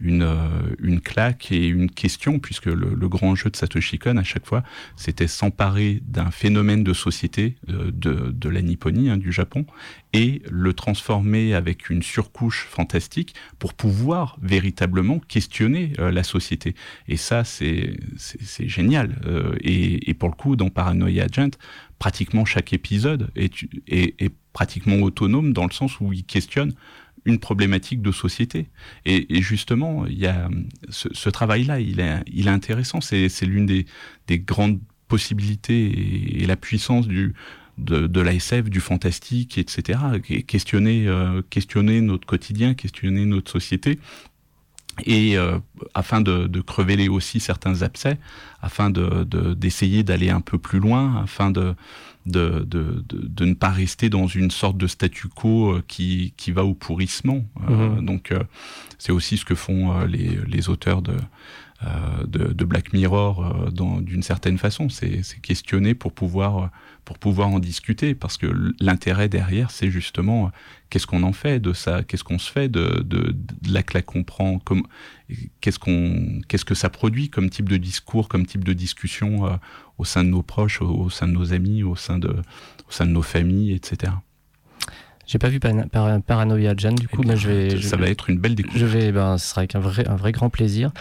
une, 0.00 0.22
euh, 0.22 0.74
une 0.78 1.00
claque 1.00 1.52
et 1.52 1.66
une 1.66 1.90
question, 1.90 2.38
puisque 2.38 2.66
le, 2.66 2.94
le, 2.94 3.08
grand 3.08 3.34
jeu 3.34 3.50
de 3.50 3.56
Satoshi 3.56 3.98
Kon, 3.98 4.16
à 4.16 4.24
chaque 4.24 4.46
fois, 4.46 4.62
c'était 4.96 5.26
s'emparer 5.26 6.02
d'un 6.06 6.30
phénomène 6.30 6.84
de 6.84 6.92
société 6.92 7.56
euh, 7.68 7.90
de, 7.92 8.30
de, 8.30 8.48
la 8.48 8.62
Nipponie, 8.62 9.10
hein, 9.10 9.16
du 9.16 9.32
Japon, 9.32 9.66
et 10.12 10.42
le 10.50 10.72
transformer 10.72 11.54
avec 11.54 11.90
une 11.90 12.02
surcouche 12.02 12.66
fantastique 12.70 13.34
pour 13.58 13.74
pouvoir 13.74 14.38
véritablement 14.40 15.18
questionner 15.18 15.92
euh, 15.98 16.10
la 16.10 16.22
société. 16.22 16.74
Et 17.08 17.16
ça, 17.16 17.44
c'est 17.44 17.96
génial. 18.60 19.20
Euh, 19.26 19.54
et, 19.60 20.10
et, 20.10 20.14
pour 20.14 20.28
le 20.28 20.34
coup, 20.34 20.56
dans 20.56 20.68
Paranoia 20.68 21.24
Agent, 21.24 21.50
pratiquement 21.98 22.44
chaque 22.44 22.72
épisode 22.72 23.30
est, 23.36 23.52
est, 23.88 24.14
est 24.22 24.32
pratiquement 24.52 24.96
autonome 24.96 25.52
dans 25.52 25.66
le 25.66 25.72
sens 25.72 26.00
où 26.00 26.12
il 26.12 26.24
questionne 26.24 26.72
une 27.26 27.38
problématique 27.38 28.00
de 28.00 28.12
société. 28.12 28.68
Et, 29.04 29.36
et 29.36 29.42
justement, 29.42 30.06
il 30.06 30.18
y 30.18 30.26
a 30.26 30.48
ce, 30.88 31.08
ce 31.12 31.28
travail-là, 31.28 31.80
il 31.80 32.00
est, 32.00 32.22
il 32.26 32.46
est 32.46 32.50
intéressant. 32.50 33.00
C'est 33.00 33.28
l'une 33.42 33.66
des, 33.66 33.84
des, 34.28 34.38
grandes 34.38 34.80
possibilités 35.08 36.40
et, 36.42 36.46
la 36.46 36.56
puissance 36.56 37.06
du, 37.06 37.34
de, 37.78 38.06
de 38.06 38.20
l'ASF, 38.20 38.70
du 38.70 38.80
fantastique, 38.80 39.58
etc. 39.58 39.98
Questionner, 40.46 41.06
euh, 41.08 41.42
questionner 41.50 42.00
notre 42.00 42.26
quotidien, 42.26 42.74
questionner 42.74 43.26
notre 43.26 43.50
société. 43.50 43.98
Et 45.04 45.36
euh, 45.36 45.58
afin 45.92 46.22
de, 46.22 46.46
de, 46.46 47.08
aussi 47.10 47.40
certains 47.40 47.82
abcès, 47.82 48.18
afin 48.62 48.88
d'essayer 48.90 50.02
de, 50.02 50.06
d'aller 50.06 50.30
un 50.30 50.40
peu 50.40 50.58
plus 50.58 50.78
loin, 50.78 51.22
afin 51.22 51.50
de, 51.50 51.74
de, 52.26 52.64
de, 52.66 53.04
de, 53.08 53.44
ne 53.44 53.54
pas 53.54 53.70
rester 53.70 54.10
dans 54.10 54.26
une 54.26 54.50
sorte 54.50 54.76
de 54.76 54.86
statu 54.86 55.28
quo 55.28 55.72
euh, 55.72 55.84
qui, 55.86 56.34
qui 56.36 56.52
va 56.52 56.64
au 56.64 56.74
pourrissement. 56.74 57.44
Mmh. 57.60 57.70
Euh, 57.70 58.00
donc 58.00 58.32
euh, 58.32 58.42
c'est 58.98 59.12
aussi 59.12 59.36
ce 59.36 59.44
que 59.44 59.54
font 59.54 60.04
les, 60.04 60.38
les 60.46 60.68
auteurs 60.68 61.02
de, 61.02 61.14
euh, 61.84 62.26
de, 62.26 62.52
de, 62.52 62.64
Black 62.64 62.92
Mirror 62.92 63.70
d'une 64.00 64.22
certaine 64.22 64.56
façon. 64.56 64.88
C'est 64.88 65.22
questionner 65.42 65.94
pour 65.94 66.12
pouvoir, 66.12 66.70
pour 67.04 67.18
pouvoir 67.18 67.48
en 67.48 67.58
discuter, 67.58 68.14
parce 68.14 68.38
que 68.38 68.46
l'intérêt 68.80 69.28
derrière, 69.28 69.70
c'est 69.70 69.90
justement 69.90 70.50
qu'est-ce 70.88 71.06
qu'on 71.06 71.22
en 71.22 71.32
fait 71.32 71.60
de 71.60 71.74
ça, 71.74 72.02
qu'est-ce 72.02 72.24
qu'on 72.24 72.38
se 72.38 72.50
fait 72.50 72.68
de, 72.68 73.02
de, 73.04 73.32
de, 73.32 73.72
la 73.72 73.82
claque 73.82 74.06
qu'on 74.06 74.24
prend, 74.24 74.58
qu'est-ce 75.60 75.78
qu'on, 75.78 76.40
qu'est-ce 76.48 76.64
que 76.64 76.74
ça 76.74 76.90
produit 76.90 77.28
comme 77.30 77.50
type 77.50 77.68
de 77.68 77.76
discours, 77.76 78.28
comme 78.28 78.46
type 78.46 78.64
de 78.64 78.72
discussion 78.72 79.46
euh, 79.46 79.56
au 79.98 80.04
sein 80.04 80.24
de 80.24 80.28
nos 80.28 80.42
proches, 80.42 80.82
au, 80.82 80.88
au, 80.88 81.10
sein 81.10 81.28
de 81.28 81.32
nos 81.32 81.52
amis, 81.52 81.82
au 81.82 81.96
sein 81.96 82.18
de, 82.18 82.28
au 82.28 82.90
sein 82.90 83.06
de 83.06 83.10
nos 83.10 83.22
familles, 83.22 83.72
etc. 83.72 84.12
J'ai 85.26 85.38
pas 85.38 85.48
vu 85.48 85.58
par, 85.58 85.72
Paranoia 86.22 86.74
Jan, 86.76 86.92
du 86.92 87.08
coup, 87.08 87.22
ben, 87.22 87.34
je 87.34 87.48
vais. 87.48 87.70
Ça 87.82 87.96
je, 87.96 88.00
va 88.00 88.08
être 88.08 88.30
une 88.30 88.38
belle 88.38 88.54
découverte. 88.54 88.78
Je 88.78 88.86
vais, 88.86 89.10
ben, 89.10 89.38
ce 89.38 89.48
sera 89.48 89.62
avec 89.62 89.74
un 89.74 89.80
vrai, 89.80 90.06
un 90.08 90.14
vrai 90.14 90.30
grand 90.30 90.50
plaisir. 90.50 90.92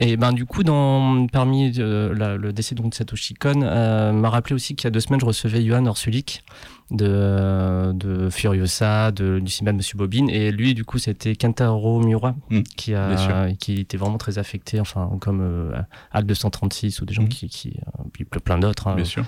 Et 0.00 0.16
ben, 0.16 0.32
du 0.32 0.46
coup, 0.46 0.64
dans, 0.64 1.28
parmi 1.28 1.72
euh, 1.78 2.12
la, 2.12 2.36
le 2.36 2.52
décès 2.52 2.74
donc, 2.74 2.90
de 2.90 2.94
Satoshi 2.96 3.34
Kon, 3.34 3.62
euh, 3.62 4.12
m'a 4.12 4.30
rappelé 4.30 4.56
aussi 4.56 4.74
qu'il 4.74 4.86
y 4.86 4.88
a 4.88 4.90
deux 4.90 5.00
semaines, 5.00 5.20
je 5.20 5.26
recevais 5.26 5.64
Johan 5.64 5.86
Orsulik 5.86 6.42
de, 6.90 7.92
de 7.92 8.30
Furiosa, 8.30 9.12
de, 9.12 9.38
du 9.38 9.50
cinéma 9.50 9.72
de 9.72 9.78
Monsieur 9.78 9.98
Bobine. 9.98 10.30
Et 10.30 10.50
lui, 10.50 10.74
du 10.74 10.84
coup, 10.84 10.98
c'était 10.98 11.36
Kentaro 11.36 12.00
Miura, 12.00 12.34
mmh, 12.50 12.60
qui, 12.76 12.94
a, 12.94 13.52
qui 13.58 13.80
était 13.80 13.96
vraiment 13.96 14.18
très 14.18 14.38
affecté, 14.38 14.80
enfin, 14.80 15.10
comme 15.20 15.40
euh, 15.40 15.80
Acte 16.12 16.26
236 16.26 17.00
ou 17.00 17.04
des 17.04 17.14
gens 17.14 17.22
mmh. 17.22 17.28
qui, 17.28 17.48
qui, 17.48 17.80
puis 18.12 18.24
plein 18.24 18.58
d'autres. 18.58 18.88
Hein, 18.88 18.94
Bien 18.96 19.04
sûr. 19.04 19.24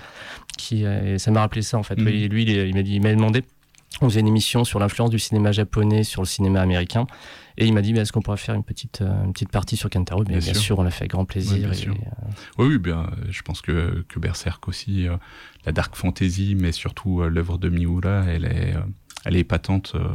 Qui, 0.57 0.83
et 0.83 1.17
ça 1.17 1.31
m'a 1.31 1.41
rappelé 1.41 1.61
ça, 1.61 1.77
en 1.77 1.83
fait. 1.83 1.95
Mmh. 1.95 2.07
Et 2.07 2.27
lui, 2.27 2.43
il, 2.43 2.49
il 2.49 2.75
m'a 2.75 2.83
dit, 2.83 2.95
il 2.95 3.01
m'a 3.01 3.13
demandé 3.13 3.43
on 3.99 4.09
faisait 4.09 4.21
une 4.21 4.27
émission 4.27 4.63
sur 4.63 4.79
l'influence 4.79 5.09
du 5.09 5.19
cinéma 5.19 5.51
japonais 5.51 6.03
sur 6.03 6.21
le 6.21 6.27
cinéma 6.27 6.61
américain. 6.61 7.07
Et 7.57 7.65
il 7.65 7.73
m'a 7.73 7.81
dit, 7.81 7.91
est-ce 7.91 8.13
qu'on 8.13 8.21
pourrait 8.21 8.37
faire 8.37 8.55
une 8.55 8.63
petite, 8.63 9.01
euh, 9.01 9.23
une 9.25 9.33
petite 9.33 9.51
partie 9.51 9.75
sur 9.75 9.89
Kentaro? 9.89 10.23
Bien, 10.23 10.37
bien, 10.37 10.53
sûr. 10.53 10.61
sûr, 10.61 10.79
on 10.79 10.83
l'a 10.83 10.89
fait 10.89 11.03
avec 11.03 11.11
grand 11.11 11.25
plaisir. 11.25 11.69
Oui, 11.69 11.85
bien 11.85 11.93
et, 11.93 12.07
euh... 12.07 12.31
oui, 12.57 12.67
oui, 12.67 12.77
bien, 12.77 13.09
je 13.29 13.41
pense 13.41 13.61
que, 13.61 14.05
que 14.07 14.19
Berserk 14.19 14.67
aussi, 14.67 15.07
euh, 15.07 15.17
la 15.65 15.71
dark 15.71 15.95
fantasy, 15.95 16.55
mais 16.59 16.71
surtout 16.71 17.21
euh, 17.21 17.29
l'œuvre 17.29 17.57
de 17.57 17.69
Miura, 17.69 18.25
elle 18.27 18.45
est, 18.45 18.73
elle 19.25 19.35
est 19.35 19.41
épatante. 19.41 19.93
euh, 19.95 20.07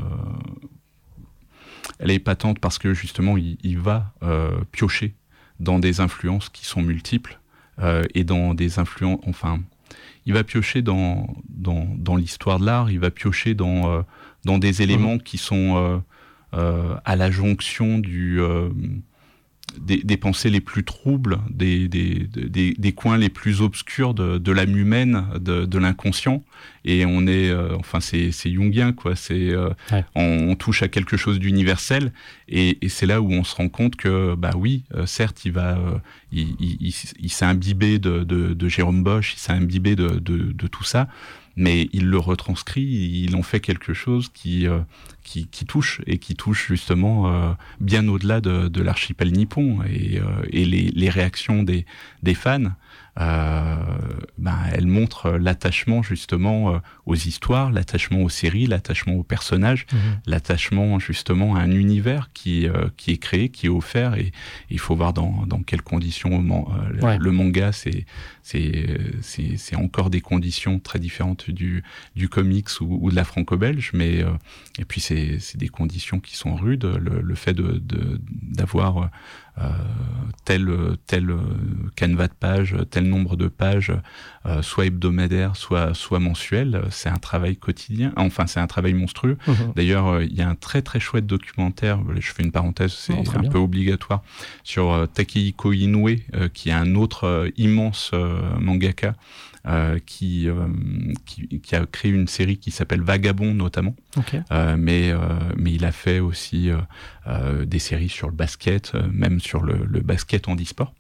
elle 1.99 2.11
est 2.11 2.17
épatante 2.17 2.59
parce 2.59 2.79
que 2.79 2.95
justement, 2.95 3.37
il, 3.37 3.59
il 3.63 3.79
va 3.79 4.13
euh, 4.23 4.51
piocher 4.73 5.15
dans 5.61 5.79
des 5.79 6.01
influences 6.01 6.49
qui 6.49 6.67
sont 6.67 6.83
multiples 6.83 7.41
euh, 7.79 8.05
et 8.15 8.25
dans 8.25 8.55
des 8.55 8.79
influences, 8.79 9.21
enfin, 9.27 9.61
il 10.27 10.35
va 10.35 10.45
piocher 10.45 10.83
dans, 10.83 11.35
dans, 11.49 11.87
dans 11.97 12.17
l'histoire 12.17 12.59
de 12.59 12.67
l'art, 12.67 12.91
il 12.91 12.99
va 12.99 13.11
piocher 13.11 13.55
dans, 13.55 13.91
euh, 13.91 14.03
dans 14.45 14.59
des 14.59 14.83
éléments 14.83 15.17
mmh. 15.17 15.23
qui 15.23 15.39
sont 15.39 15.77
euh, 15.77 15.99
euh, 16.55 16.97
à 17.05 17.17
la 17.17 17.31
jonction 17.31 17.99
du, 17.99 18.41
euh, 18.41 18.69
des, 19.79 19.99
des, 19.99 20.17
pensées 20.17 20.51
les 20.51 20.61
plus 20.61 20.85
troubles, 20.85 21.39
des, 21.51 21.89
des, 21.89 22.27
des, 22.27 22.93
coins 22.93 23.19
les 23.19 23.29
plus 23.29 23.61
obscurs 23.61 24.15
de, 24.15 24.39
de 24.39 24.53
l'âme 24.53 24.77
humaine, 24.77 25.25
de, 25.39 25.65
de 25.65 25.79
l'inconscient. 25.79 26.43
Et 26.85 27.05
on 27.05 27.27
est, 27.27 27.51
euh, 27.51 27.77
enfin, 27.77 28.01
c'est 28.01 28.31
jungien, 28.45 28.93
quoi. 28.93 29.17
C'est, 29.17 29.51
euh, 29.51 29.71
ouais. 29.93 30.05
on, 30.15 30.51
on, 30.51 30.57
touche 30.57 30.83
à 30.83 30.89
quelque 30.89 31.17
chose 31.17 31.39
d'universel. 31.39 32.13
Et, 32.49 32.79
et 32.85 32.89
c'est 32.89 33.07
là 33.07 33.21
où 33.21 33.33
on 33.33 33.45
se 33.45 33.55
rend 33.55 33.69
compte 33.69 33.97
que, 33.97 34.35
bah 34.35 34.53
oui, 34.57 34.85
euh, 34.95 35.07
certes, 35.07 35.45
il 35.45 35.53
va, 35.53 35.79
il, 36.33 36.57
il, 36.61 36.77
il, 36.81 36.95
il 37.21 37.31
s'est 37.31 37.45
imbibé 37.45 37.99
de, 37.99 38.25
de, 38.25 38.69
Jérôme 38.69 39.03
Bosch, 39.03 39.35
il 39.35 39.39
s'est 39.39 39.53
imbibé 39.53 39.97
de 39.97 40.67
tout 40.69 40.85
ça 40.85 41.09
mais 41.57 41.89
il 41.93 42.07
le 42.07 42.19
retranscrit, 42.19 42.83
il 42.83 43.35
en 43.35 43.43
fait 43.43 43.61
quelque 43.61 43.95
chose 43.95 44.31
qui, 44.33 44.67
euh, 44.67 44.81
qui, 45.25 45.47
qui, 45.49 45.65
touche 45.65 46.03
et 46.07 46.19
qui 46.19 46.37
touche 46.37 46.69
justement 46.69 47.33
euh, 47.33 47.53
bien 47.81 48.07
au-delà 48.09 48.41
de, 48.41 48.69
de 48.69 48.83
l'archipel 48.83 49.33
nippon 49.33 49.83
et, 49.85 50.19
euh, 50.19 50.25
et 50.51 50.65
les, 50.67 50.89
les, 50.89 51.09
réactions 51.09 51.63
des, 51.63 51.87
des 52.23 52.35
fans. 52.35 52.73
Euh, 53.19 53.77
ben, 54.37 54.59
elle 54.75 54.87
montre 54.87 55.31
l'attachement 55.31 56.03
justement 56.03 56.75
euh, 56.75 56.79
aux 57.07 57.15
histoires, 57.15 57.73
l'attachement 57.73 58.23
aux 58.23 58.29
séries, 58.29 58.67
l'attachement 58.67 59.15
aux 59.15 59.23
personnages, 59.23 59.87
mmh. 59.91 59.97
l'attachement 60.27 60.99
justement 60.99 61.57
à 61.57 61.61
un 61.61 61.71
univers 61.71 62.29
qui, 62.35 62.69
euh, 62.69 62.89
qui 62.99 63.13
est 63.13 63.17
créé, 63.17 63.49
qui 63.49 63.67
est 63.67 63.71
offert 63.71 64.17
et 64.17 64.33
il 64.69 64.79
faut 64.79 64.95
voir 64.95 65.15
dans, 65.15 65.45
dans 65.47 65.63
quelles 65.63 65.81
conditions 65.81 66.45
ouais. 67.01 67.17
le 67.19 67.33
manga 67.33 67.73
c'est 67.73 68.05
c'est 68.47 69.77
encore 69.77 70.11
des 70.11 70.21
conditions 70.21 70.79
très 70.79 70.99
différentes 70.99 71.51
du, 71.51 71.83
du 72.15 72.29
comics 72.29 72.69
ou, 72.81 72.99
ou 73.03 73.11
de 73.11 73.17
la 73.17 73.25
franco-belge, 73.25 73.91
mais 73.93 74.23
euh, 74.23 74.31
et 74.79 74.85
puis 74.85 75.01
c'est 75.01 75.57
des 75.57 75.69
conditions 75.69 76.21
qui 76.21 76.37
sont 76.37 76.55
rudes. 76.55 76.85
Le, 76.85 77.21
le 77.21 77.35
fait 77.35 77.55
d'avoir 77.55 78.95
de, 78.95 79.01
de, 79.01 79.07
euh, 79.59 79.71
tel, 80.45 80.69
tel 81.07 81.35
canevas 81.97 82.29
de 82.29 82.35
page, 82.35 82.77
tel 82.91 83.09
nombre 83.09 83.37
de 83.37 83.49
pages, 83.49 83.93
euh, 84.45 84.63
soit 84.63 84.87
hebdomadaire, 84.87 85.57
soit, 85.57 85.95
soit 85.95 86.21
mensuel, 86.21 86.83
c'est 86.91 87.09
un 87.09 87.17
travail 87.19 87.57
quotidien. 87.57 88.13
Enfin, 88.17 88.47
c'est 88.47 88.61
un 88.61 88.67
travail 88.67 88.95
monstrueux. 88.95 89.39
Mmh. 89.47 89.53
D'ailleurs, 89.75 90.23
il 90.23 90.35
y 90.35 90.43
a 90.43 90.49
un 90.49 90.55
très 90.55 90.83
très 90.83 91.01
chouette 91.01 91.27
documentaire, 91.27 92.01
je 92.19 92.33
fais 92.33 92.43
une 92.45 92.53
parenthèse, 92.53 92.93
c'est 92.93 93.15
oh, 93.15 93.25
un 93.35 93.41
bien. 93.41 93.51
peu 93.51 93.59
obligatoire, 93.59 94.23
sur 94.63 95.09
Takehiko 95.15 95.73
Inoue, 95.73 96.17
qui 96.53 96.69
est 96.69 96.73
un 96.73 96.95
autre 96.95 97.51
immense 97.57 98.13
mangaka. 98.61 99.15
Euh, 99.69 99.99
qui, 100.07 100.49
euh, 100.49 100.69
qui, 101.25 101.59
qui, 101.59 101.75
a 101.75 101.85
créé 101.87 102.13
une 102.13 102.29
série 102.29 102.57
qui 102.57 102.71
s'appelle 102.71 103.03
Vagabond 103.03 103.53
notamment. 103.53 103.97
Okay. 104.17 104.41
Euh, 104.53 104.77
mais, 104.79 105.13
mais 105.57 105.73
il 105.73 105.85
a 105.85 105.91
fait 105.91 106.21
aussi 106.21 106.71
des 107.65 107.79
séries 107.81 108.09
sur 108.09 108.29
le 108.29 108.35
basket, 108.35 108.95
même 109.13 109.41
sur 109.41 109.63
le, 109.63 109.85
le 109.85 110.01
basket 110.03 110.49
en 110.49 110.55
e-sport. 110.55 110.95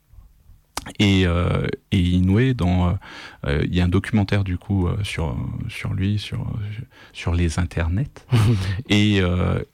Et, 0.98 1.26
euh, 1.26 1.66
et 1.90 2.00
Inoue, 2.00 2.54
dans, 2.54 2.96
euh, 3.46 3.62
il 3.64 3.74
y 3.74 3.80
a 3.80 3.84
un 3.84 3.88
documentaire 3.88 4.44
du 4.44 4.56
coup 4.56 4.86
euh, 4.86 4.96
sur, 5.02 5.36
sur 5.68 5.92
lui, 5.92 6.18
sur, 6.18 6.46
sur 7.12 7.34
les 7.34 7.58
internets. 7.58 8.26
et, 8.88 9.20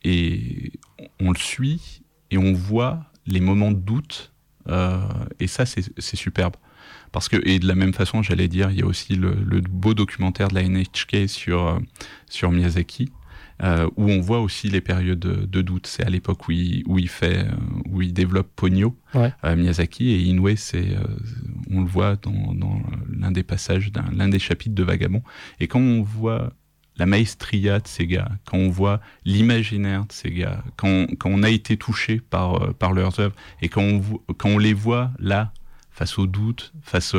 et 0.05 0.72
on 1.20 1.31
le 1.31 1.38
suit 1.38 2.03
et 2.31 2.38
on 2.38 2.53
voit 2.53 3.05
les 3.27 3.40
moments 3.40 3.70
de 3.70 3.79
doute. 3.79 4.33
et 5.38 5.46
ça, 5.46 5.66
c'est 5.66 6.16
superbe. 6.16 6.57
Parce 7.12 7.29
que, 7.29 7.37
et 7.46 7.59
de 7.59 7.68
la 7.68 7.75
même 7.75 7.92
façon, 7.92 8.22
j'allais 8.22 8.48
dire, 8.48 8.70
il 8.70 8.79
y 8.79 8.83
a 8.83 8.87
aussi 8.87 9.14
le, 9.14 9.35
le, 9.35 9.61
beau 9.61 9.94
documentaire 9.94 10.48
de 10.48 10.55
la 10.55 10.62
NHK 10.62 11.29
sur, 11.29 11.81
sur 12.29 12.51
Miyazaki, 12.51 13.12
euh, 13.62 13.88
où 13.96 14.11
on 14.11 14.20
voit 14.20 14.40
aussi 14.40 14.68
les 14.68 14.81
périodes 14.81 15.18
de, 15.20 15.44
de 15.44 15.62
doute. 15.62 15.87
C'est 15.87 16.05
à 16.05 16.11
l'époque 16.11 16.48
où 16.48 16.53
il, 16.53 16.83
où 16.87 16.98
il 16.98 17.09
fait, 17.09 17.46
où 17.90 18.03
il 18.03 18.12
développe 18.12 18.61
ouais. 18.62 19.33
euh, 19.44 19.57
Miyazaki, 19.57 20.11
et 20.11 20.20
Inoue, 20.20 20.57
c'est, 20.57 20.96
euh, 20.96 21.05
on 21.70 21.83
le 21.83 21.87
voit 21.87 22.16
dans, 22.16 22.55
dans 22.55 22.81
l'un 23.11 23.31
des 23.31 23.42
passages, 23.42 23.92
l'un 24.12 24.29
des 24.29 24.38
chapitres 24.38 24.75
de 24.75 24.83
Vagabond. 24.83 25.22
Et 25.61 25.68
quand 25.68 25.81
on 25.81 26.03
voit 26.03 26.53
la 26.96 27.07
maestria 27.07 27.79
de 27.79 27.88
ces 27.88 28.07
gars, 28.07 28.31
quand 28.44 28.59
on 28.59 28.70
voit 28.70 29.01
l'imaginaire 29.25 30.05
de 30.07 30.12
ces 30.12 30.31
gars, 30.31 30.62
quand, 30.77 31.07
quand, 31.18 31.31
on 31.31 31.42
a 31.42 31.51
été 31.51 31.77
touché 31.77 32.20
par, 32.20 32.62
euh, 32.62 32.72
par 32.72 32.92
leurs 32.92 33.18
œuvres 33.20 33.35
et 33.61 33.68
quand 33.68 33.83
on, 33.83 34.03
quand 34.35 34.51
on 34.51 34.59
les 34.59 34.75
voit 34.75 35.11
là, 35.18 35.53
face 35.92 36.18
au 36.18 36.26
doute, 36.26 36.72
face 36.83 37.14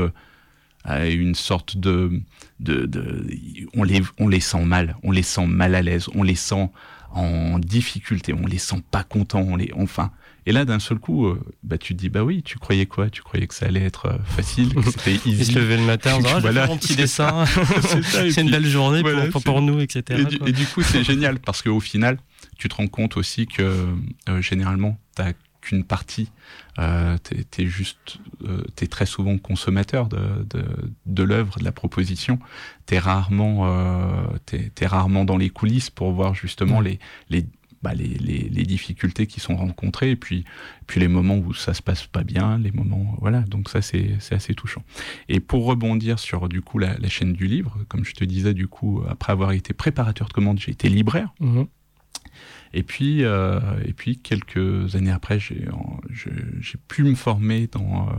à 0.84 1.06
une 1.08 1.36
sorte 1.36 1.78
de, 1.78 2.22
de, 2.60 2.86
de, 2.86 3.26
on 3.74 3.84
les 3.84 4.02
on 4.20 4.28
les 4.28 4.40
sent 4.40 4.66
mal, 4.66 4.98
on 5.04 5.12
les 5.12 5.24
sent 5.24 5.48
mal 5.48 5.76
à 5.76 5.82
l'aise, 5.82 6.10
on 6.14 6.24
les 6.24 6.36
sent 6.36 6.70
en 7.12 7.60
difficulté, 7.60 8.34
on 8.34 8.48
les 8.48 8.58
sent 8.58 8.84
pas 8.92 9.04
contents, 9.04 9.46
on 9.48 9.56
les 9.56 9.72
enfin 9.78 10.12
et 10.46 10.52
là, 10.52 10.66
d'un 10.66 10.80
seul 10.80 11.00
coup, 11.00 11.28
euh, 11.28 11.40
bah, 11.64 11.78
tu 11.78 11.96
te 11.96 12.00
dis, 12.00 12.10
bah 12.10 12.24
oui, 12.24 12.44
tu 12.44 12.58
croyais 12.58 12.86
quoi? 12.86 13.10
Tu 13.10 13.22
croyais 13.22 13.48
que 13.48 13.54
ça 13.54 13.66
allait 13.66 13.84
être 13.84 14.08
euh, 14.08 14.18
facile, 14.26 14.74
que 14.74 14.92
c'était 14.92 15.16
easy? 15.26 15.46
Se 15.46 15.58
levait 15.58 15.78
le 15.78 15.84
matin 15.84 16.16
en 16.16 16.18
disant, 16.20 16.34
ah, 16.36 16.40
voilà, 16.40 16.68
mon 16.68 16.78
petit 16.78 16.96
dessin, 16.98 17.46
c'est 18.12 18.42
une 18.42 18.52
belle 18.52 18.66
journée 18.66 19.04
pour, 19.32 19.42
pour, 19.42 19.62
nous, 19.62 19.80
etc. 19.80 20.26
Et 20.46 20.52
du, 20.52 20.66
coup, 20.66 20.82
c'est 20.82 21.04
génial 21.04 21.40
parce 21.40 21.62
qu'au 21.62 21.80
final, 21.80 22.18
tu 22.58 22.68
te 22.68 22.76
rends 22.76 22.88
compte 22.88 23.16
aussi 23.16 23.48
que 23.48 23.88
euh, 24.30 24.42
généralement, 24.42 24.98
tu 25.16 25.22
n'as 25.22 25.34
qu'une 25.62 25.86
partie. 25.86 26.30
Euh, 26.80 27.18
tu 27.24 27.62
es, 27.62 27.66
juste, 27.68 28.18
euh, 28.44 28.64
es 28.82 28.88
très 28.88 29.06
souvent 29.06 29.38
consommateur 29.38 30.08
de, 30.08 30.44
de, 30.50 30.64
de 31.06 31.24
l'œuvre, 31.24 31.60
de 31.60 31.64
la 31.64 31.72
proposition. 31.72 32.40
Tu 32.88 32.96
es 32.96 33.00
rarement, 33.00 33.68
euh, 33.68 34.62
es, 34.80 34.86
rarement 34.86 35.26
dans 35.26 35.38
les 35.38 35.50
coulisses 35.50 35.90
pour 35.90 36.12
voir 36.12 36.34
justement 36.34 36.82
les, 36.82 37.00
les 37.30 37.46
bah, 37.84 37.94
les, 37.94 38.08
les, 38.08 38.48
les, 38.48 38.64
difficultés 38.64 39.28
qui 39.28 39.42
sont 39.42 39.58
rencontrées 39.58 40.12
et 40.12 40.16
puis, 40.16 40.46
puis 40.88 41.02
les 41.02 41.10
moments 41.10 41.36
où 41.36 41.54
ça 41.54 41.74
se 41.74 41.82
passe 41.82 42.08
pas 42.08 42.24
bien, 42.24 42.58
les 42.58 42.72
moments 42.72 43.18
voilà 43.20 43.42
donc 43.42 43.68
ça 43.68 43.82
c'est 43.82 44.16
assez 44.32 44.54
touchant. 44.56 44.84
Et 45.28 45.42
pour 45.42 45.66
rebondir 45.66 46.18
sur 46.18 46.48
du 46.48 46.62
coup 46.62 46.80
la, 46.80 46.98
la, 46.98 47.10
chaîne 47.10 47.34
du 47.34 47.46
livre, 47.46 47.78
comme 47.90 48.06
je 48.06 48.14
te 48.14 48.24
disais 48.24 48.54
du 48.54 48.70
coup 48.70 49.04
après 49.10 49.34
avoir 49.34 49.52
été 49.52 49.74
préparateur 49.74 50.30
de 50.30 50.34
commande, 50.34 50.62
j'ai 50.62 50.72
été 50.72 50.88
libraire. 50.88 51.34
Mmh. 51.42 51.64
Et 52.74 52.84
puis, 52.84 53.24
euh, 53.24 53.60
et 53.86 53.94
puis 53.94 54.18
quelques 54.18 54.96
années 54.96 55.12
après, 55.12 55.40
j'ai 55.40 55.68
pu 56.88 57.04
me 57.04 57.16
former 57.16 57.68
dans 57.68 58.08
euh, 58.10 58.14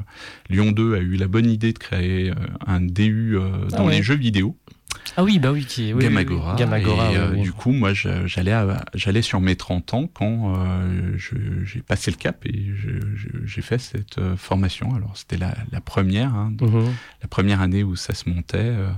Lyon 0.49 0.71
2 0.71 0.95
a 0.95 0.99
eu 0.99 1.17
la 1.17 1.27
bonne 1.27 1.51
idée 1.51 1.73
de 1.73 1.79
créer 1.79 2.31
euh, 2.31 2.35
un 2.67 2.81
DU 2.81 3.37
ah 3.39 3.77
dans 3.77 3.89
les 3.89 4.03
jeux 4.03 4.15
vidéo. 4.15 4.57
Ah 5.17 5.25
oui, 5.25 5.39
bah 5.39 5.53
oui, 5.53 5.65
qui 5.65 5.93
oui, 5.93 6.03
Gamagora. 6.03 6.55
Gamagora 6.57 7.13
et, 7.35 7.41
Du 7.41 7.53
coup, 7.53 7.73
moi, 7.73 7.93
j'allais 7.93 8.55
j'allais 8.95 9.23
sur 9.23 9.41
mes 9.41 9.57
30 9.57 9.95
ans 9.95 10.09
quand 10.13 10.55
euh, 10.57 11.17
j'ai 11.19 11.81
passé 11.81 12.11
le 12.11 12.17
cap 12.17 12.47
et 12.47 12.71
j'ai 13.45 13.63
fait 13.63 13.79
cette 13.79 14.21
formation. 14.37 14.95
Alors, 14.95 15.17
c'était 15.17 15.37
la, 15.37 15.55
la, 15.73 15.81
première, 15.81 16.35
hein, 16.35 16.53
mhm. 16.61 16.87
la 17.23 17.29
première 17.29 17.61
année 17.61 17.83
où 17.83 17.97
ça 17.97 18.15
se 18.15 18.29
montait. 18.29 18.59
Euh, 18.59 18.91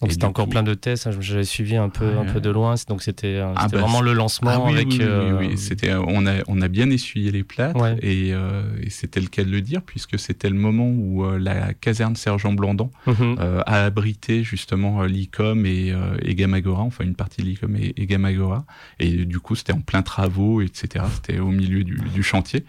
donc 0.00 0.12
c'était 0.12 0.24
encore 0.24 0.48
plein 0.48 0.62
de 0.62 0.72
tests. 0.72 1.06
Hein, 1.06 1.10
J'avais 1.20 1.44
suivi 1.44 1.76
un 1.76 1.90
peu, 1.90 2.16
un 2.16 2.24
peu 2.24 2.40
de 2.40 2.48
loin. 2.48 2.74
Donc 2.88 3.02
c'était 3.02 3.38
ah 3.38 3.68
bah, 3.68 3.80
vraiment 3.80 4.00
le 4.00 4.14
lancement 4.14 4.50
ah, 4.50 4.60
oui, 4.64 4.72
avec. 4.72 4.88
Oui, 4.88 5.48
oui, 5.48 5.58
C'était, 5.58 5.92
on 5.92 6.26
a, 6.26 6.36
on 6.48 6.62
a 6.62 6.68
bien 6.68 6.88
essuyé 6.88 7.30
les 7.30 7.44
plâtres 7.44 7.84
et, 8.00 8.32
euh, 8.32 8.62
et 8.82 8.88
c'était 8.88 9.20
le 9.20 9.26
cas 9.26 9.44
de 9.44 9.50
le 9.50 9.60
dire 9.60 9.82
puisque 9.82 10.18
c'était 10.18 10.48
le 10.48 10.56
moment 10.56 10.88
où 10.88 11.24
euh, 11.24 11.38
la 11.38 11.74
caserne 11.74 12.16
Sergent 12.16 12.54
Blandan 12.54 12.90
mhm. 13.06 13.36
euh, 13.40 13.60
a 13.66 13.84
abrité 13.84 14.42
justement 14.42 15.04
l'ICOM 15.04 15.66
et, 15.66 15.94
et 16.22 16.34
Gamagora, 16.34 16.82
enfin 16.82 17.04
une 17.04 17.14
partie 17.14 17.42
de 17.42 17.46
l'ICOM 17.48 17.76
et, 17.76 17.92
et, 17.96 18.06
Gamagora. 18.06 18.64
Et 19.00 19.26
du 19.26 19.38
coup, 19.38 19.54
c'était 19.54 19.74
en 19.74 19.80
plein 19.80 20.02
travaux, 20.02 20.62
etc. 20.62 21.04
C'était 21.12 21.40
au 21.40 21.48
milieu 21.48 21.84
du, 21.84 21.96
du 21.96 22.22
chantier. 22.22 22.64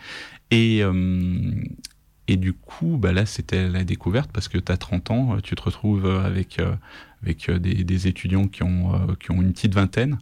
Et, 0.52 0.82
et 2.28 2.36
du 2.36 2.52
coup, 2.52 2.98
bah 2.98 3.14
là, 3.14 3.26
c'était 3.26 3.70
la 3.70 3.86
découverte 3.86 4.30
parce 4.34 4.50
que 4.50 4.58
tu 4.58 4.70
as 4.70 4.78
30 4.78 5.12
ans, 5.12 5.38
tu 5.42 5.56
te 5.56 5.62
retrouves 5.62 6.06
avec 6.06 6.60
avec 7.24 7.50
euh, 7.50 7.60
des, 7.60 7.84
des, 7.84 8.08
étudiants 8.08 8.48
qui 8.48 8.64
ont, 8.64 8.94
euh, 8.94 9.16
qui 9.20 9.32
ont 9.32 9.42
une 9.42 9.54
petite 9.54 9.74
vingtaine, 9.74 10.18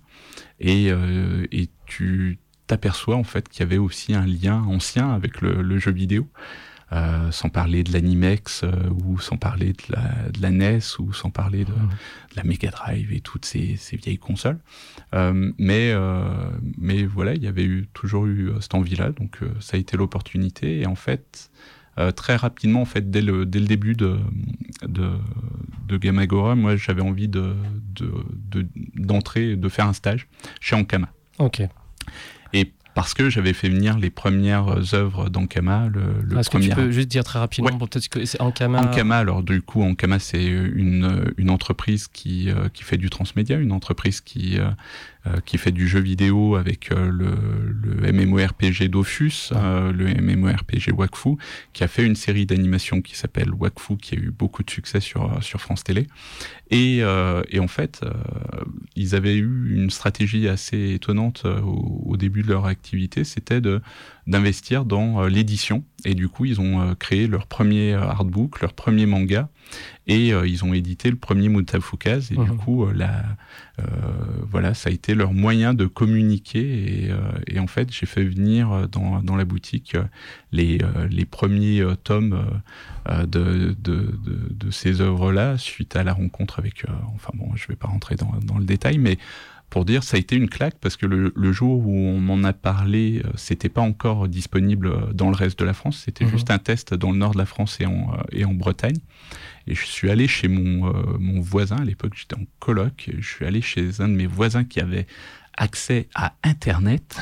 et, 0.60 0.91
euh, 0.91 1.45
et 1.52 1.70
tu 1.86 2.39
t'aperçois 2.68 3.16
en 3.16 3.24
fait 3.24 3.50
qu'il 3.50 3.62
y 3.62 3.64
avait 3.64 3.78
aussi 3.78 4.14
un 4.14 4.26
lien 4.26 4.62
ancien 4.64 5.10
avec 5.10 5.41
le, 5.41 5.62
le 5.62 5.78
jeu 5.80 5.91
vidéo. 5.91 6.28
Euh, 6.91 7.30
sans 7.30 7.50
parler 7.50 7.84
de 7.84 7.93
l'Animex 7.93 8.64
euh, 8.64 8.72
ou 9.06 9.20
sans 9.20 9.38
parler 9.38 9.74
de 9.74 9.93
la, 9.93 10.30
de 10.32 10.41
la, 10.41 10.50
NES 10.50 10.80
ou 10.97 11.14
sans 11.14 11.30
parler 11.30 11.64
de, 11.64 11.72
de 11.72 12.36
la 12.36 12.43
Mega 12.43 12.72
Drive 12.72 13.14
et 13.14 13.22
toutes 13.22 13.45
ces, 13.45 13.76
ces 13.76 13.95
vieilles 13.95 14.18
consoles. 14.18 14.58
Euh, 15.14 15.52
mais, 15.60 15.93
mais 16.80 17.04
voilà, 17.04 17.36
il 17.36 17.43
y 17.43 17.47
avait 17.47 17.64
eu, 17.64 17.88
toujours 17.93 18.26
eu 18.26 18.52
cette 18.60 18.74
envie-là, 18.74 19.12
donc 19.12 19.38
ça 19.60 19.78
a 19.78 19.80
été 19.80 19.97
l'opportunité. 19.97 20.80
Et 20.80 20.88
en 20.88 20.95
fait, 20.95 21.52
euh, 22.00 22.12
très 22.12 22.36
rapidement, 22.36 22.82
en 22.82 22.86
fait, 22.86 23.12
dès 23.12 23.22
le, 23.22 23.45
début 23.45 23.93
de, 23.93 24.18
de, 24.88 25.12
moi, 26.56 26.76
j'avais 26.76 27.02
envie 27.02 27.28
de, 27.28 27.56
d'entrer, 28.95 29.56
de, 29.56 29.70
faire 29.70 29.86
un 29.86 29.93
stage 29.93 30.28
chez 30.60 30.76
Ankama. 30.76 31.10
Parce 32.96 33.14
que 33.14 33.30
j'avais 33.30 33.54
fait 33.54 33.70
venir 33.70 33.98
les 33.98 34.10
premières 34.10 34.94
œuvres 34.94 35.30
d'Ankama. 35.30 35.88
Le, 35.88 36.02
le 36.24 36.40
Est-ce 36.40 36.50
que 36.50 36.58
tu 36.58 36.70
peux 36.70 36.92
juste 36.92 37.08
dire 37.08 37.24
très 37.24 37.40
rapidement 37.40 37.72
ouais. 37.72 37.78
peut-être 37.78 38.10
que 38.10 38.26
c'est 38.26 38.42
Ankama 38.42 38.82
Ankama, 38.82 39.18
alors 39.18 39.44
du 39.44 39.62
coup, 39.62 39.84
Ankama, 39.84 40.20
c'est 40.20 40.46
une, 40.46 41.34
une 41.38 41.50
entreprise 41.50 42.08
qui, 42.08 42.50
euh, 42.50 42.68
qui 42.74 42.84
fait 42.84 42.98
du 42.98 43.10
transmédia, 43.10 43.58
une 43.58 43.72
entreprise 43.72 44.22
qui, 44.22 44.58
euh, 44.60 44.70
euh, 45.28 45.42
qui 45.46 45.58
fait 45.58 45.74
du 45.74 45.86
jeu 45.86 46.00
vidéo 46.00 46.56
avec 46.56 46.94
euh, 46.94 47.10
le, 47.10 47.36
le 47.74 48.10
MMORPG 48.14 48.88
Dofus, 48.88 49.50
euh, 49.52 49.92
le 49.92 50.06
MMORPG 50.14 50.94
Wakfu, 50.98 51.32
qui 51.74 51.84
a 51.84 51.90
fait 51.90 52.06
une 52.06 52.16
série 52.16 52.46
d'animations 52.46 53.02
qui 53.02 53.18
s'appelle 53.18 53.54
Wakfu, 53.54 53.98
qui 53.98 54.16
a 54.16 54.18
eu 54.18 54.32
beaucoup 54.32 54.64
de 54.64 54.70
succès 54.70 55.02
sur, 55.02 55.44
sur 55.44 55.60
France 55.60 55.84
Télé. 55.84 56.08
Et, 56.72 57.00
et 57.00 57.60
en 57.60 57.68
fait, 57.68 58.02
ils 58.96 59.16
avaient 59.16 59.38
eu 59.38 59.74
une 59.74 59.90
stratégie 59.90 60.48
assez 60.48 60.94
étonnante 60.94 61.46
au, 61.46 62.04
au 62.06 62.16
début 62.16 62.44
de 62.44 62.48
leur 62.48 62.68
activité, 62.68 62.89
c'était 63.24 63.62
de 63.62 63.82
d'investir 64.28 64.86
dans 64.86 65.26
l'édition. 65.26 65.84
Et 66.06 66.14
du 66.14 66.30
coup, 66.30 66.46
ils 66.46 66.62
ont 66.62 66.96
créé 66.96 67.26
leur 67.26 67.48
premier 67.48 67.94
artbook, 67.94 68.62
leur 68.62 68.74
premier 68.74 69.08
manga, 69.08 69.50
et 70.08 70.34
euh, 70.34 70.48
ils 70.48 70.66
ont 70.66 70.74
édité 70.74 71.10
le 71.10 71.16
premier 71.16 71.50
Mutafukaz 71.50 72.32
et 72.32 72.36
du 72.36 72.52
mhm. 72.52 72.58
coup 72.58 72.86
euh, 72.86 72.94
la, 72.94 73.24
euh, 73.80 73.84
voilà 74.50 74.74
ça 74.74 74.90
a 74.90 74.92
été 74.92 75.14
leur 75.14 75.34
moyen 75.34 75.74
de 75.74 75.86
communiquer 75.86 76.62
et, 76.62 77.12
et 77.48 77.60
en 77.60 77.68
fait 77.68 77.94
j'ai 77.94 78.06
fait 78.06 78.24
venir 78.24 78.88
dans, 78.90 79.22
dans 79.22 79.36
la 79.36 79.46
boutique 79.46 79.96
les, 80.52 80.80
les 81.10 81.26
premiers 81.26 81.84
tomes 82.04 82.44
de, 83.08 83.26
de, 83.26 83.76
de, 83.80 84.18
de, 84.50 84.72
ces 84.72 85.02
œuvres 85.02 85.32
là 85.32 85.58
suite 85.58 85.96
à 85.96 86.04
la 86.04 86.14
rencontre 86.14 86.60
avec 86.60 86.86
enfin 87.16 87.32
bon 87.36 87.56
je 87.56 87.68
vais 87.68 87.76
pas 87.76 87.88
rentrer 87.88 88.16
dans, 88.16 88.34
dans 88.44 88.58
le 88.58 88.66
détail 88.66 88.98
mais 88.98 89.18
pour 89.70 89.86
dire 89.86 90.03
ça 90.03 90.17
a 90.17 90.20
été 90.20 90.36
une 90.36 90.49
claque 90.49 90.76
parce 90.80 90.97
que 90.97 91.05
le, 91.05 91.32
le 91.36 91.51
jour 91.51 91.86
où 91.86 91.95
on 91.95 92.20
m'en 92.20 92.43
a 92.43 92.53
parlé, 92.53 93.22
c'était 93.36 93.70
pas 93.70 93.82
encore 93.82 94.28
disponible 94.28 95.13
dans 95.13 95.30
le 95.30 95.36
reste 95.36 95.59
de 95.59 95.65
la 95.65 95.74
France, 95.74 96.03
c'était 96.05 96.26
mhm. 96.26 96.32
juste 96.32 96.51
un 96.51 96.59
test 96.59 96.93
dans 96.93 97.11
le 97.11 97.17
nord 97.17 97.34
de 97.34 97.38
la 97.38 97.45
France 97.45 97.78
et 97.80 97.86
en, 97.86 98.17
et 98.32 98.45
en 98.45 98.53
Bretagne. 98.53 98.97
Et 99.67 99.76
je 99.76 99.86
suis 99.86 100.09
allé 100.09 100.28
chez 100.28 100.47
mon, 100.47 100.88
euh, 100.88 101.17
mon 101.20 101.41
voisin, 101.41 101.78
à 101.78 101.86
l'époque 101.86 102.13
j'étais 102.15 102.36
en 102.36 102.45
coloc, 102.59 103.09
je 103.17 103.28
suis 103.28 103.45
allé 103.45 103.61
chez 103.61 104.01
un 104.01 104.07
de 104.07 104.15
mes 104.15 104.28
voisins 104.28 104.63
qui 104.63 104.80
avait 104.80 105.05
accès 105.55 106.07
à 106.15 106.34
Internet. 106.43 107.20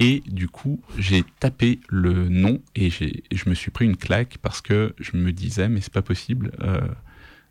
Et 0.00 0.22
du 0.26 0.48
coup, 0.48 0.80
j'ai 0.96 1.24
tapé 1.40 1.80
le 1.88 2.28
nom 2.28 2.60
et 2.76 2.90
je 2.90 3.48
me 3.48 3.54
suis 3.54 3.72
pris 3.72 3.84
une 3.84 3.96
claque 3.96 4.38
parce 4.40 4.60
que 4.60 4.94
je 5.00 5.16
me 5.16 5.32
disais, 5.32 5.68
mais 5.68 5.80
c'est 5.80 5.92
pas 5.92 6.02
possible, 6.02 6.52
euh, 6.60 6.80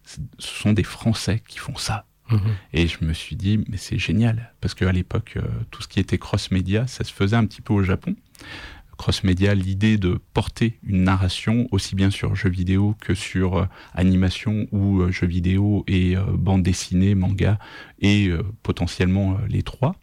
ce 0.05 0.19
sont 0.39 0.71
des 0.71 0.83
Français 0.83 1.41
qui 1.45 1.59
font 1.59 1.75
ça. 1.75 2.05
Mmh. 2.30 2.38
Et 2.73 2.88
je 2.88 3.03
me 3.03 3.13
suis 3.13 3.36
dit, 3.36 3.63
mais 3.69 3.78
c'est 3.78 3.99
génial, 3.99 4.53
parce 4.61 4.73
qu'à 4.73 4.91
l'époque, 4.91 5.34
euh, 5.38 5.41
tout 5.71 5.82
ce 5.82 5.88
qui 5.88 5.99
était 5.99 6.17
cross-média, 6.17 6.88
ça 6.88 7.03
se 7.03 7.13
faisait 7.13 7.36
un 7.36 7.45
petit 7.45 7.61
peu 7.61 7.73
au 7.73 7.84
Japon 7.84 8.15
cross-média 8.97 9.53
l'idée 9.53 9.99
de 9.99 10.19
porter 10.34 10.80
une 10.82 11.03
narration 11.03 11.67
aussi 11.71 11.93
bien 11.93 12.09
sur 12.09 12.34
jeux 12.34 12.49
vidéo 12.49 12.95
que 12.99 13.13
sur 13.13 13.57
euh, 13.57 13.65
animation 13.93 14.65
ou 14.71 15.01
euh, 15.01 15.11
jeux 15.11 15.28
vidéo 15.28 15.84
et 15.88 16.15
bande 16.34 16.63
dessinée, 16.63 17.13
manga 17.13 17.59
et 17.99 18.32
potentiellement 18.63 19.38
les 19.47 19.61
trois. 19.61 19.95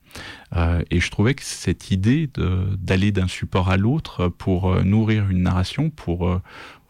et 0.90 1.00
je 1.00 1.10
trouvais 1.10 1.34
que 1.34 1.42
cette 1.42 1.90
idée 1.90 2.30
d'aller 2.78 3.10
d'un 3.10 3.26
support 3.26 3.68
à 3.68 3.76
l'autre 3.76 4.28
pour 4.28 4.84
nourrir 4.84 5.28
une 5.28 5.42
narration, 5.42 5.90
pour 5.90 6.40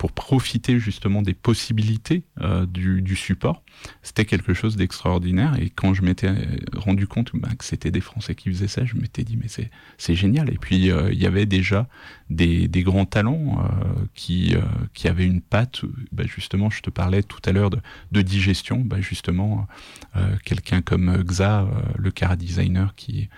pour 0.04 0.12
profiter 0.12 0.78
justement 0.78 1.22
des 1.22 1.32
possibilités 1.32 2.24
euh, 2.42 2.66
du, 2.66 3.00
du, 3.00 3.16
support, 3.16 3.62
c'était 4.02 4.26
quelque 4.26 4.52
chose 4.52 4.76
d'extraordinaire. 4.76 5.58
Et 5.58 5.70
quand 5.70 5.94
je 5.94 6.02
m'étais 6.02 6.30
rendu 6.76 7.06
compte 7.06 7.30
bah, 7.32 7.48
que 7.58 7.64
c'était 7.64 7.90
des 7.90 8.02
Français 8.02 8.34
qui 8.34 8.50
faisaient 8.50 8.68
ça, 8.68 8.84
je 8.84 8.96
m'étais 8.96 9.24
dit 9.24 9.38
mais 9.38 9.48
c'est 9.48 10.14
génial. 10.14 10.50
Et 10.50 10.58
puis 10.58 10.90
euh, 10.90 11.10
il 11.10 11.18
y 11.18 11.24
avait 11.24 11.46
déjà 11.46 11.88
des, 12.28 12.68
des 12.68 12.82
grands 12.82 13.06
talents 13.06 13.64
euh, 13.64 14.04
qui, 14.14 14.54
euh, 14.54 14.60
qui 14.92 15.08
avaient 15.08 15.24
une 15.24 15.40
patte. 15.40 15.82
Bah, 16.12 16.24
justement, 16.26 16.68
je 16.68 16.82
te 16.82 16.90
parlais 16.90 17.22
tout 17.22 17.40
à 17.46 17.52
l'heure 17.52 17.70
de, 17.70 17.78
de, 18.12 18.20
digestion. 18.20 18.80
Bah, 18.80 19.00
justement, 19.00 19.66
euh, 20.16 20.36
quelqu'un 20.44 20.82
comme 20.82 21.22
Xa, 21.24 21.66
le 21.96 22.10
car 22.10 22.36
designer 22.36 22.94
qui 22.94 23.30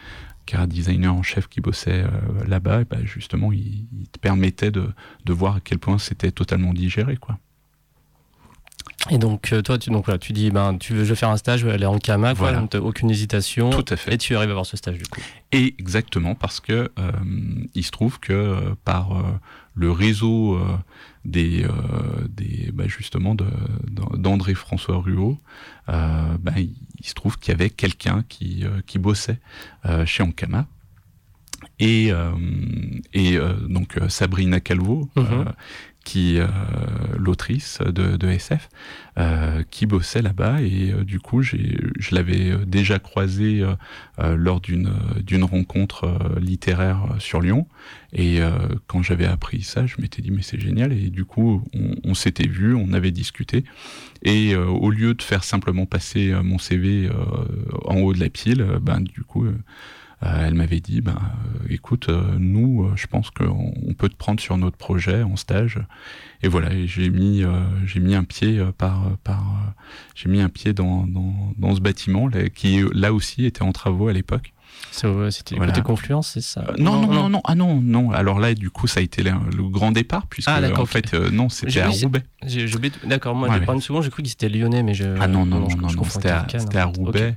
car 0.47 0.67
designer 0.67 1.15
en 1.15 1.23
chef 1.23 1.49
qui 1.49 1.61
bossait 1.61 2.05
euh, 2.05 2.09
là-bas, 2.47 2.85
bah, 2.85 2.99
justement, 3.05 3.53
il, 3.53 3.87
il, 4.01 4.09
te 4.09 4.19
permettait 4.19 4.71
de, 4.71 4.89
de, 5.25 5.33
voir 5.33 5.57
à 5.57 5.61
quel 5.61 5.79
point 5.79 5.99
c'était 5.99 6.31
totalement 6.31 6.73
digéré, 6.73 7.17
quoi. 7.17 7.39
Et 9.11 9.19
donc, 9.19 9.53
euh, 9.53 9.63
toi, 9.63 9.79
tu, 9.79 9.91
donc, 9.91 10.07
voilà, 10.07 10.19
tu 10.19 10.33
dis, 10.33 10.51
ben, 10.51 10.77
tu 10.79 10.93
veux, 10.93 11.05
je 11.05 11.11
veux 11.11 11.15
faire 11.15 11.31
un 11.31 11.37
stage, 11.37 11.61
je 11.61 11.67
veux 11.67 11.73
aller 11.73 11.87
en 11.87 11.99
Kama, 11.99 12.35
quoi, 12.35 12.49
Voilà. 12.49 12.59
donc 12.59 12.71
t'as 12.71 12.79
aucune 12.79 13.11
hésitation. 13.11 13.71
Tout 13.71 13.85
à 13.89 13.97
fait. 13.97 14.15
Et 14.15 14.19
tu 14.19 14.35
arrives 14.35 14.49
à 14.49 14.53
avoir 14.53 14.67
ce 14.67 14.77
stage, 14.77 14.99
du 14.99 15.05
coup. 15.05 15.21
Et 15.53 15.75
exactement 15.79 16.35
parce 16.35 16.61
que 16.61 16.91
euh, 16.99 17.13
il 17.75 17.85
se 17.85 17.91
trouve 17.91 18.19
que 18.19 18.75
par 18.85 19.17
euh, 19.17 19.23
le 19.75 19.93
réseau 19.93 20.59
des, 21.27 21.65
euh, 21.65 21.71
des 22.29 22.71
bah, 22.73 22.87
justement 22.87 23.35
de- 23.35 23.45
d'André 24.17 24.55
François 24.55 24.97
Ruot, 24.99 25.39
euh, 25.89 26.37
bah, 26.41 26.53
il, 26.57 26.75
il 27.01 27.07
se 27.07 27.15
trouve 27.15 27.39
qu'il 27.39 27.53
y 27.53 27.55
avait 27.55 27.71
quelqu'un 27.71 28.25
qui, 28.29 28.65
euh, 28.65 28.81
qui 28.87 28.99
bossait 28.99 29.39
chez 30.07 30.23
Ankama. 30.23 30.67
Et, 31.79 32.11
et 33.13 33.39
donc 33.69 33.99
Sabrina 34.09 34.61
Calvo, 34.61 35.09
Mhm. 35.17 35.27
euh, 35.31 35.45
qui 36.07 36.39
euh, 36.39 36.47
l'autrice 37.19 37.81
de, 37.81 38.29
SF, 38.29 38.69
euh, 39.19 39.65
qui 39.71 39.87
bossait 39.87 40.23
là-bas. 40.23 40.63
Et 40.63 40.93
euh, 40.93 41.03
du 41.03 41.19
coup 41.19 41.43
je 41.43 41.57
l'avais 42.13 42.57
déjà 42.65 43.01
croisé 43.01 43.67
euh, 44.21 44.37
lors 44.37 44.61
d'une 44.61 44.93
d'une 45.21 45.43
rencontre 45.43 46.19
littéraire 46.41 47.17
sur 47.19 47.41
Lyon. 47.41 47.67
Et 48.13 48.39
quand 48.87 49.03
j'avais 49.03 49.27
appris 49.27 49.63
ça 49.63 49.85
je 49.87 49.97
m'étais 50.01 50.23
dit 50.23 50.31
mais 50.31 50.43
c'est 50.43 50.61
génial. 50.61 50.93
Et 50.93 51.11
du 51.11 51.25
coup 51.25 51.63
on, 51.75 51.97
on 52.05 52.15
s'était 52.15 52.47
vu 52.47 52.75
on 52.75 52.93
avait 52.93 53.11
discuté. 53.11 53.65
Et 54.23 54.55
au 54.55 54.91
lieu 54.91 55.13
de 55.15 55.23
faire 55.23 55.43
simplement 55.43 55.87
passer 55.87 56.33
mon 56.43 56.59
CV 56.59 57.11
en 57.85 57.97
haut 57.99 58.15
de 58.15 58.21
la 58.21 58.31
pile 58.31 58.65
ben 58.81 59.01
du 59.01 59.23
coup 59.23 59.47
elle 60.23 60.55
m'avait 60.55 60.81
dit, 60.81 61.01
ben, 61.01 61.17
euh, 61.17 61.67
écoute, 61.69 62.09
euh, 62.09 62.23
nous, 62.39 62.85
euh, 62.85 62.93
je 62.97 63.07
pense 63.07 63.31
qu'on 63.31 63.73
on 63.87 63.95
peut 63.95 64.09
te 64.09 64.17
prendre 64.17 64.41
sur 64.41 64.57
notre 64.57 64.77
projet 64.77 65.23
en 65.23 65.37
stage. 65.37 65.79
Et 66.43 66.49
voilà, 66.49 66.71
j'ai 66.87 67.11
mis, 67.11 67.43
euh, 67.43 67.51
j'ai 67.87 68.01
mis 68.01 68.15
un 68.15 68.25
pied 68.25 68.59
euh, 68.59 68.73
par, 68.77 69.03
par, 69.25 69.41
euh, 69.41 69.71
j'ai 70.15 70.29
mis 70.29 70.41
un 70.41 70.49
pied 70.49 70.73
dans, 70.73 71.07
dans, 71.07 71.53
dans 71.59 71.75
ce 71.75 71.81
bâtiment 71.81 72.29
là, 72.29 72.49
qui 72.49 72.83
là 72.95 73.13
aussi 73.13 73.45
était 73.45 73.63
en 73.63 73.73
travaux 73.73 74.09
à 74.09 74.13
l'époque. 74.13 74.53
C'était 75.31 75.57
Voilà. 75.57 75.73
côté 75.73 75.83
Confluence, 75.83 76.31
c'est 76.33 76.41
ça? 76.41 76.65
Euh, 76.69 76.75
non, 76.79 77.01
non, 77.01 77.13
non, 77.13 77.29
non, 77.29 77.41
ah 77.45 77.55
non, 77.55 77.81
non. 77.81 78.11
Alors 78.13 78.41
là, 78.41 78.55
du 78.55 78.71
coup, 78.71 78.87
ça 78.87 79.01
a 79.01 79.03
été 79.03 79.23
le, 79.23 79.33
le 79.57 79.69
grand 79.69 79.93
départ 79.93 80.27
puisque 80.27 80.49
Ah, 80.49 80.61
en 80.81 80.87
fait, 80.87 81.13
euh, 81.15 81.31
non, 81.31 81.49
c'était 81.49 81.81
à 81.81 81.89
Roubaix. 81.89 82.23
D'accord, 83.05 83.35
moi, 83.35 83.49
Ouais, 83.49 83.61
pas 83.65 83.75
une 83.75 83.81
seconde, 83.81 84.03
j'ai 84.03 84.11
cru 84.11 84.23
que 84.23 84.29
c'était 84.29 84.49
lyonnais, 84.49 84.83
mais 84.83 84.95
je. 84.95 85.05
Ah 85.21 85.29
non, 85.29 85.45
non, 85.47 85.61
non, 85.61 85.69
je- 85.69 85.77
non, 85.77 85.89
je 85.89 85.97
non, 85.97 86.05
c'était 86.05 86.29
à, 86.31 86.47
c'était 86.59 86.79
à. 86.79 86.85
Roubaix. 86.87 87.37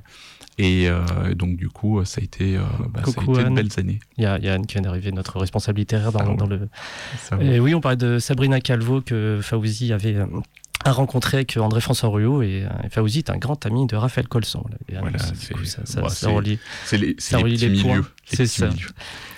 Et 0.62 0.88
euh, 0.88 1.00
donc 1.34 1.56
du 1.56 1.68
coup, 1.68 2.04
ça 2.04 2.20
a 2.20 2.24
été, 2.24 2.56
euh, 2.56 2.60
bah, 2.92 3.00
ça 3.04 3.10
a 3.10 3.14
Coucou, 3.14 3.34
été 3.38 3.48
de 3.48 3.54
belles 3.54 3.70
années. 3.78 3.98
Il 4.18 4.24
y 4.24 4.26
a, 4.26 4.36
il 4.38 4.44
y 4.44 4.48
a 4.48 4.54
Anne 4.54 4.66
qui 4.66 4.74
vient 4.74 4.82
d'arriver, 4.82 5.10
notre 5.10 5.38
responsable 5.40 5.78
littéraire 5.78 6.12
dans, 6.12 6.20
Ah 6.20 6.34
dans 6.34 6.46
le. 6.46 6.68
Et 7.40 7.60
oui, 7.60 7.74
on 7.74 7.80
parlait 7.80 7.96
de 7.96 8.18
Sabrina 8.18 8.60
Calvo 8.60 9.00
que 9.00 9.38
Fauzi 9.42 9.92
avait 9.92 10.16
euh, 10.16 10.26
a 10.84 10.92
rencontré 10.92 11.38
avec 11.38 11.56
André 11.58 11.80
François 11.80 12.08
Ruot 12.08 12.42
et, 12.42 12.66
et 12.84 12.88
Fauzi 12.90 13.18
est 13.18 13.30
un 13.30 13.36
grand 13.36 13.64
ami 13.66 13.86
de 13.86 13.96
Raphaël 13.96 14.28
Colson. 14.28 14.64
Voilà. 14.90 15.16
Et, 15.16 15.20
c'est- 15.66 15.86
ça, 15.86 16.28
relie. 16.30 16.58
Les, 16.92 17.14
ça 17.18 17.36
les 17.38 17.42
relie 17.42 17.56
les 17.56 17.80
points. 17.82 17.90
milieux. 17.96 18.04
les 18.30 18.36
C'est 18.36 18.42
petits 18.44 18.60
ça. 18.60 18.68
milieux. 18.68 18.88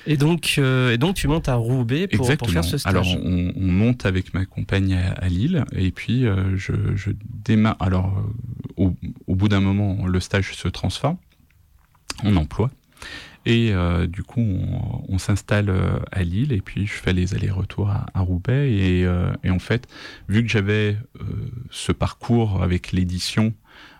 Et 0.07 0.17
donc, 0.17 0.57
euh, 0.59 0.93
et 0.93 0.99
donc 0.99 1.15
tu 1.15 1.29
montes 1.29 1.49
à 1.49 1.55
Roubaix 1.55 2.09
pour, 2.09 2.27
faire 2.27 2.65
ce 2.65 2.79
stage. 2.79 2.91
Alors, 2.93 3.07
on, 3.25 3.53
on 3.57 3.67
monte 3.71 4.07
avec 4.07 4.35
ma 4.35 4.45
compagne 4.45 4.95
à, 4.95 5.13
à 5.13 5.29
Lille, 5.29 5.65
et 5.77 5.93
puis 5.93 6.27
euh, 6.27 6.57
je, 6.57 6.73
je 6.97 7.11
démarre. 7.45 7.77
Alors, 7.79 8.13
au, 8.77 8.95
bout 9.29 9.49
d'un 9.49 9.61
moment, 9.61 10.07
le 10.07 10.21
stage 10.21 10.55
se 10.55 10.69
transforme 10.69 11.17
en 12.25 12.37
emploi. 12.37 12.71
Et 13.45 13.73
euh, 13.73 14.07
du 14.07 14.23
coup, 14.23 14.41
on, 14.41 15.19
s'installe 15.19 15.69
euh, 15.69 15.99
à 16.13 16.23
Lille, 16.23 16.53
et 16.53 16.61
puis 16.61 16.87
je 16.87 16.93
fais 16.93 17.13
les 17.13 17.35
allers-retours 17.35 17.91
à, 17.91 18.21
Roubaix. 18.21 18.73
Et, 18.73 19.05
euh, 19.05 19.33
et 19.43 19.51
en 19.51 19.59
fait, 19.59 19.89
vu 20.29 20.43
que 20.43 20.49
j'avais 20.49 20.97
ce 21.71 21.93
parcours 21.93 22.63
avec 22.63 22.93
l'édition, 22.93 23.55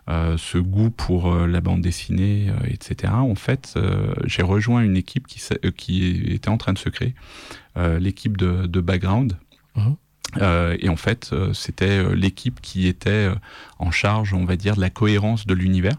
ce 0.09 0.59
goût 0.59 0.91
pour 0.91 1.35
la 1.35 1.61
bande 1.61 1.81
dessinée, 1.81 2.53
etc., 2.69 3.13
en 3.15 3.35
fait, 3.35 3.79
j'ai 4.25 4.43
rejoint 4.43 4.83
une 4.83 4.97
équipe 4.97 5.27
qui, 5.27 6.25
était 6.33 6.49
en 6.49 6.59
train 6.59 6.73
de 6.73 6.79
se 6.79 6.89
créer, 6.89 7.15
l'équipe 7.77 8.37
de, 8.37 8.81
Background. 8.81 9.37
Euh, 10.41 10.77
et 10.81 10.89
en 10.89 10.97
fait, 10.97 11.31
euh, 11.33 11.53
c'était 11.53 11.99
euh, 11.99 12.15
l'équipe 12.15 12.61
qui 12.61 12.87
était 12.87 13.31
en 13.79 13.91
charge, 13.91 14.35
on 14.35 14.45
va 14.45 14.57
dire, 14.57 14.77
de 14.77 14.81
la 14.81 14.91
cohérence 14.91 15.47
de 15.47 15.55
l'univers. 15.55 15.97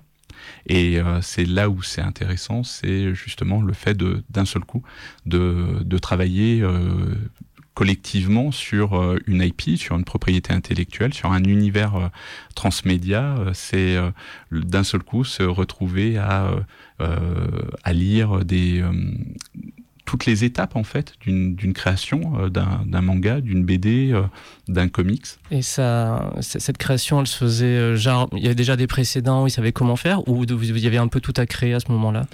Et 0.67 0.99
c'est 1.21 1.45
là 1.45 1.69
où 1.69 1.81
c'est 1.83 2.01
intéressant, 2.01 2.63
c'est 2.63 3.13
justement 3.13 3.61
le 3.61 3.71
fait 3.71 3.97
d'un 4.29 4.43
seul 4.43 4.63
coup 4.63 4.83
de, 5.25 5.79
de 5.83 5.97
travailler 5.97 6.61
collectivement 7.73 8.51
sur 8.51 9.17
une 9.25 9.41
IP, 9.41 9.77
sur 9.77 9.95
une 9.95 10.03
propriété 10.03 10.53
intellectuelle, 10.53 11.13
sur 11.13 11.31
un 11.31 11.43
univers 11.43 12.11
transmédia. 12.55 13.37
C'est 13.53 13.97
d'un 14.51 14.83
seul 14.83 15.01
coup 15.03 15.23
se 15.23 15.43
retrouver 15.43 16.17
à, 16.17 16.51
à 16.99 17.93
lire 17.93 18.43
des 18.43 18.83
toutes 20.05 20.25
les 20.25 20.43
étapes 20.43 20.75
en 20.75 20.83
fait 20.83 21.13
d'une 21.21 21.73
création, 21.73 22.33
euh, 22.39 22.49
d'un 22.49 23.01
manga, 23.01 23.41
d'une 23.41 23.63
BD, 23.63 24.11
euh, 24.11 24.23
d'un 24.67 24.87
comics. 24.87 25.25
Et 25.51 25.61
ça, 25.61 26.33
cette 26.41 26.77
création, 26.77 27.21
elle 27.21 27.27
se 27.27 27.37
faisait 27.37 27.65
euh, 27.65 27.95
genre, 27.95 28.29
il 28.33 28.43
y 28.43 28.45
avait 28.45 28.55
déjà 28.55 28.75
des 28.75 28.87
précédents, 28.87 29.47
ils 29.47 29.51
savaient 29.51 29.71
comment 29.71 29.95
faire, 29.95 30.27
ou 30.27 30.45
vous, 30.45 30.77
y 30.77 30.87
avait 30.87 30.97
un 30.97 31.07
peu 31.07 31.19
tout 31.19 31.33
à 31.37 31.45
créer 31.45 31.73
à 31.73 31.79
ce 31.79 31.91
moment-là? 31.91 32.25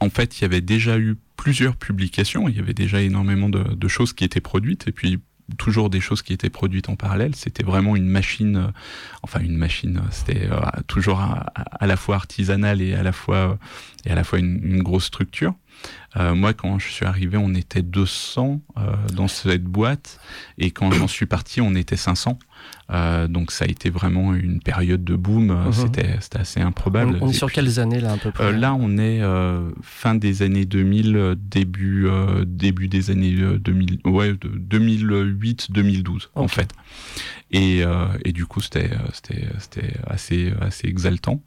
En 0.00 0.10
fait, 0.10 0.38
il 0.38 0.42
y 0.42 0.44
avait 0.44 0.60
déjà 0.60 0.98
eu 0.98 1.16
plusieurs 1.36 1.76
publications, 1.76 2.48
il 2.48 2.56
y 2.56 2.58
avait 2.58 2.74
déjà 2.74 3.00
énormément 3.00 3.48
de, 3.48 3.62
de 3.62 3.88
choses 3.88 4.12
qui 4.12 4.24
étaient 4.24 4.40
produites, 4.40 4.88
et 4.88 4.92
puis 4.92 5.20
toujours 5.56 5.88
des 5.88 6.00
choses 6.00 6.22
qui 6.22 6.32
étaient 6.32 6.50
produites 6.50 6.88
en 6.88 6.96
parallèle. 6.96 7.34
C'était 7.34 7.62
vraiment 7.62 7.96
une 7.96 8.08
machine, 8.08 8.56
euh, 8.56 8.70
enfin 9.22 9.40
une 9.40 9.56
machine, 9.56 10.02
c'était 10.10 10.48
euh, 10.50 10.60
toujours 10.86 11.20
à, 11.20 11.46
à 11.54 11.86
la 11.86 11.96
fois 11.96 12.16
artisanale 12.16 12.82
et 12.82 12.94
à 12.94 13.02
la 13.02 13.12
fois, 13.12 13.36
euh, 13.36 13.54
et 14.04 14.10
à 14.10 14.14
la 14.14 14.24
fois 14.24 14.38
une, 14.38 14.60
une 14.62 14.82
grosse 14.82 15.06
structure. 15.06 15.54
Euh, 16.16 16.34
moi, 16.34 16.54
quand 16.54 16.78
je 16.78 16.88
suis 16.88 17.04
arrivé, 17.04 17.36
on 17.36 17.54
était 17.54 17.82
200 17.82 18.60
euh, 18.78 18.80
dans 19.14 19.28
cette 19.28 19.64
boîte, 19.64 20.18
et 20.56 20.70
quand 20.70 20.90
j'en 20.90 21.06
suis 21.06 21.26
parti, 21.26 21.60
on 21.60 21.74
était 21.74 21.96
500. 21.96 22.38
Euh, 22.90 23.28
donc 23.28 23.52
ça 23.52 23.66
a 23.66 23.68
été 23.68 23.88
vraiment 23.90 24.34
une 24.34 24.60
période 24.60 25.04
de 25.04 25.14
boom. 25.14 25.46
Mhm. 25.66 25.72
C'était 25.72 26.16
c'était 26.20 26.40
assez 26.40 26.60
improbable. 26.60 27.18
On, 27.20 27.26
on 27.26 27.30
est 27.30 27.34
sur 27.34 27.46
puis- 27.46 27.56
quelles 27.56 27.78
années 27.78 28.00
là 28.00 28.12
à 28.12 28.16
peu 28.16 28.30
près 28.32 28.44
euh, 28.44 28.52
là, 28.52 28.74
on 28.74 28.96
est 28.98 29.20
euh, 29.22 29.70
fin 29.82 30.14
des 30.14 30.42
années 30.42 30.64
2000, 30.64 31.16
euh, 31.16 31.34
début 31.38 32.08
début 32.46 32.88
des 32.88 33.10
années 33.10 33.36
euh, 33.38 33.58
2000, 33.58 34.00
ouais, 34.06 34.32
2008-2012 34.32 36.28
en 36.34 36.48
fait. 36.48 36.70
Et, 37.50 37.82
euh, 37.82 38.06
et 38.24 38.32
du 38.32 38.44
coup, 38.46 38.60
c'était 38.60 38.92
euh, 38.92 39.08
c'était 39.12 39.48
assez 40.06 40.52
assez 40.60 40.86
exaltant. 40.86 41.42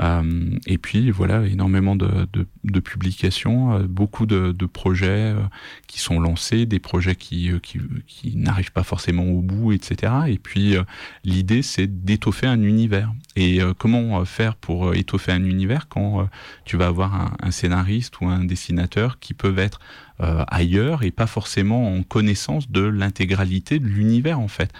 Euh, 0.00 0.58
et 0.66 0.78
puis 0.78 1.10
voilà, 1.12 1.46
énormément 1.46 1.94
de, 1.94 2.26
de, 2.32 2.46
de 2.64 2.80
publications, 2.80 3.74
euh, 3.74 3.86
beaucoup 3.86 4.26
de, 4.26 4.50
de 4.50 4.66
projets 4.66 5.32
euh, 5.32 5.40
qui 5.86 6.00
sont 6.00 6.18
lancés, 6.18 6.66
des 6.66 6.80
projets 6.80 7.14
qui 7.14 7.52
euh, 7.52 7.60
qui, 7.60 7.78
qui 8.06 8.36
n'arrivent 8.36 8.72
pas 8.72 8.82
forcément 8.82 9.24
au 9.26 9.40
bout, 9.42 9.72
etc. 9.72 10.12
Et 10.26 10.38
puis 10.38 10.76
euh, 10.76 10.82
l'idée, 11.22 11.62
c'est 11.62 12.04
d'étoffer 12.04 12.48
un 12.48 12.62
univers. 12.62 13.12
Et 13.36 13.62
euh, 13.62 13.74
comment 13.76 14.20
euh, 14.20 14.24
faire 14.24 14.56
pour 14.56 14.88
euh, 14.88 14.94
étoffer 14.94 15.30
un 15.32 15.44
univers 15.44 15.88
quand 15.88 16.22
euh, 16.22 16.24
tu 16.64 16.76
vas 16.76 16.86
avoir 16.88 17.14
un, 17.14 17.36
un 17.40 17.50
scénariste 17.52 18.20
ou 18.20 18.26
un 18.26 18.44
dessinateur 18.44 19.20
qui 19.20 19.34
peuvent 19.34 19.60
être 19.60 19.78
euh, 20.20 20.44
ailleurs 20.48 21.02
et 21.02 21.10
pas 21.10 21.26
forcément 21.26 21.92
en 21.92 22.02
connaissance 22.04 22.70
de 22.70 22.82
l'intégralité 22.82 23.80
de 23.80 23.86
l'univers 23.86 24.38
en 24.38 24.48
fait. 24.48 24.72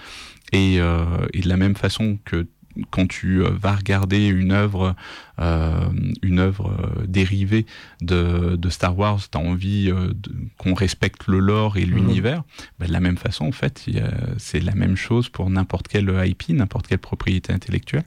Et, 0.53 0.77
euh, 0.79 1.05
et 1.33 1.41
de 1.41 1.49
la 1.49 1.57
même 1.57 1.75
façon 1.75 2.19
que 2.25 2.47
quand 2.91 3.07
tu 3.07 3.43
euh, 3.43 3.51
vas 3.51 3.77
regarder 3.77 4.27
une 4.27 4.53
œuvre, 4.53 4.95
euh, 5.39 5.89
une 6.23 6.39
œuvre 6.39 6.71
euh, 6.71 7.07
dérivée 7.07 7.67
de, 8.01 8.57
de 8.57 8.69
Star 8.69 8.99
Wars, 8.99 9.21
tu 9.31 9.39
as 9.39 9.41
envie 9.41 9.91
euh, 9.91 10.13
qu'on 10.59 10.75
respecte 10.75 11.27
le 11.27 11.39
lore 11.39 11.77
et 11.77 11.85
l'univers. 11.85 12.43
Ben, 12.79 12.87
de 12.87 12.93
la 12.93 13.01
même 13.01 13.17
façon, 13.17 13.47
en 13.47 13.53
fait, 13.53 13.87
c'est 14.39 14.61
la 14.61 14.75
même 14.75 14.97
chose 14.97 15.29
pour 15.29 15.49
n'importe 15.51 15.89
quelle 15.89 16.13
IP, 16.27 16.49
n'importe 16.51 16.87
quelle 16.87 16.99
propriété 16.99 17.53
intellectuelle. 17.53 18.05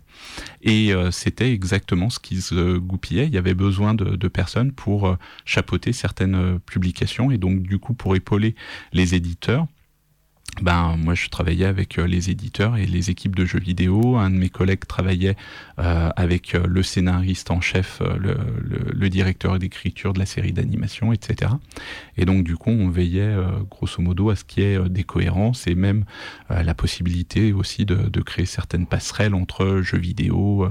Et 0.61 0.93
euh, 0.93 1.11
c'était 1.11 1.51
exactement 1.51 2.09
ce 2.09 2.19
qui 2.19 2.41
se 2.41 2.77
goupillait. 2.77 3.27
Il 3.27 3.33
y 3.33 3.37
avait 3.37 3.53
besoin 3.53 3.93
de, 3.93 4.15
de 4.15 4.27
personnes 4.27 4.71
pour 4.71 5.17
chapeauter 5.45 5.93
certaines 5.93 6.59
publications 6.59 7.31
et 7.31 7.37
donc 7.37 7.61
du 7.63 7.79
coup 7.79 7.93
pour 7.93 8.15
épauler 8.15 8.55
les 8.93 9.15
éditeurs. 9.15 9.67
Ben, 10.61 10.95
moi, 10.97 11.13
je 11.13 11.29
travaillais 11.29 11.65
avec 11.65 11.99
euh, 11.99 12.07
les 12.07 12.31
éditeurs 12.31 12.77
et 12.77 12.87
les 12.87 13.11
équipes 13.11 13.35
de 13.35 13.45
jeux 13.45 13.59
vidéo. 13.59 14.17
Un 14.17 14.31
de 14.31 14.37
mes 14.37 14.49
collègues 14.49 14.85
travaillait 14.87 15.35
euh, 15.77 16.09
avec 16.15 16.55
euh, 16.55 16.65
le 16.67 16.81
scénariste 16.81 17.51
en 17.51 17.61
chef, 17.61 18.01
le, 18.19 19.09
directeur 19.09 19.57
d'écriture 19.57 20.13
de 20.13 20.19
la 20.19 20.25
série 20.25 20.51
d'animation, 20.51 21.13
etc. 21.13 21.51
Et 22.17 22.25
donc, 22.25 22.43
du 22.43 22.57
coup, 22.57 22.71
on 22.71 22.89
veillait 22.89 23.35
grosso 23.69 24.01
modo 24.01 24.29
à 24.29 24.35
ce 24.35 24.43
qu'il 24.43 24.63
y 24.63 24.65
ait 24.65 24.89
des 24.89 25.05
cohérences 25.05 25.65
et 25.65 25.75
même 25.75 26.03
la 26.49 26.73
possibilité 26.73 27.53
aussi 27.53 27.85
de, 27.85 28.21
créer 28.21 28.45
certaines 28.45 28.85
passerelles 28.85 29.33
entre 29.33 29.79
jeux 29.81 29.97
vidéo 29.97 30.67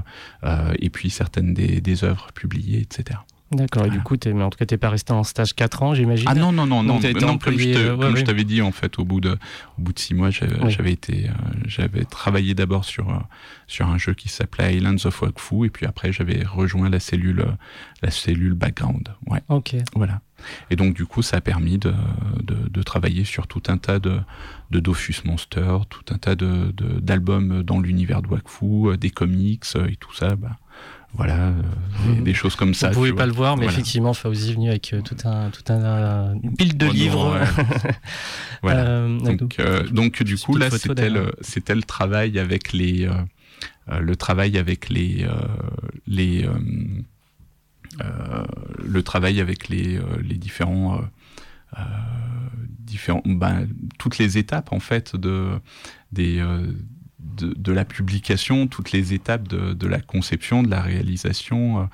et 0.79 0.89
puis 0.91 1.09
certaines 1.09 1.55
des 1.55 2.03
œuvres 2.03 2.31
publiées, 2.31 2.79
etc. 2.79 3.17
D'accord, 3.51 3.85
et 3.85 3.89
du 3.89 4.01
coup, 4.01 4.17
t'es- 4.17 4.33
mais 4.33 4.43
en 4.43 4.49
tout 4.49 4.57
cas, 4.57 4.65
t'es 4.65 4.77
pas 4.77 4.89
resté 4.89 5.13
en 5.13 5.23
stage 5.23 5.53
4 5.55 5.81
ans, 5.83 5.93
j'imagine 5.93 6.27
Ah 6.29 6.35
non, 6.35 6.51
non, 6.51 6.65
non, 6.65 6.83
non, 6.83 6.93
Donc, 6.95 7.03
t'as 7.03 7.09
été 7.11 7.25
non, 7.25 7.37
comme 7.37 7.57
je 7.57 7.69
euh, 7.69 7.95
ouais, 7.95 8.05
comme 8.05 8.17
je 8.17 8.23
t'avais 8.25 8.43
dit, 8.43 8.61
en 8.61 8.73
fait, 8.73 8.99
au 8.99 9.05
bout 9.05 9.21
de, 9.21 9.31
au 9.31 9.81
bout 9.81 9.93
de 9.93 9.99
six 9.99 10.13
mois, 10.13 10.29
j'avais 10.31 10.91
été, 10.91 11.29
euh, 11.29 11.33
j'avais 11.65 12.03
travaillé 12.03 12.53
d'abord 12.55 12.83
sur, 12.83 13.09
euh, 13.09 13.19
sur 13.67 13.87
un 13.87 13.97
jeu 13.97 14.13
qui 14.13 14.27
s'appelait 14.27 14.75
Islands 14.75 14.97
of 15.05 15.21
Wakfu, 15.21 15.65
et 15.65 15.69
puis 15.69 15.85
après, 15.85 16.11
j'avais 16.11 16.43
rejoint 16.43 16.89
la 16.89 16.99
cellule, 16.99 17.45
la 18.01 18.11
cellule 18.11 18.53
background. 18.53 19.09
Ouais, 19.27 19.41
Ok. 19.47 19.75
voilà. 19.95 20.19
Et 20.69 20.75
donc, 20.75 20.93
du 20.93 21.05
coup, 21.05 21.21
ça 21.21 21.37
a 21.37 21.41
permis 21.41 21.77
de, 21.79 21.93
de, 22.43 22.55
de 22.69 22.83
travailler 22.83 23.23
sur 23.23 23.47
tout 23.47 23.63
un 23.69 23.77
tas 23.77 23.97
de, 23.99 24.19
de 24.71 24.79
Dofus 24.79 25.15
Monster, 25.25 25.77
tout 25.89 26.13
un 26.13 26.17
tas 26.17 26.35
de, 26.35 26.71
de- 26.75 26.99
d'albums 26.99 27.63
dans 27.63 27.79
l'univers 27.79 28.21
de 28.21 28.27
Wakfu, 28.27 28.97
des 28.99 29.09
comics 29.09 29.63
et 29.89 29.95
tout 29.95 30.13
ça, 30.13 30.35
bah, 30.35 30.57
voilà, 31.13 31.47
euh, 31.47 31.61
des, 32.05 32.09
Mhm. 32.19 32.23
des 32.23 32.33
choses 32.33 32.55
comme 32.55 32.73
ça. 32.73 32.89
Vous 32.89 32.95
pouvez 32.95 33.09
pas 33.11 33.15
vois. 33.17 33.25
le 33.27 33.31
voir, 33.33 33.57
mais 33.57 33.63
Voilà. 33.63 33.73
effectivement, 33.77 34.13
Fauzi 34.13 34.51
est 34.51 34.53
venu 34.53 34.69
avec 34.69 34.93
euh, 34.93 35.01
tout 35.01 35.15
un, 35.25 35.49
tout 35.49 35.63
un, 35.71 35.81
euh, 35.83 36.33
une 36.43 36.55
pile 36.55 36.77
de 36.77 36.85
Oh 36.85 36.89
non, 36.89 36.93
livres. 36.93 37.33
ouais. 37.33 37.93
Voilà. 38.61 38.85
Euh, 38.85 39.19
Donc, 39.19 39.59
euh, 39.59 39.83
donc 39.87 40.23
du 40.23 40.37
coup, 40.37 40.55
là, 40.57 40.69
c'était 40.69 41.09
le, 41.09 41.31
c'était 41.41 41.75
le 41.75 41.83
travail 41.83 42.37
avec 42.39 42.73
les, 42.73 43.05
euh, 43.07 43.13
euh, 43.89 43.99
le 43.99 44.15
travail 44.15 44.57
avec 44.57 44.89
les, 44.89 45.23
euh, 45.23 45.31
les, 46.07 46.45
euh, 46.45 46.51
euh, 48.01 48.43
le 48.85 49.01
travail 49.03 49.39
avec 49.39 49.69
les, 49.69 49.97
euh, 49.97 50.01
les 50.21 50.35
différents, 50.35 50.97
euh, 50.97 51.01
euh, 51.79 51.81
différents, 52.79 53.21
ben, 53.25 53.67
toutes 53.97 54.17
les 54.17 54.37
étapes 54.37 54.71
en 54.73 54.79
fait 54.79 55.15
de, 55.15 55.49
des, 56.11 56.39
euh, 56.39 56.65
de, 57.19 57.71
la 57.71 57.83
publication, 57.83 58.67
toutes 58.67 58.91
les 58.91 59.13
étapes 59.13 59.47
de, 59.47 59.87
la 59.87 59.99
conception, 59.99 60.61
de 60.61 60.69
la 60.69 60.81
réalisation, 60.81 61.81
euh, 61.81 61.85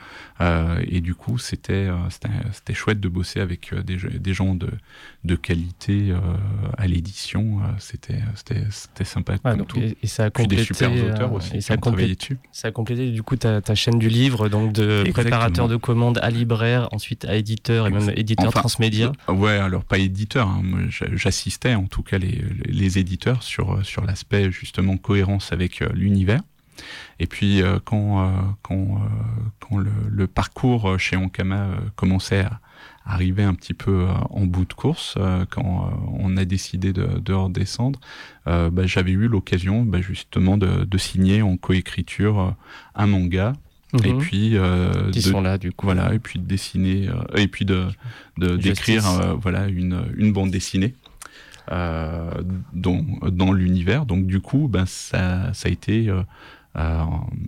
euh, 0.42 0.84
et 0.88 1.00
du 1.00 1.16
coup, 1.16 1.38
c'était, 1.38 1.74
euh, 1.74 2.10
c'était, 2.10 2.30
c'était 2.52 2.74
chouette 2.74 3.00
de 3.00 3.08
bosser 3.08 3.40
avec 3.40 3.74
des, 3.74 3.98
des 3.98 4.34
gens 4.34 4.54
de, 4.54 4.70
de 5.24 5.36
qualité 5.36 6.12
euh, 6.12 6.18
à 6.78 6.86
l'édition. 6.88 7.60
euh, 7.62 7.68
c'était, 7.80 9.06
sympa 9.06 9.34
ouais, 9.34 9.40
comme 9.42 9.58
donc, 9.58 9.68
tout. 9.70 9.80
et, 9.80 9.98
et 10.04 10.08
ça 10.08 10.26
a 10.26 10.30
Puis 10.30 10.44
complété. 10.44 10.62
des 10.62 10.66
super 10.66 10.92
auteurs 10.92 11.32
euh, 11.34 11.38
aussi 11.38 11.56
Et 11.56 11.62
ça 11.62 11.74
a, 11.76 11.78
ça 12.52 12.68
a 12.68 12.72
complété 12.72 13.12
du 13.12 13.24
coup 13.24 13.36
ta, 13.38 13.62
ta 13.62 13.74
chaîne 13.76 14.00
du 14.00 14.10
livre, 14.10 14.50
donc 14.50 14.74
de 14.74 14.84
Exactement. 15.02 15.14
préparateur 15.14 15.68
de 15.70 15.78
commandes 15.78 16.20
à 16.22 16.30
libraire, 16.30 16.90
ensuite 16.92 17.24
à 17.26 17.36
éditeur 17.36 17.88
et 17.88 17.90
même 17.90 18.12
éditeur 18.16 18.48
Enfin, 18.50 18.60
transmédia. 18.60 19.12
Ouais, 19.30 19.58
alors 19.58 19.86
pas 19.86 19.98
éditeur. 19.98 20.48
hein, 20.48 20.62
J'assistais 20.90 21.74
en 21.76 21.86
tout 21.88 22.04
cas 22.04 22.18
les, 22.18 22.44
les 22.66 22.98
éditeurs 23.00 23.44
sur, 23.44 23.86
sur 23.86 24.04
l'aspect 24.04 24.52
justement 24.52 24.98
cohérence 24.98 25.52
avec 25.54 25.80
l'univers. 25.94 26.42
Et 27.20 27.28
puis 27.28 27.62
quand, 27.86 28.34
quand, 28.64 29.02
quand 29.60 29.78
le, 29.78 29.92
le 30.10 30.28
parcours 30.28 31.00
chez 31.00 31.16
Ankama 31.16 31.68
commençait 31.96 32.42
à 32.42 32.60
arriver 33.06 33.44
un 33.44 33.54
petit 33.54 33.74
peu 33.74 33.92
euh, 34.08 34.14
en 34.30 34.46
bout 34.46 34.66
de 34.66 34.74
course, 34.74 35.16
euh, 35.18 35.46
quand 35.50 35.90
euh, 35.92 35.96
on 36.20 36.38
a 36.38 36.46
décidé 36.46 36.94
de, 36.94 37.08
de 37.20 37.34
redescendre, 37.34 38.00
bah, 38.46 38.86
j'avais 38.86 39.12
eu 39.12 39.28
l'occasion 39.28 39.84
bah, 39.84 40.02
justement 40.02 40.58
de, 40.58 40.86
de 40.86 40.98
signer 40.98 41.42
en 41.42 41.58
coécriture 41.58 42.56
un 42.96 43.08
manga 43.08 43.54
et 44.04 44.12
Mhm. 44.14 44.18
puis 44.20 44.58
euh, 44.58 45.12
Qui 45.12 45.20
de- 45.20 45.24
sont 45.24 45.42
là, 45.42 45.58
du 45.60 45.72
coup. 45.72 45.86
voilà 45.86 46.14
et 46.16 46.20
puis 46.20 46.40
de 46.40 46.46
dessiner 46.46 47.10
euh, 47.10 47.38
et 47.38 47.48
puis 47.48 47.64
de 47.64 47.86
d'écrire 48.38 49.08
euh, 49.08 49.34
voilà 49.40 49.68
une 49.68 50.06
une 50.18 50.34
bande 50.34 50.50
dessinée 50.50 50.96
dans 51.70 53.06
dans 53.32 53.52
l'univers 53.54 54.06
donc 54.06 54.26
du 54.26 54.40
coup 54.42 54.68
ben 54.68 54.86
ça 54.86 55.54
ça 55.54 55.70
a 55.70 55.72
été 55.72 56.10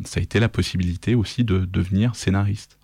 ça 0.06 0.20
a 0.20 0.24
été 0.24 0.40
la 0.40 0.50
possibilité 0.50 1.16
aussi 1.16 1.44
de 1.44 1.66
devenir 1.66 2.16
scénariste. 2.16 2.78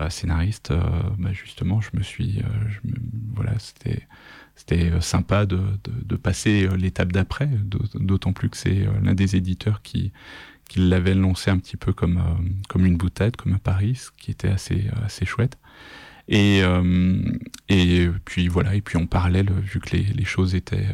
Euh, 0.00 0.10
scénariste 0.10 0.70
euh, 0.70 0.80
ben, 1.18 1.32
justement 1.32 1.80
je 1.80 1.90
me 1.94 2.02
suis 2.02 2.40
euh, 2.40 2.68
je 2.68 2.88
me- 2.88 2.96
voilà 3.34 3.58
c'était 3.58 4.06
c'était 4.54 4.90
euh, 4.90 5.00
sympa 5.00 5.46
de, 5.46 5.56
de, 5.56 5.92
de 6.04 6.16
passer 6.16 6.66
euh, 6.66 6.76
l'étape 6.76 7.12
d'après, 7.12 7.46
d'aut- 7.46 7.84
d'autant 7.94 8.32
plus 8.32 8.48
que 8.50 8.56
c'est 8.56 8.86
euh, 8.86 8.90
l'un 9.02 9.14
des 9.14 9.36
éditeurs 9.36 9.82
qui, 9.82 10.12
qui 10.68 10.80
l'avait 10.80 11.14
lancé 11.14 11.50
un 11.50 11.58
petit 11.58 11.76
peu 11.76 11.92
comme, 11.92 12.16
euh, 12.18 12.48
comme 12.68 12.86
une 12.86 12.96
boutade, 12.96 13.36
comme 13.36 13.52
un 13.52 13.58
Paris, 13.58 13.94
ce 13.96 14.10
qui 14.16 14.30
était 14.30 14.48
assez, 14.48 14.86
euh, 14.88 15.04
assez 15.04 15.26
chouette. 15.26 15.58
Et, 16.28 16.60
euh, 16.62 17.20
et 17.68 18.08
puis 18.24 18.48
voilà, 18.48 18.74
et 18.74 18.80
puis 18.80 18.96
en 18.98 19.06
parallèle, 19.06 19.50
vu 19.52 19.78
que 19.78 19.94
les, 19.94 20.02
les 20.02 20.24
choses 20.24 20.54
étaient, 20.54 20.88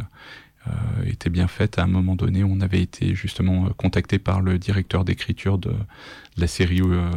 euh, 0.69 1.05
étaient 1.07 1.31
bien 1.31 1.49
faites, 1.49 1.79
à 1.79 1.83
un 1.83 1.89
moment 1.89 2.15
donné, 2.15 2.45
on 2.45 2.61
avait 2.61 2.81
été 2.81 3.15
justement 3.15 3.67
euh, 3.67 3.71
contacté 3.77 4.19
par 4.19 4.41
le 4.41 4.59
directeur 4.59 5.05
d'écriture 5.05 5.59
de 5.59 5.75
la 6.37 6.47
série 6.47 6.81
euh, 6.83 7.11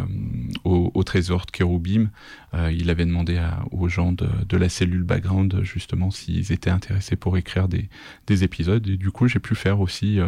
au, 0.64 0.92
au 0.94 1.04
Trésor 1.04 1.46
de 1.46 1.52
Kérubim. 1.52 2.10
Euh, 2.54 2.72
il 2.72 2.90
avait 2.90 3.06
demandé 3.06 3.38
à- 3.38 3.64
aux 3.72 3.88
gens 3.90 4.12
de, 4.12 4.28
de 4.48 4.58
la 4.58 4.70
cellule 4.70 5.04
background 5.04 5.62
justement 5.64 6.12
s'ils 6.12 6.52
étaient 6.52 6.70
intéressés 6.70 7.16
pour 7.16 7.38
écrire 7.38 7.68
des, 7.68 7.90
des 8.28 8.44
épisodes. 8.44 8.88
Et 8.88 8.98
du 8.98 9.12
coup, 9.12 9.28
j'ai 9.28 9.40
pu 9.40 9.56
faire 9.56 9.80
aussi 9.82 10.20
euh, 10.20 10.28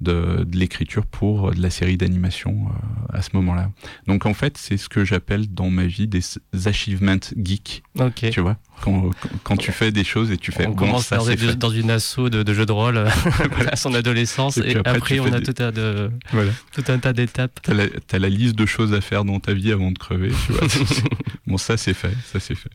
de, 0.00 0.44
de 0.44 0.56
l'écriture 0.58 1.06
pour 1.06 1.52
de 1.52 1.60
la 1.62 1.70
série 1.70 1.96
d'animation 1.96 2.66
à 3.12 3.22
ce 3.22 3.30
moment-là. 3.34 3.70
Donc 4.06 4.26
en 4.26 4.34
fait, 4.34 4.58
c'est 4.58 4.76
ce 4.76 4.88
que 4.88 5.04
j'appelle 5.04 5.52
dans 5.52 5.70
ma 5.70 5.86
vie 5.86 6.06
des 6.08 6.20
achievements 6.66 7.16
geeks. 7.36 7.82
Tu 8.32 8.40
vois, 8.40 8.56
quand, 8.82 9.56
tu 9.56 9.72
fais 9.72 9.92
des 9.92 10.04
choses 10.04 10.30
et 10.30 10.36
tu 10.36 10.52
fais 10.52 10.66
on 10.66 10.74
commence 10.74 11.06
ça 11.06 11.16
dans, 11.18 11.24
fait. 11.24 11.56
dans 11.56 11.70
une 11.70 11.90
asso 11.90 12.18
de, 12.28 12.42
de 12.42 12.54
jeux 12.54 12.66
de 12.66 12.72
rôle 12.72 12.98
à 13.70 13.76
son 13.76 13.94
adolescence 13.94 14.58
Et 14.58 14.76
après, 14.84 15.20
on 15.20 15.32
a 15.32 15.40
des- 15.40 15.52
tout, 15.52 15.62
un 15.62 15.70
de, 15.72 16.10
Voilà. 16.32 16.50
tout 16.72 16.84
un 16.88 16.98
tas 16.98 17.12
d'étapes. 17.12 17.60
T'as 17.62 17.74
la, 17.74 17.86
t'as 17.88 18.18
la 18.24 18.28
liste 18.30 18.54
de 18.56 18.66
choses 18.66 18.92
à 18.94 19.00
faire 19.00 19.24
dans 19.24 19.40
ta 19.40 19.52
vie 19.54 19.72
avant 19.72 19.90
de 19.90 19.98
crever. 19.98 20.32
Tu 20.46 20.52
vois. 20.52 20.66
bon, 21.46 21.56
ça 21.58 21.76
c'est 21.76 21.94
fait, 21.94 22.14
ça 22.32 22.40
c'est 22.40 22.54
fait. 22.54 22.70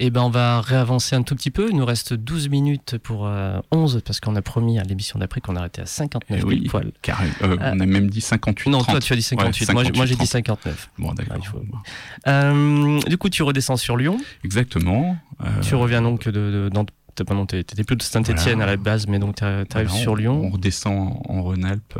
Et 0.00 0.10
ben 0.10 0.20
on 0.22 0.30
va 0.30 0.60
réavancer 0.60 1.16
un 1.16 1.22
tout 1.22 1.34
petit 1.34 1.50
peu. 1.50 1.66
Il 1.70 1.76
nous 1.76 1.84
reste 1.84 2.14
12 2.14 2.48
minutes 2.50 2.98
pour 2.98 3.26
euh, 3.26 3.58
11 3.72 4.00
parce 4.04 4.20
qu'on 4.20 4.36
a 4.36 4.42
promis 4.42 4.78
à 4.78 4.84
l'émission 4.84 5.18
d'après 5.18 5.40
qu'on 5.40 5.56
arrêtait 5.56 5.82
à 5.82 5.86
59 5.86 6.38
Eh 6.40 6.44
oui. 6.46 6.60
pile 6.60 6.70
poil. 6.70 6.92
Carré. 7.02 7.26
Euh, 7.42 7.56
Ah. 7.60 7.72
On 7.74 7.80
a 7.80 7.86
même 7.86 8.08
dit 8.08 8.20
58. 8.20 8.70
Non, 8.70 8.78
30. 8.78 8.90
toi 8.92 9.00
tu 9.00 9.12
as 9.12 9.16
dit 9.16 9.22
58. 9.22 9.66
Ouais, 9.66 9.74
moi, 9.74 9.82
j'ai- 9.84 9.90
moi, 9.92 10.06
j'ai 10.06 10.14
58, 10.14 10.24
dit 10.24 10.26
59. 10.30 10.90
Bon, 11.00 11.12
d'accord. 11.14 11.34
Ah, 11.36 11.40
il 11.42 11.46
faut- 11.48 11.62
Euh, 12.28 13.00
du 13.08 13.18
coup, 13.18 13.28
tu 13.28 13.42
redescends 13.42 13.76
sur 13.76 13.96
Lyon. 13.96 14.18
Exactement. 14.44 15.16
Euh, 15.44 15.46
Tu 15.62 15.74
reviens 15.74 16.00
donc 16.02 16.26
de, 16.26 16.30
de, 16.30 16.68
dans 16.72 16.84
pas- 16.84 17.46
t'étais 17.48 17.82
plus 17.82 17.96
de 17.96 18.02
Saint-Etienne 18.04 18.58
Voilà. 18.58 18.62
à 18.62 18.66
la 18.66 18.76
base, 18.76 19.08
mais 19.08 19.18
donc 19.18 19.34
tu 19.34 19.42
arrives 19.44 19.66
voilà, 19.72 19.88
sur 19.90 20.12
on- 20.12 20.14
Lyon. 20.14 20.40
On 20.44 20.50
redescend 20.50 21.20
en 21.28 21.42
Rhône-Alpes. 21.42 21.98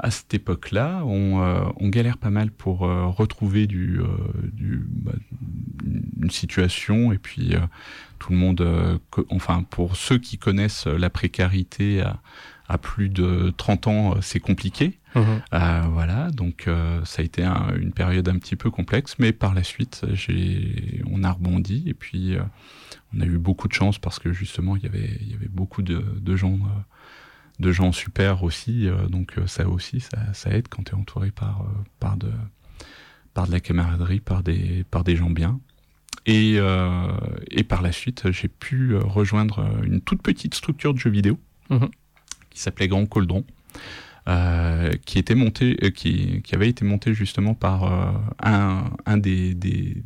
À 0.00 0.10
cette 0.10 0.32
époque-là, 0.34 1.02
on, 1.04 1.40
euh, 1.42 1.64
on 1.76 1.88
galère 1.88 2.18
pas 2.18 2.30
mal 2.30 2.50
pour 2.50 2.84
euh, 2.86 3.06
retrouver 3.06 3.66
du, 3.66 3.98
euh, 4.00 4.06
du, 4.52 4.84
bah, 4.88 5.12
une 6.20 6.30
situation 6.30 7.12
et 7.12 7.18
puis 7.18 7.54
euh, 7.54 7.60
tout 8.18 8.32
le 8.32 8.38
monde, 8.38 8.60
euh, 8.60 8.98
enfin 9.30 9.62
pour 9.68 9.96
ceux 9.96 10.18
qui 10.18 10.38
connaissent 10.38 10.86
la 10.86 11.10
précarité 11.10 12.00
à, 12.02 12.20
à 12.68 12.78
plus 12.78 13.08
de 13.08 13.52
30 13.56 13.86
ans, 13.86 14.12
euh, 14.12 14.18
c'est 14.22 14.40
compliqué. 14.40 14.98
Euh, 15.54 15.80
voilà, 15.92 16.30
donc 16.30 16.64
euh, 16.68 17.00
ça 17.04 17.22
a 17.22 17.24
été 17.24 17.42
un- 17.42 17.74
une 17.80 17.92
période 17.92 18.28
un 18.28 18.38
petit 18.38 18.56
peu 18.56 18.70
complexe, 18.70 19.14
mais 19.18 19.32
par 19.32 19.54
la 19.54 19.62
suite, 19.62 20.04
j'ai, 20.12 21.02
on 21.10 21.24
a 21.24 21.30
rebondi 21.32 21.84
et 21.86 21.94
puis 21.94 22.34
euh, 22.36 22.42
on 23.16 23.20
a 23.20 23.24
eu 23.24 23.38
beaucoup 23.38 23.68
de 23.68 23.72
chance 23.72 23.98
parce 23.98 24.18
que 24.18 24.32
justement 24.32 24.76
il 24.76 24.82
y 24.82 24.86
avait, 24.86 25.18
il 25.22 25.30
y 25.30 25.34
avait 25.34 25.48
beaucoup 25.48 25.80
de, 25.82 26.04
de 26.20 26.36
gens, 26.36 26.54
euh, 26.54 26.80
de 27.58 27.72
gens 27.72 27.92
super 27.92 28.42
aussi, 28.42 28.86
euh, 28.88 29.06
donc 29.08 29.38
euh, 29.38 29.46
ça 29.46 29.68
aussi, 29.68 30.00
ça, 30.00 30.18
ça 30.34 30.50
aide 30.50 30.68
quand 30.68 30.84
tu 30.84 30.92
es 30.92 30.94
entouré 30.94 31.30
par, 31.30 31.62
euh, 31.62 31.82
par 32.00 32.16
de, 32.16 32.30
par 33.34 33.46
de 33.46 33.52
la 33.52 33.60
camaraderie, 33.60 34.20
par 34.20 34.42
des, 34.42 34.84
par 34.90 35.04
des 35.04 35.16
gens 35.16 35.30
bien. 35.30 35.60
Et, 36.26 36.54
euh, 36.56 37.06
et 37.50 37.62
par 37.64 37.82
la 37.82 37.92
suite, 37.92 38.30
j'ai 38.32 38.48
pu 38.48 38.96
rejoindre 38.96 39.64
une 39.84 40.00
toute 40.00 40.22
petite 40.22 40.54
structure 40.54 40.92
de 40.92 40.98
jeux 40.98 41.10
vidéo 41.10 41.38
Mhm. 41.70 41.88
qui 42.50 42.60
s'appelait 42.60 42.88
Grand 42.88 43.06
Coldron, 43.06 43.44
euh, 44.28 44.90
qui 45.04 45.18
était 45.18 45.34
monté, 45.34 45.76
euh, 45.82 45.90
qui, 45.90 46.42
qui 46.42 46.54
avait 46.54 46.68
été 46.68 46.84
monté 46.84 47.14
justement 47.14 47.54
par 47.54 47.84
euh, 47.84 48.12
un, 48.42 48.90
un 49.06 49.16
des, 49.18 49.54
des 49.54 50.02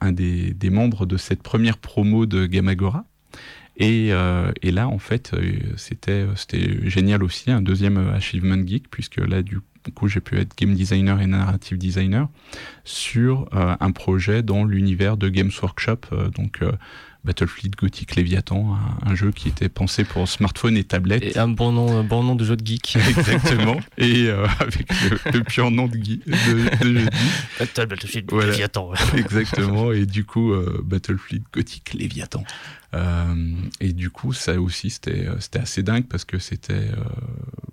un 0.00 0.12
des, 0.12 0.52
des 0.52 0.70
membres 0.70 1.06
de 1.06 1.16
cette 1.16 1.42
première 1.42 1.78
promo 1.78 2.26
de 2.26 2.44
Gamagora. 2.46 3.04
Et, 3.76 4.12
euh, 4.12 4.52
et 4.62 4.70
là, 4.70 4.88
en 4.88 4.98
fait, 4.98 5.32
euh, 5.34 5.52
c'était 5.76 6.26
génial 6.88 7.22
aussi, 7.24 7.50
un 7.50 7.60
deuxième 7.60 7.96
euh, 7.98 8.14
achievement 8.14 8.56
geek, 8.64 8.88
puisque 8.90 9.16
là, 9.16 9.42
du 9.42 9.58
coup, 9.94 10.08
j'ai 10.08 10.20
pu 10.20 10.38
être 10.38 10.56
game 10.56 10.74
designer 10.74 11.20
et 11.20 11.26
narrative 11.26 11.76
designer 11.76 12.28
sur 12.84 13.48
euh, 13.52 13.74
un 13.80 13.90
projet 13.90 14.42
dans 14.42 14.64
l'univers 14.64 15.16
de 15.16 15.28
Games 15.28 15.50
Workshop, 15.60 15.98
euh, 16.12 16.30
donc 16.30 16.60
Battlefleet 17.24 17.70
Gothic 17.70 18.16
Leviathan, 18.16 18.76
un, 19.02 19.10
un 19.10 19.14
jeu 19.14 19.30
qui 19.32 19.48
était 19.48 19.70
pensé 19.70 20.04
pour 20.04 20.28
smartphone 20.28 20.76
et 20.76 20.84
tablette. 20.84 21.22
Et 21.24 21.38
un 21.38 21.48
bon 21.48 21.72
nom, 21.72 21.98
un 21.98 22.04
bon 22.04 22.22
nom 22.22 22.34
de 22.34 22.44
jeu 22.44 22.54
de 22.56 22.64
geek. 22.66 22.96
Exactement. 23.08 23.80
et 23.96 24.26
euh, 24.28 24.46
avec 24.60 24.86
le, 25.10 25.38
le 25.38 25.42
pur 25.42 25.70
nom 25.70 25.88
de, 25.88 25.96
Guy, 25.96 26.20
de, 26.26 26.84
de 26.84 26.98
jeudi. 26.98 27.08
Battlefield 27.58 28.30
Voilà. 28.30 28.50
Léviathan. 28.50 28.92
Exactement. 29.16 29.92
Et 29.92 30.04
du 30.04 30.24
coup, 30.26 30.52
euh, 30.52 30.82
Battlefleet 30.84 31.42
Gothic 31.52 31.94
Léviathan. 31.94 32.44
Euh, 32.94 33.34
et 33.80 33.92
du 33.92 34.10
coup, 34.10 34.32
ça 34.32 34.60
aussi, 34.60 34.90
c'était 34.90 35.26
euh, 35.26 35.38
assez 35.54 35.82
dingue 35.82 36.06
parce 36.06 36.24
que 36.24 36.38
c'était 36.38 36.72
euh, 36.74 37.04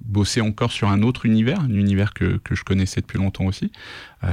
bossé 0.04 0.42
encore 0.42 0.72
sur 0.72 0.90
un 0.90 1.02
autre 1.04 1.26
univers, 1.26 1.60
un 1.60 1.74
univers 1.74 2.14
que, 2.14 2.38
que 2.38 2.56
je 2.56 2.64
connaissais 2.64 3.02
depuis 3.02 3.18
longtemps 3.18 3.46
aussi, 3.46 3.72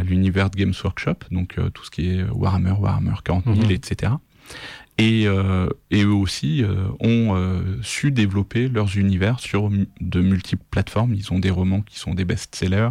l'univers 0.04 0.50
de 0.50 0.56
Games 0.56 0.74
Workshop, 0.82 1.16
donc 1.30 1.56
tout 1.72 1.84
ce 1.84 1.90
qui 1.90 2.10
est 2.10 2.24
Warhammer, 2.24 2.72
Warhammer 2.72 3.14
40 3.24 3.44
000, 3.44 3.56
mhm. 3.56 3.70
etc. 3.70 4.12
Et, 4.98 5.22
et, 5.90 6.02
eux 6.02 6.12
aussi 6.12 6.64
ont 6.98 7.62
su 7.80 8.10
développer 8.10 8.68
leurs 8.68 8.96
univers 8.96 9.38
sur 9.38 9.70
de 10.00 10.20
multiples 10.20 10.64
plateformes. 10.68 11.14
Ils 11.14 11.32
ont 11.32 11.38
des 11.38 11.50
romans 11.50 11.82
qui 11.82 11.98
sont 11.98 12.14
des 12.14 12.24
best-sellers, 12.24 12.90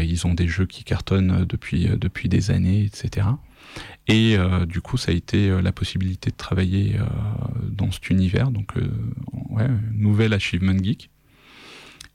ils 0.00 0.26
ont 0.26 0.32
des 0.32 0.48
jeux 0.48 0.66
qui 0.66 0.82
cartonnent 0.84 1.44
depuis, 1.44 1.86
depuis 1.98 2.30
des 2.30 2.50
années, 2.50 2.84
etc. 2.84 3.26
Et 4.08 4.36
euh, 4.36 4.66
du 4.66 4.80
coup, 4.80 4.96
ça 4.96 5.12
a 5.12 5.14
été 5.14 5.50
euh, 5.50 5.60
la 5.60 5.72
possibilité 5.72 6.30
de 6.30 6.36
travailler 6.36 6.96
euh, 6.96 7.04
dans 7.68 7.90
cet 7.90 8.10
univers, 8.10 8.50
donc 8.50 8.74
ouais, 9.50 9.68
nouvelle 9.92 10.32
Achievement 10.32 10.76
Geek. 10.82 11.10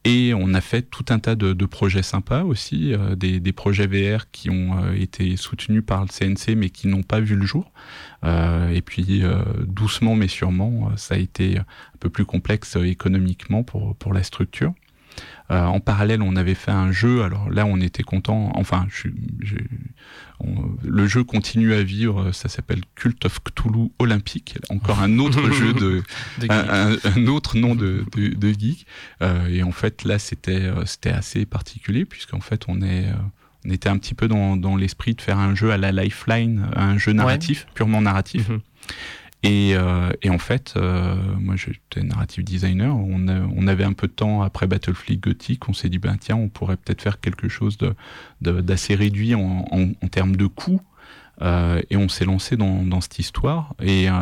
Et 0.04 0.34
on 0.34 0.56
a 0.56 0.62
fait 0.62 0.82
tout 0.82 1.06
un 1.10 1.20
tas 1.20 1.36
de, 1.36 1.54
de 1.54 1.66
projets 1.68 2.02
sympas 2.02 2.44
aussi, 2.44 2.96
des, 3.16 3.40
des, 3.40 3.52
projets 3.52 3.86
VR 3.86 4.32
qui 4.32 4.50
ont 4.50 4.92
été 4.94 5.38
soutenus 5.38 5.84
par 5.86 6.02
le 6.02 6.08
CNC 6.08 6.56
mais 6.56 6.72
qui 6.72 6.88
n'ont 6.88 7.04
pas 7.04 7.20
vu 7.20 7.36
le 7.36 7.46
jour. 7.46 7.72
et 8.26 8.82
puis 8.84 9.22
doucement 9.68 10.16
mais 10.16 10.28
sûrement, 10.28 10.90
ça 10.98 11.14
a 11.14 11.18
été 11.20 11.60
un 11.60 11.66
peu 12.00 12.10
plus 12.10 12.26
complexe 12.26 12.78
économiquement 12.78 13.62
pour, 13.62 13.96
pour 13.96 14.12
la 14.12 14.24
structure. 14.24 14.74
Euh, 15.52 15.66
en 15.66 15.82
parallèle, 15.82 16.22
on 16.22 16.36
avait 16.36 16.56
fait 16.56 16.72
un 16.72 16.92
jeu. 16.92 17.24
Alors 17.24 17.50
là, 17.50 17.66
on 17.66 17.82
était 17.82 18.04
content. 18.04 18.52
Enfin, 18.56 18.88
le 20.84 21.08
jeu 21.08 21.24
continue 21.24 21.74
à 21.74 21.84
vivre. 21.84 22.32
Ça 22.32 22.48
s'appelle 22.48 22.82
Cult 22.96 23.26
of 23.26 23.40
Cthulhu 23.44 23.90
Olympique. 24.00 24.58
Encore 24.70 25.02
un 25.02 25.20
autre 25.20 25.52
jeu 25.52 25.74
de, 25.74 26.04
un, 26.50 27.28
autre 27.28 27.58
nom 27.58 27.76
de, 27.76 28.06
de, 28.16 28.54
geek. 28.54 28.86
Euh, 29.22 29.48
et 29.48 29.64
en 29.64 29.72
fait, 29.72 30.06
là, 30.06 30.20
c'était 30.20 30.62
euh, 30.62 30.86
c'était 30.86 31.12
assez 31.12 31.46
particulier 31.46 32.06
puisqu'en 32.06 32.40
fait, 32.42 32.64
on 32.68 32.82
est 32.82 33.08
on 33.66 33.70
était 33.70 33.90
un 33.90 33.98
petit 33.98 34.16
peu 34.16 34.28
dans, 34.28 34.76
l'esprit 34.76 35.14
de 35.14 35.22
faire 35.22 35.38
un 35.38 35.54
jeu 35.54 35.72
à 35.72 35.78
la 35.78 35.92
Lifeline, 35.92 36.68
un 36.76 36.98
jeu 36.98 37.14
narratif, 37.14 37.68
purement 37.74 38.02
narratif. 38.02 38.50
Mhm. 38.50 38.62
Et, 39.44 39.74
euh, 39.76 40.12
et, 40.22 40.30
en 40.30 40.38
fait, 40.38 40.74
euh, 40.78 41.16
moi 41.40 41.56
j'étais 41.56 42.04
narrative 42.04 42.44
designer, 42.44 42.96
on, 42.96 43.28
on, 43.28 43.68
avait 43.68 43.84
un 43.84 43.94
peu 43.94 44.08
de 44.08 44.14
temps 44.14 44.44
après 44.44 44.68
Battlefleet 44.68 45.18
Gothic, 45.18 45.68
on 45.68 45.74
s'est 45.74 45.90
dit, 45.90 45.98
ben 45.98 46.16
tiens, 46.20 46.36
on 46.36 46.48
pourrait 46.48 46.78
peut-être 46.78 47.02
faire 47.02 47.20
quelque 47.20 47.50
chose 47.50 47.80
d'assez 48.42 48.94
de, 48.94 49.00
réduit 49.00 49.34
en, 49.34 49.66
en, 49.72 49.90
en, 50.00 50.08
termes 50.08 50.36
de 50.36 50.46
coûts. 50.46 50.82
Euh, 51.42 51.82
et 51.90 51.98
on 51.98 52.08
s'est 52.08 52.26
lancé 52.26 52.56
dans, 52.56 52.84
dans, 52.84 53.02
cette 53.02 53.18
histoire. 53.18 53.74
Et, 53.82 54.10
euh, 54.10 54.14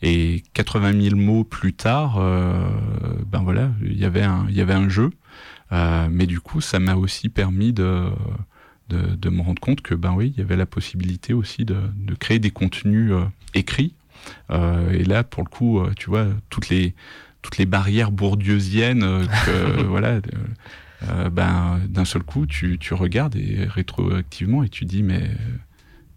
et 0.00 0.42
80 0.54 0.98
000 1.10 1.16
mots 1.16 1.44
plus 1.44 1.74
tard, 1.74 2.16
euh, 2.18 2.54
ben 3.26 3.42
voilà, 3.42 3.70
il 3.82 3.98
y 3.98 4.06
avait 4.06 4.22
un, 4.22 4.46
il 4.48 4.54
y 4.54 4.62
avait 4.62 4.72
un 4.72 4.88
jeu. 4.88 5.10
mais 5.70 6.26
du 6.26 6.40
coup, 6.40 6.62
ça 6.62 6.78
m'a 6.78 6.94
aussi 6.94 7.28
permis 7.28 7.74
de, 7.74 8.06
de, 8.88 9.14
de, 9.14 9.28
me 9.28 9.42
rendre 9.42 9.60
compte 9.60 9.82
que 9.82 9.94
ben 9.94 10.14
oui, 10.14 10.32
il 10.34 10.38
y 10.38 10.42
avait 10.42 10.56
la 10.56 10.66
possibilité 10.66 11.34
aussi 11.34 11.66
de, 11.66 11.76
de 11.96 12.14
créer 12.14 12.38
des 12.38 12.50
contenus 12.50 13.12
écrits 13.54 13.94
euh, 13.94 14.01
et 14.50 15.04
là, 15.04 15.24
pour 15.24 15.42
le 15.42 15.48
coup, 15.48 15.80
euh, 15.80 15.92
tu 15.96 16.10
vois, 16.10 16.26
toutes 16.50 16.68
les, 16.68 16.94
toutes 17.42 17.58
les 17.58 17.66
barrières 17.66 18.12
bourdieusiennes 18.12 19.02
euh, 19.02 19.24
que, 19.46 19.82
voilà, 19.82 20.20
ben, 21.32 21.80
d'un 21.88 22.04
seul 22.04 22.22
coup, 22.22 22.46
tu, 22.46 22.78
tu 22.78 22.94
regardes 22.94 23.36
et 23.36 23.66
rétroactivement 23.66 24.62
et 24.62 24.68
tu 24.68 24.84
dis, 24.84 25.02
mais 25.02 25.30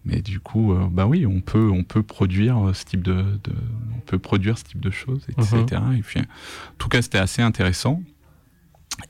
mais 0.07 0.21
du 0.21 0.39
coup, 0.39 0.71
bah 0.91 1.07
oui, 1.07 1.25
on 1.25 1.41
peut, 1.41 1.71
on 1.73 1.83
peut 1.83 2.03
produire 2.03 2.69
ce 2.75 2.85
type 2.85 3.01
de, 3.01 3.23
de 3.43 3.53
on 3.95 3.99
peut 4.01 4.19
produire 4.19 4.55
ce 4.55 4.63
type 4.63 4.79
de 4.79 4.91
choses, 4.91 5.25
etc. 5.29 5.81
Mhm. 5.83 5.95
Et 5.95 6.01
puis, 6.03 6.19
en 6.19 6.23
tout 6.77 6.89
cas, 6.89 7.01
c'était 7.01 7.17
assez 7.17 7.41
intéressant. 7.41 8.03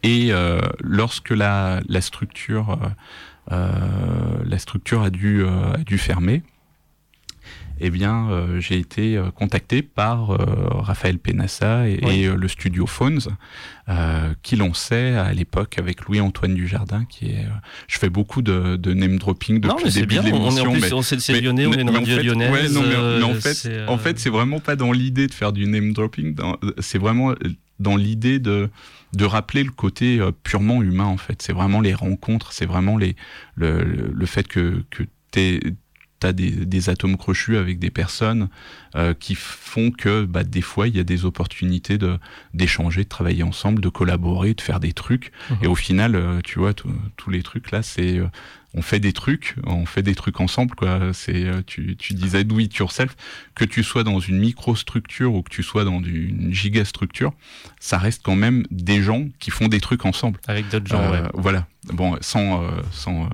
Et 0.04 0.32
lorsque 0.80 1.32
la, 1.32 1.82
la 1.90 2.00
structure, 2.00 2.80
la 3.52 4.58
structure 4.58 5.02
a 5.02 5.10
dû, 5.10 5.46
a 5.46 5.84
dû 5.84 5.98
fermer, 5.98 6.44
eh 7.80 7.90
bien, 7.90 8.30
euh, 8.30 8.60
j'ai 8.60 8.78
été 8.78 9.18
euh, 9.18 9.32
contacté 9.32 9.82
par 9.82 10.32
euh, 10.32 10.38
Raphaël 10.70 11.20
Penassa 11.20 11.88
et, 11.88 12.28
le 12.28 12.48
studio 12.48 12.86
Phones, 12.86 13.20
qui 14.42 14.56
lançait 14.56 15.16
à 15.16 15.34
l'époque 15.34 15.78
avec 15.78 16.06
Louis-Antoine 16.06 16.56
Dujardin, 16.56 17.06
qui 17.06 17.28
est. 17.28 17.46
je 17.88 18.00
fais 18.00 18.10
beaucoup 18.10 18.42
de, 18.42 18.78
de 18.78 18.94
name 18.94 19.18
dropping 19.18 19.60
depuis 19.60 19.86
le 19.86 19.92
début 19.92 20.08
bien, 20.08 20.22
de 20.24 20.28
l'émission. 20.28 20.48
On 20.48 20.76
est 20.76 20.94
en 20.94 21.02
plus, 21.02 21.20
c'est 21.20 21.42
lyonnais, 21.42 21.68
on 21.68 21.74
est 21.74 21.82
une 21.82 21.90
radio 21.90 22.22
lyonnaise. 22.22 22.52
Ouais, 22.52 22.70
non, 22.70 22.84
mais, 22.88 23.24
en 23.24 23.34
fait, 23.36 23.70
en 23.88 23.98
fait, 23.98 24.20
c'est 24.20 24.30
vraiment 24.30 24.60
pas 24.60 24.76
dans 24.76 24.92
l'idée 24.92 25.28
de 25.28 25.34
faire 25.34 25.54
du 25.54 25.68
name 25.68 25.94
dropping. 25.94 26.36
C'est 26.80 26.98
vraiment 26.98 27.36
dans 27.80 27.96
l'idée 27.96 28.40
de 28.40 28.70
de 29.14 29.26
rappeler 29.26 29.64
le 29.64 29.72
côté 29.72 30.20
purement 30.44 30.82
humain 30.82 31.06
en 31.06 31.18
fait 31.18 31.42
c'est 31.42 31.54
vraiment 31.54 31.80
les 31.80 31.94
rencontres 31.94 32.52
c'est 32.52 32.66
vraiment 32.66 32.98
les 32.98 33.16
le, 33.56 33.84
le 34.14 34.26
fait 34.26 34.46
que 34.46 34.84
que 34.90 35.04
tu 36.34 36.44
as 36.44 36.66
des, 36.66 36.90
atomes 36.90 37.18
crochus 37.18 37.58
avec 37.58 37.80
des 37.80 37.90
personnes 37.90 38.50
euh, 38.96 39.14
qui 39.14 39.36
font 39.36 39.92
que 39.92 40.26
bah, 40.26 40.44
des 40.44 40.62
fois 40.62 40.88
il 40.88 40.96
y 40.96 41.00
a 41.00 41.04
des 41.04 41.26
opportunités 41.26 41.98
de 41.98 42.18
d'échanger, 42.54 43.04
de 43.04 43.10
travailler 43.10 43.44
ensemble, 43.44 43.82
de 43.82 43.90
collaborer, 43.90 44.54
de 44.54 44.62
faire 44.62 44.80
des 44.80 44.94
trucs. 44.94 45.32
Mhm. 45.50 45.58
Et 45.64 45.68
au 45.68 45.76
final, 45.76 46.16
euh, 46.16 46.40
tu 46.44 46.60
vois, 46.60 46.74
tous 46.74 47.30
les 47.30 47.44
trucs 47.44 47.72
là, 47.72 47.82
c'est 47.82 48.18
euh, 48.18 48.28
on 48.74 48.82
fait 48.82 49.00
des 49.00 49.14
trucs, 49.14 49.56
on 49.66 49.86
fait 49.86 50.02
des 50.02 50.16
trucs 50.16 50.40
ensemble. 50.42 50.76
Quoi. 50.76 51.14
C'est, 51.14 51.46
tu, 51.66 51.96
tu 51.96 52.14
disais 52.14 52.44
do 52.44 52.60
it 52.60 52.76
yourself, 52.76 53.16
que 53.56 53.64
tu 53.64 53.84
sois 53.84 54.04
dans 54.04 54.20
une 54.20 54.38
microstructure 54.38 55.34
ou 55.34 55.44
que 55.44 55.50
tu 55.50 55.64
sois 55.64 55.86
dans 55.86 56.04
une 56.04 56.54
gigastructure, 56.54 57.32
ça 57.80 57.98
reste 57.98 58.22
quand 58.22 58.36
même 58.36 58.66
des 58.72 59.02
gens 59.02 59.28
qui 59.40 59.50
font 59.50 59.70
des 59.70 59.80
trucs 59.80 60.06
ensemble. 60.06 60.42
Avec 60.48 60.68
d'autres 60.68 60.88
gens, 60.88 61.10
ouais. 61.10 61.22
Voilà. 61.34 61.68
Bon, 61.94 62.18
sans, 62.20 62.68
sans 62.92 63.30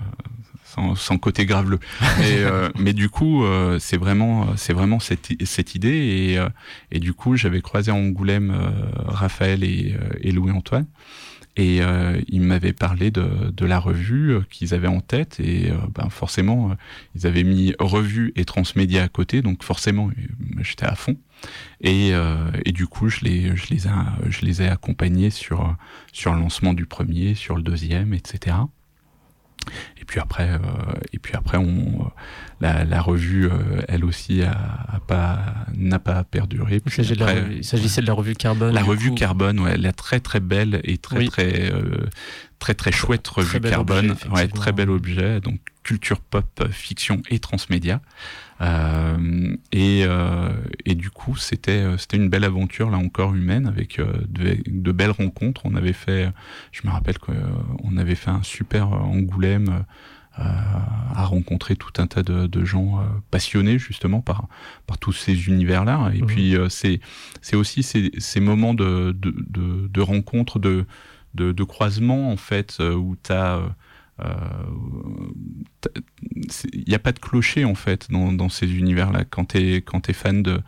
sans, 0.95 1.17
côté 1.17 1.45
graveleux. 1.45 1.79
mais, 2.19 2.37
euh, 2.39 2.69
mais 2.79 2.93
du 2.93 3.09
coup, 3.09 3.43
euh, 3.43 3.79
c'est 3.79 3.97
vraiment, 3.97 4.55
c'est 4.57 4.73
vraiment 4.73 4.99
cette, 4.99 5.29
cette 5.45 5.75
idée. 5.75 5.89
Et, 5.89 6.37
euh, 6.37 6.49
et 6.91 6.99
du 6.99 7.13
coup, 7.13 7.35
j'avais 7.35 7.61
croisé 7.61 7.91
en 7.91 7.97
Angoulême 7.97 8.55
Raphaël 9.05 9.63
et, 9.63 9.95
et 10.21 10.31
Louis-Antoine. 10.31 10.87
Et 11.57 11.81
euh, 11.81 12.21
ils 12.29 12.41
m'avaient 12.41 12.71
parlé 12.71 13.11
de, 13.11 13.51
de 13.51 13.65
la 13.65 13.77
revue 13.77 14.39
qu'ils 14.49 14.73
avaient 14.73 14.87
en 14.87 15.01
tête. 15.01 15.39
Et 15.39 15.71
ben 15.93 16.09
forcément, 16.09 16.75
ils 17.15 17.27
avaient 17.27 17.43
mis 17.43 17.73
revue 17.77 18.31
et 18.35 18.45
transmédia 18.45 19.03
à 19.03 19.07
côté. 19.09 19.41
Donc 19.41 19.63
forcément, 19.63 20.09
j'étais 20.61 20.85
à 20.85 20.95
fond. 20.95 21.17
Et, 21.81 22.11
et, 22.65 22.71
du 22.71 22.87
coup, 22.87 23.09
je 23.09 23.21
les, 23.21 23.55
je, 23.57 23.67
les 23.69 23.87
ai, 23.87 23.91
je 24.29 24.45
les 24.45 24.61
ai 24.61 24.67
accompagnés 24.69 25.29
sur, 25.29 25.75
sur 26.13 26.33
le 26.33 26.39
lancement 26.39 26.73
du 26.73 26.85
premier, 26.85 27.35
sur 27.35 27.57
le 27.57 27.63
deuxième, 27.63 28.13
etc. 28.13 28.55
Et 29.99 30.05
puis 30.05 30.19
après, 30.19 30.49
euh, 30.49 30.57
et 31.13 31.19
puis 31.19 31.33
après, 31.35 31.57
on, 31.57 32.09
la, 32.59 32.83
la 32.83 33.01
revue, 33.01 33.45
euh, 33.45 33.81
elle 33.87 34.03
aussi, 34.03 34.41
a, 34.41 34.51
a 34.51 34.99
pas, 34.99 35.39
n'a 35.73 35.99
pas 35.99 36.23
perduré. 36.23 36.81
Il 36.85 37.63
s'agissait 37.63 38.01
de 38.01 38.07
la 38.07 38.13
revue 38.13 38.33
Carbone. 38.33 38.73
La 38.73 38.83
revue 38.83 39.13
Carbone, 39.13 39.59
ouais, 39.59 39.77
la 39.77 39.93
très 39.93 40.19
très 40.19 40.39
belle 40.39 40.81
et 40.83 40.97
très 40.97 41.25
très 41.27 41.71
euh, 41.71 42.07
très 42.59 42.73
très 42.73 42.91
chouette 42.91 43.27
revue 43.27 43.61
Carbone, 43.61 44.15
ouais, 44.31 44.47
très 44.47 44.71
bel 44.71 44.89
objet. 44.89 45.39
Donc 45.39 45.59
culture 45.83 46.19
pop, 46.19 46.67
fiction 46.71 47.21
et 47.29 47.39
transmédia. 47.39 48.01
Euh, 48.61 49.55
et, 49.71 50.03
euh, 50.05 50.51
et, 50.85 50.93
du 50.95 51.09
coup, 51.09 51.35
c'était 51.35 51.71
euh, 51.71 51.97
c'était 51.97 52.17
une 52.17 52.29
belle 52.29 52.43
aventure 52.43 52.91
là 52.91 52.97
encore 52.97 53.33
humaine 53.33 53.65
avec 53.65 53.99
de, 53.99 54.57
de, 54.67 54.91
belles 54.91 55.11
rencontres. 55.11 55.61
On 55.65 55.75
avait 55.75 55.93
fait, 55.93 56.29
je 56.71 56.81
me 56.85 56.91
rappelle 56.91 57.17
qu'on 57.17 57.97
avait 57.97 58.15
fait 58.15 58.29
un 58.29 58.43
super 58.43 58.91
Angoulême. 58.91 59.85
Euh, 60.39 60.43
à 60.43 61.25
rencontrer 61.25 61.75
tout 61.75 61.91
un 61.97 62.07
tas 62.07 62.23
de, 62.23 62.47
de 62.47 62.63
gens 62.63 63.05
passionnés 63.31 63.77
justement 63.77 64.21
par 64.21 64.47
par 64.87 64.97
tous 64.97 65.11
ces 65.11 65.49
univers 65.49 65.83
là 65.83 66.09
et 66.13 66.21
mmh. 66.21 66.25
puis 66.25 66.55
c'est 66.69 67.01
c'est 67.41 67.57
aussi 67.57 67.83
ces, 67.83 68.11
ces 68.17 68.39
moments 68.39 68.73
de 68.73 69.11
de, 69.11 69.35
de, 69.49 69.89
de 69.89 70.01
rencontres 70.01 70.57
de, 70.57 70.85
de 71.35 71.51
de 71.51 71.63
croisement 71.65 72.31
en 72.31 72.37
fait 72.37 72.79
où 72.79 73.17
tu 73.21 73.33
as 73.33 73.59
il 76.73 76.83
n'y 76.87 76.95
a 76.95 76.99
pas 76.99 77.11
de 77.11 77.19
clocher 77.19 77.65
en 77.65 77.75
fait 77.75 78.07
dans, 78.11 78.49
ces 78.49 78.71
univers-là. 78.73 79.25
Quand 79.25 79.45
tu 79.45 79.57
es, 79.57 79.83
es 80.07 80.13
fan 80.13 80.43
de, 80.43 80.61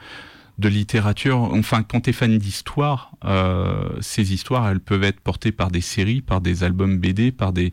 de 0.60 0.70
littérature, 0.70 1.38
enfin 1.38 1.84
quand 1.84 2.01
tu 2.01 2.12
es 2.12 2.14
fan 2.14 2.38
d'histoire, 2.38 3.12
euh, 3.26 3.89
ces 4.01 4.34
histoires 4.34 4.68
elles 4.70 4.80
peuvent 4.80 5.04
être 5.04 5.20
portées 5.20 5.51
par 5.51 5.72
des 5.72 5.82
séries, 5.82 6.22
par 6.22 6.41
des 6.41 6.64
albums 6.64 6.97
BD, 6.97 7.32
par 7.32 7.54
des 7.54 7.72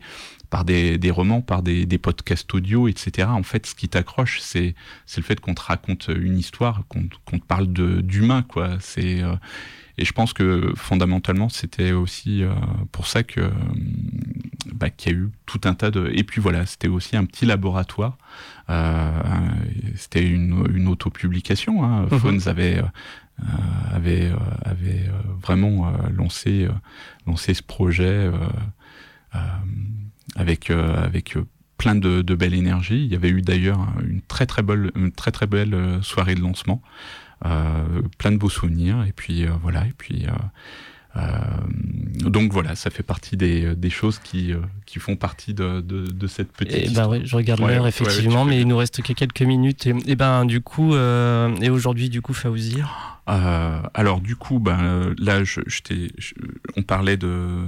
par 0.49 0.65
des, 0.65 0.99
romans, 1.11 1.41
par 1.41 1.63
des, 1.63 1.85
podcasts 1.97 2.53
audio, 2.53 2.89
etc. 2.89 3.29
En 3.31 3.41
fait, 3.41 3.65
ce 3.65 3.73
qui 3.73 3.87
t'accroche, 3.87 4.41
c'est 4.41 4.75
le 5.15 5.23
fait 5.23 5.39
qu'on 5.39 5.53
te 5.53 5.61
raconte 5.61 6.09
une 6.13 6.37
histoire, 6.37 6.83
qu'on 6.89 7.07
te 7.07 7.45
parle 7.47 7.67
d'humain, 7.67 8.43
quoi. 8.43 8.71
C'est 8.81 9.21
euh, 9.23 9.33
et 9.97 10.03
je 10.03 10.11
pense 10.11 10.33
que 10.33 10.73
fondamentalement, 10.75 11.47
c'était 11.47 11.93
aussi 11.93 12.43
euh, 12.43 12.53
pour 12.91 13.07
ça 13.07 13.23
que 13.23 13.49
bah, 14.81 14.89
qu'il 14.89 15.11
y 15.11 15.15
a 15.15 15.17
eu 15.19 15.29
tout 15.45 15.61
un 15.65 15.75
tas 15.75 15.91
de. 15.91 16.11
Et 16.11 16.23
puis 16.23 16.41
voilà, 16.41 16.65
c'était 16.65 16.87
aussi 16.87 17.15
un 17.15 17.25
petit 17.25 17.45
laboratoire. 17.45 18.17
Euh, 18.71 19.11
c'était 19.95 20.27
une, 20.27 20.65
une 20.73 20.87
autopublication. 20.87 21.83
Hein. 21.83 22.07
Mhm. 22.11 22.19
Phones 22.19 22.47
avait 22.47 22.81
avait, 23.91 24.31
avait 24.63 25.09
vraiment 25.41 25.91
lancé, 26.15 26.67
lancé 27.25 27.55
ce 27.55 27.63
projet 27.63 28.29
avec, 30.35 30.69
avec 30.69 31.37
plein 31.77 31.95
de, 31.95 32.21
de, 32.21 32.35
belle 32.35 32.53
énergie. 32.53 33.03
Il 33.03 33.11
y 33.11 33.15
avait 33.15 33.29
eu 33.29 33.41
d'ailleurs 33.41 33.79
une 34.03 34.21
très 34.21 34.45
très 34.45 34.61
belle, 34.61 34.91
une 34.95 35.11
très 35.11 35.31
très 35.31 35.47
belle 35.47 35.99
soirée 36.03 36.35
de 36.35 36.41
lancement, 36.41 36.83
plein 37.41 38.31
de 38.31 38.37
beaux 38.37 38.49
souvenirs. 38.49 39.03
Et 39.07 39.11
puis 39.11 39.47
voilà, 39.63 39.87
et 39.87 39.93
puis 39.97 40.27
euh, 40.27 40.31
donc 41.15 42.53
voilà, 42.53 42.75
ça 42.75 42.89
fait 42.89 43.03
partie 43.03 43.35
des, 43.35 43.75
des 43.75 43.89
choses 43.89 44.19
qui, 44.19 44.53
euh, 44.53 44.59
qui 44.85 44.99
font 44.99 45.15
partie 45.15 45.53
de, 45.53 45.81
de, 45.81 46.05
de 46.05 46.27
cette 46.27 46.51
petite. 46.51 46.73
Et 46.73 46.87
eh 46.87 46.93
ben 46.93 47.07
ouais, 47.07 47.21
je 47.25 47.35
regarde 47.35 47.59
l'heure 47.61 47.87
effectivement, 47.87 48.45
mais 48.45 48.61
il 48.61 48.67
nous 48.67 48.77
reste 48.77 49.01
que 49.01 49.13
quelques 49.13 49.41
minutes. 49.41 49.87
Et, 49.87 49.95
et 50.05 50.15
ben 50.15 50.45
du 50.45 50.61
coup, 50.61 50.93
euh, 50.93 51.53
et 51.61 51.69
aujourd'hui 51.69 52.09
du 52.09 52.21
coup, 52.21 52.33
Faouzi 52.33 52.77
euh, 53.29 53.81
Alors 53.93 54.21
du 54.21 54.35
coup, 54.35 54.59
ben 54.59 55.13
là, 55.17 55.43
je, 55.43 55.61
je, 55.67 55.81
je 56.17 56.33
on 56.77 56.83
parlait 56.83 57.17
de 57.17 57.59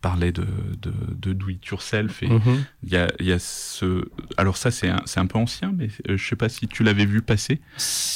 parlait 0.00 0.32
de, 0.32 0.46
de, 0.82 0.92
de 1.16 1.32
do 1.32 1.48
it 1.48 1.64
yourself 1.66 2.22
et 2.22 2.28
mhm. 2.28 2.64
il 2.82 2.90
y, 2.90 2.96
a, 2.96 3.08
y, 3.20 3.32
a, 3.32 3.38
ce 3.38 4.04
alors 4.36 4.56
ça 4.56 4.70
c'est 4.70 4.88
un, 4.88 5.02
un 5.16 5.26
peu 5.26 5.38
ancien 5.38 5.72
mais 5.76 5.88
euh, 6.08 6.16
je 6.16 6.28
sais 6.28 6.36
pas 6.36 6.48
si 6.48 6.68
tu 6.68 6.82
l'avais 6.82 7.06
vu 7.06 7.22
passer. 7.22 7.60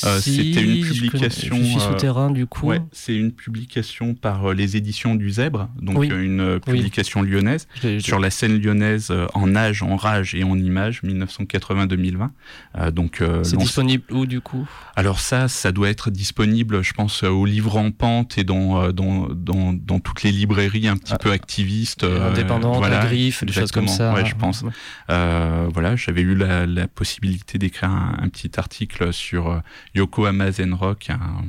Euh, 0.05 0.21
c'était 0.21 0.63
une 0.63 0.85
publication 0.85 1.57
je, 1.57 1.63
suis 1.63 1.77
euh, 1.77 1.81
souterrain 1.81 2.31
du 2.31 2.47
coup. 2.47 2.67
ouais, 2.67 2.83
c'est 2.93 3.15
une 3.15 3.33
publication 3.33 4.15
par 4.15 4.53
les 4.53 4.77
éditions 4.77 5.15
du 5.15 5.31
Zèbre 5.31 5.69
donc 5.81 6.05
une 6.05 6.61
publication 6.61 7.23
lyonnaise 7.23 7.67
sur 7.99 8.19
la 8.19 8.31
scène 8.31 8.61
lyonnaise 8.61 9.13
en 9.35 9.57
âge 9.57 9.83
en 9.83 9.97
rage 9.97 10.35
et 10.35 10.45
en 10.45 10.59
image 10.59 11.03
1980-2020 11.03 12.91
donc 12.93 13.23
c'est 13.43 13.57
disponible 13.57 14.05
où 14.11 14.27
du 14.27 14.41
coup? 14.41 14.69
Alors 14.97 15.21
ça 15.21 15.49
ça 15.49 15.73
doit 15.73 15.89
être 15.89 16.11
disponible 16.11 16.83
je 16.83 16.93
pense 16.93 17.23
au 17.23 17.45
livre 17.47 17.77
en 17.77 17.91
pente 17.91 18.39
et 18.39 18.45
dans 18.45 18.93
dans, 18.93 19.29
dans, 19.29 19.73
dans 19.73 20.01
toutes 20.01 20.23
les 20.23 20.33
librairies 20.33 20.89
un 20.89 20.97
petit 20.97 21.15
ah. 21.15 21.19
peu 21.19 21.31
activistes 21.31 21.70
euh, 22.03 22.31
indépendante, 22.31 22.79
voilà, 22.79 23.05
griffe, 23.05 23.45
des 23.45 23.53
choses 23.53 23.73
comme 23.73 23.89
ça. 23.89 24.13
Ouais, 24.15 24.25
je 24.25 24.35
pense. 24.35 24.65
Euh, 25.11 25.69
voilà, 25.73 25.97
j'avais 25.97 26.23
eu 26.23 26.35
la, 26.35 26.67
la 26.67 26.89
possibilité 26.89 27.59
d'écrire 27.59 27.91
un, 27.91 28.17
un, 28.21 28.29
petit 28.29 28.51
article 28.59 29.13
sur 29.13 29.51
euh, 29.51 29.59
Yokohama 29.95 30.51
Zen 30.53 30.75
Rock, 30.75 31.11
un, 31.11 31.45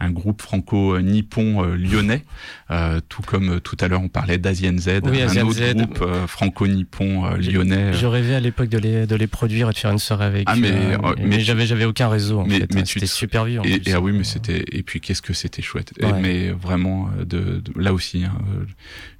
un 0.00 0.10
groupe 0.10 0.42
franco-nippon 0.42 1.64
euh, 1.64 1.76
lyonnais, 1.76 2.24
euh, 2.70 3.00
tout 3.08 3.22
comme 3.22 3.54
euh, 3.54 3.60
tout 3.60 3.76
à 3.80 3.88
l'heure 3.88 4.02
on 4.02 4.08
parlait 4.08 4.38
d'Asian 4.38 4.76
Z, 4.76 4.88
un 4.88 5.46
autre 5.46 5.72
groupe 5.72 6.04
franco-nippon 6.26 7.36
lyonnais. 7.36 7.92
Je 7.92 8.06
rêvais 8.06 8.34
à 8.34 8.40
l'époque 8.40 8.68
de 8.68 8.78
les, 8.78 9.06
de 9.06 9.16
les 9.16 9.26
produire 9.26 9.70
et 9.70 9.72
de 9.72 9.78
faire 9.78 9.92
une 9.92 9.98
soirée 9.98 10.26
avec 10.26 10.44
ah, 10.46 10.56
mais, 10.56 10.96
mais, 11.22 11.40
j'avais 11.40 11.66
j'avais 11.66 11.84
aucun 11.84 12.08
réseau 12.08 12.40
en 12.40 12.46
fait. 12.46 12.74
Hein, 12.74 12.82
c'était 12.84 13.06
super 13.06 13.44
vivant. 13.44 13.62
Et, 13.64 13.80
et, 13.86 13.92
ah 13.92 14.00
oui, 14.00 14.12
mais 14.12 14.24
c'était 14.24 14.64
et 14.72 14.82
puis 14.82 15.00
qu'est-ce 15.00 15.22
que 15.22 15.32
c'était 15.32 15.62
chouette. 15.62 15.92
mais 16.20 16.50
vraiment 16.50 17.10
de, 17.24 17.62
là 17.76 17.92
aussi, 17.92 18.24
hein, 18.24 18.34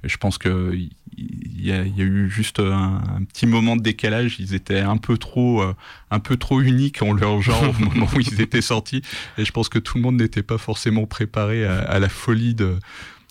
je 0.03 0.17
pense 0.17 0.37
que 0.37 0.75
il 1.17 1.65
y, 1.65 1.71
a, 1.71 1.85
y 1.85 2.01
a 2.01 2.03
eu 2.03 2.29
juste 2.29 2.59
un, 2.59 3.01
un, 3.15 3.23
petit 3.23 3.47
moment 3.47 3.77
de 3.77 3.81
décalage. 3.81 4.35
Ils 4.39 4.53
étaient 4.53 4.81
un 4.81 4.97
peu 4.97 5.17
trop, 5.17 5.63
un 6.11 6.19
peu 6.19 6.35
trop 6.35 6.59
uniques 6.59 7.01
en 7.01 7.13
leur 7.13 7.41
genre 7.41 7.69
au 7.69 7.83
moment 7.83 8.07
où 8.13 8.19
ils 8.19 8.41
étaient 8.41 8.61
sortis. 8.61 9.01
Et 9.37 9.45
je 9.45 9.51
pense 9.51 9.69
que 9.69 9.79
tout 9.79 9.97
le 9.97 10.03
monde 10.03 10.17
n'était 10.17 10.43
pas 10.43 10.57
forcément 10.65 11.05
préparé 11.05 11.65
à, 11.65 11.79
à 11.79 11.99
la 11.99 12.09
folie 12.09 12.55
de 12.55 12.77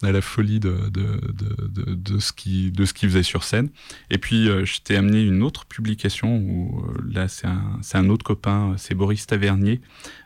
à 0.05 0.13
la 0.13 0.21
folie 0.21 0.61
de, 0.61 0.91
de, 0.91 1.21
de, 1.69 1.95
de, 1.95 2.19
ce 2.19 2.33
qui 2.33 2.71
de 2.71 2.85
ce 2.85 2.93
qu'il 2.93 3.09
faisait 3.09 3.23
sur 3.23 3.45
scène. 3.45 3.71
Et 4.11 4.19
puis 4.19 4.49
euh, 4.49 4.65
je 4.65 4.81
t'ai 4.81 4.97
amené 4.97 5.23
une 5.23 5.43
autre 5.43 5.65
publication 5.65 6.37
où 6.37 6.81
euh, 6.81 7.03
là 7.11 7.29
c'est 7.29 7.47
un, 7.47 7.81
un 7.95 8.09
autre 8.09 8.25
copain, 8.25 8.75
c'est 8.77 8.95
Boris 8.95 9.27
Tavernier, 9.27 9.81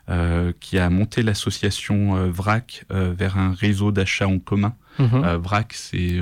euh, 0.08 0.52
qui 0.60 0.78
a 0.78 0.90
monté 0.90 1.22
l'association 1.22 2.30
VRAC 2.30 2.84
vers 2.90 3.38
un 3.38 3.52
réseau 3.52 3.92
d'achat 3.92 4.26
en 4.26 4.38
commun. 4.38 4.74
Mhm. 4.98 5.36
VRAC, 5.36 5.74
c'est 5.74 6.16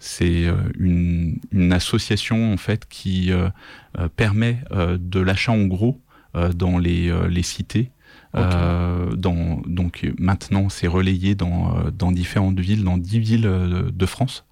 c'est 0.00 0.44
une, 0.78 1.38
une, 1.50 1.72
association 1.72 2.52
en 2.52 2.58
fait 2.58 2.86
qui 2.88 3.30
permet 4.16 4.62
de 4.70 5.20
l'achat 5.20 5.52
en 5.52 5.64
gros 5.64 6.02
dans 6.34 6.78
les, 6.78 7.10
les 7.30 7.42
cités 7.42 7.90
euh, 8.34 9.14
dans, 9.14 9.62
donc 9.66 10.06
maintenant, 10.18 10.68
c'est 10.68 10.86
relayé 10.86 11.34
dans, 11.34 11.76
euh, 11.76 11.90
dans 11.90 12.12
différentes 12.12 12.58
villes, 12.60 12.84
dans 12.84 12.98
dix 12.98 13.18
villes 13.18 13.46
euh, 13.46 13.90
de, 13.90 14.06
France. 14.06 14.44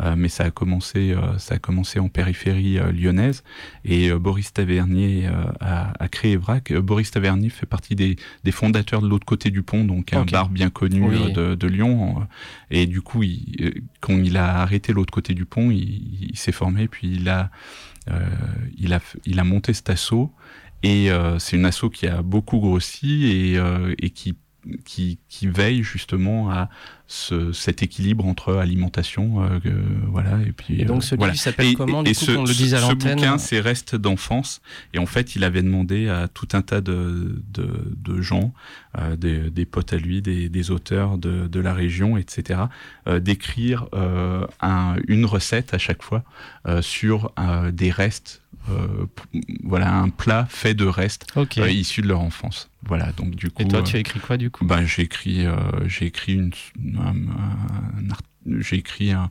Euh, 0.00 0.14
mais 0.16 0.28
ça 0.28 0.44
a 0.44 0.50
commencé, 0.50 1.14
ça 1.38 1.54
a 1.54 1.58
commencé 1.58 1.98
en 1.98 2.08
périphérie 2.08 2.78
lyonnaise. 2.92 3.42
Et 3.84 4.10
Boris 4.12 4.52
Tavernier 4.52 5.26
a, 5.60 5.92
a, 5.98 6.08
créé 6.08 6.36
VRAC. 6.36 6.74
Boris 6.74 7.10
Tavernier 7.10 7.48
fait 7.48 7.64
partie 7.64 7.94
des, 7.94 8.16
des 8.44 8.52
fondateurs 8.52 9.00
de 9.00 9.08
l'autre 9.08 9.24
côté 9.24 9.50
du 9.50 9.62
pont, 9.62 9.84
donc 9.84 10.12
un 10.12 10.26
bar 10.26 10.50
bien 10.50 10.68
connu 10.68 11.00
de, 11.32 11.54
de, 11.54 11.66
Lyon. 11.66 12.26
Et 12.70 12.86
du 12.86 13.00
coup, 13.00 13.22
il, 13.22 13.82
quand 14.00 14.12
il 14.12 14.36
a 14.36 14.58
arrêté 14.60 14.92
l'autre 14.92 15.14
côté 15.14 15.32
du 15.32 15.46
pont, 15.46 15.70
il, 15.70 16.28
il 16.30 16.36
s'est 16.36 16.52
formé, 16.52 16.86
puis 16.86 17.10
il 17.14 17.30
a, 17.30 17.50
il 18.76 18.92
a, 18.92 19.00
il 19.24 19.40
a 19.40 19.44
monté 19.44 19.72
cet 19.72 19.88
assaut. 19.88 20.30
Et 20.84 21.10
euh, 21.10 21.38
c'est 21.38 21.56
une 21.56 21.64
asso 21.64 21.88
qui 21.90 22.06
a 22.06 22.20
beaucoup 22.20 22.58
grossi 22.58 23.24
et, 23.24 23.58
euh, 23.58 23.94
et 23.98 24.10
qui, 24.10 24.36
qui, 24.84 25.18
qui, 25.30 25.46
veille 25.46 25.82
justement 25.82 26.50
à 26.50 26.68
ce, 27.06 27.52
cet 27.52 27.82
équilibre 27.82 28.26
entre 28.26 28.54
alimentation, 28.54 29.42
euh, 29.42 29.58
voilà. 30.08 30.40
Et 30.46 30.52
puis 30.52 30.82
et 30.82 30.84
donc 30.84 31.02
ce 31.02 31.14
voilà. 31.14 31.32
s'appelle 31.34 31.74
comment 31.74 32.04
et, 32.04 32.12
ce, 32.12 32.32
le 32.32 32.52
dise 32.52 32.74
à 32.74 32.80
ce 32.80 32.92
bouquin, 32.92 33.38
c'est 33.38 33.60
Restes 33.60 33.96
d'enfance. 33.96 34.60
Et 34.92 34.98
en 34.98 35.06
fait, 35.06 35.36
il 35.36 35.44
avait 35.44 35.62
demandé 35.62 36.08
à 36.08 36.28
tout 36.28 36.48
un 36.52 36.60
tas 36.60 36.82
de, 36.82 37.42
de, 37.50 37.94
de 37.96 38.20
gens, 38.20 38.52
euh, 38.98 39.16
des, 39.16 39.50
des, 39.50 39.64
potes 39.64 39.94
à 39.94 39.96
lui, 39.96 40.20
des, 40.20 40.50
des 40.50 40.70
auteurs 40.70 41.16
de, 41.16 41.46
de, 41.46 41.60
la 41.60 41.72
région, 41.72 42.18
etc., 42.18 42.60
euh, 43.06 43.20
d'écrire 43.20 43.86
un, 44.60 44.96
une 45.08 45.24
recette 45.24 45.72
à 45.72 45.78
chaque 45.78 46.02
fois 46.02 46.24
sur 46.82 47.32
des 47.72 47.90
restes 47.90 48.42
euh, 48.42 48.43
voilà 49.62 49.94
un 49.94 50.08
plat 50.08 50.46
fait 50.48 50.74
de 50.74 50.86
restes 50.86 51.26
euh, 51.36 51.70
issus 51.70 52.02
de 52.02 52.08
leur 52.08 52.20
enfance. 52.20 52.70
Voilà, 52.82 53.12
donc 53.12 53.34
du 53.34 53.50
coup. 53.50 53.62
Et 53.62 53.68
toi, 53.68 53.82
tu 53.82 53.96
as 53.96 54.00
écrit 54.00 54.20
quoi 54.20 54.36
du 54.36 54.50
coup 54.50 54.64
Ben 54.64 54.84
j'ai 54.84 55.02
écrit, 55.02 55.46
euh, 55.46 55.54
j'ai 55.86 56.06
écrit 56.06 56.34
une, 56.34 56.52
j'ai 58.58 58.76
écrit 58.76 59.12
un, 59.12 59.30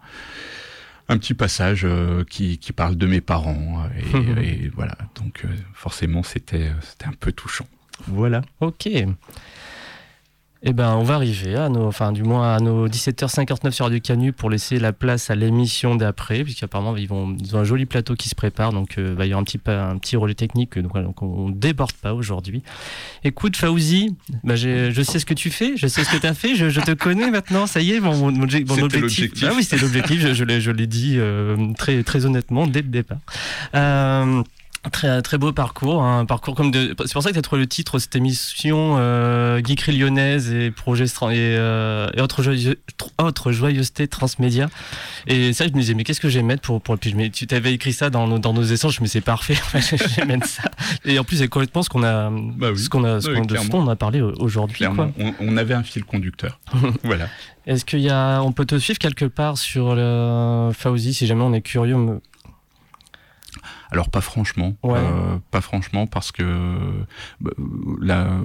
un, 1.07 1.17
petit 1.17 1.33
passage 1.33 1.87
qui, 2.29 2.57
qui, 2.57 2.73
parle 2.73 2.95
de 2.95 3.05
mes 3.05 3.21
parents 3.21 3.87
et, 3.95 4.43
et 4.65 4.71
voilà. 4.75 4.97
Donc 5.15 5.45
forcément, 5.73 6.23
c'était, 6.23 6.71
c'était 6.81 7.05
un 7.05 7.13
peu 7.19 7.31
touchant. 7.31 7.67
Voilà. 8.07 8.41
Ok. 8.59 8.89
Eh 10.65 10.71
ben, 10.71 10.95
on 10.95 11.03
va 11.03 11.15
arriver 11.15 11.55
à 11.55 11.67
nos, 11.67 11.85
enfin, 11.85 12.13
du 12.13 12.23
moins 12.23 12.55
à 12.55 12.59
nos 12.61 12.87
17h59 12.87 13.71
sur 13.71 13.83
Radio 13.83 13.99
Canu 13.99 14.31
pour 14.31 14.49
laisser 14.49 14.79
la 14.79 14.93
place 14.93 15.29
à 15.29 15.35
l'émission 15.35 15.95
d'après, 15.95 16.45
puisqu'apparemment 16.45 16.95
ils 16.95 17.07
vont, 17.07 17.35
ils 17.37 17.53
ont 17.57 17.59
un 17.59 17.63
joli 17.65 17.85
plateau 17.85 18.15
qui 18.15 18.29
se 18.29 18.35
prépare, 18.35 18.71
donc 18.71 18.97
euh, 18.97 19.13
bah, 19.13 19.25
il 19.25 19.31
y 19.31 19.33
aura 19.33 19.41
un 19.41 19.43
petit, 19.43 19.59
un 19.67 19.97
petit 19.97 20.15
relais 20.15 20.35
technique, 20.35 20.79
donc, 20.79 20.91
voilà, 20.93 21.07
donc 21.07 21.21
on, 21.21 21.49
ne 21.49 21.53
déborde 21.53 21.91
pas 21.91 22.13
aujourd'hui. 22.13 22.63
Écoute, 23.25 23.57
Fauzi, 23.57 24.15
bah, 24.45 24.55
je 24.55 25.03
sais 25.03 25.19
ce 25.19 25.25
que 25.25 25.33
tu 25.33 25.49
fais, 25.49 25.75
je 25.75 25.87
sais 25.87 26.05
ce 26.05 26.09
que 26.09 26.17
tu 26.17 26.27
as 26.27 26.33
fait, 26.33 26.55
je, 26.55 26.69
je, 26.69 26.79
te 26.79 26.91
connais 26.91 27.29
maintenant, 27.29 27.67
ça 27.67 27.81
y 27.81 27.91
est, 27.91 27.99
mon, 27.99 28.15
mon, 28.15 28.31
mon 28.31 28.83
objectif. 28.83 29.31
Ah 29.43 29.51
oui, 29.53 29.65
c'est 29.65 29.81
l'objectif, 29.81 30.21
je, 30.21 30.33
je 30.33 30.71
l'ai 30.71 30.87
dit 30.87 31.15
euh, 31.17 31.73
très, 31.77 32.03
très 32.03 32.25
honnêtement 32.25 32.67
dès 32.67 32.81
le 32.81 32.87
départ. 32.87 33.19
Euh, 33.75 34.41
Très, 34.91 35.21
très 35.21 35.37
beau 35.37 35.53
parcours, 35.53 36.03
un 36.03 36.25
parcours 36.25 36.55
comme 36.55 36.69
de... 36.69 36.93
C'est 37.05 37.13
pour 37.13 37.23
ça 37.23 37.29
que 37.29 37.33
tu 37.33 37.39
as 37.39 37.41
trouvé 37.41 37.61
le 37.61 37.67
titre 37.67 37.99
cette 37.99 38.17
émission 38.17 38.97
euh, 38.99 39.61
Geekerie 39.63 39.97
lyonnaise 39.97 40.51
et 40.51 40.71
projet 40.71 41.05
et, 41.05 41.07
euh, 41.31 42.09
et 42.13 42.19
autres, 42.19 42.43
joyeux, 42.43 42.77
autre 43.17 43.53
joyeuseté 43.53 44.09
transmédia. 44.09 44.69
Et 45.25 45.53
ça, 45.53 45.65
je 45.65 45.71
me 45.71 45.79
disais, 45.79 45.93
mais 45.93 46.03
qu'est-ce 46.03 46.19
que 46.19 46.27
j'ai 46.27 46.41
mettre 46.41 46.63
pour, 46.63 46.81
pour 46.81 46.97
puis 46.97 47.13
mais 47.13 47.29
tu 47.29 47.47
t'avais 47.47 47.73
écrit 47.73 47.93
ça 47.93 48.09
dans 48.09 48.27
nos, 48.27 48.39
dans 48.39 48.51
nos 48.51 48.63
échanges, 48.63 48.99
mais 48.99 49.07
c'est 49.07 49.21
parfait, 49.21 49.55
je 49.73 50.25
mettre 50.25 50.47
ça. 50.47 50.69
Et 51.05 51.17
en 51.17 51.23
plus, 51.23 51.37
c'est 51.37 51.47
complètement 51.47 51.81
ce 51.81 51.89
qu'on 51.89 52.03
a, 52.03 52.29
bah 52.29 52.71
oui. 52.71 52.79
ce 52.79 52.89
qu'on 52.89 53.05
a, 53.05 53.21
ce 53.21 53.29
oui, 53.29 53.47
de 53.47 53.55
ce 53.55 53.69
qu'on 53.69 53.87
a 53.87 53.95
parlé 53.95 54.19
aujourd'hui. 54.19 54.85
On, 54.85 55.33
on, 55.39 55.55
avait 55.55 55.75
un 55.75 55.83
fil 55.83 56.03
conducteur. 56.03 56.59
voilà. 57.03 57.29
Est-ce 57.65 57.85
qu'il 57.85 58.01
y 58.01 58.09
a, 58.09 58.41
on 58.41 58.51
peut 58.51 58.65
te 58.65 58.77
suivre 58.77 58.99
quelque 58.99 59.25
part 59.25 59.57
sur 59.57 59.95
le 59.95 60.71
Fauzi 60.73 61.13
si 61.13 61.25
jamais 61.25 61.43
on 61.43 61.53
est 61.53 61.61
curieux? 61.61 61.95
Alors 63.93 64.09
pas 64.09 64.21
franchement, 64.21 64.75
euh, 64.85 65.37
pas 65.51 65.61
franchement 65.61 66.07
parce 66.07 66.31
que 66.31 66.43
bah, 67.39 67.51
là, 68.01 68.39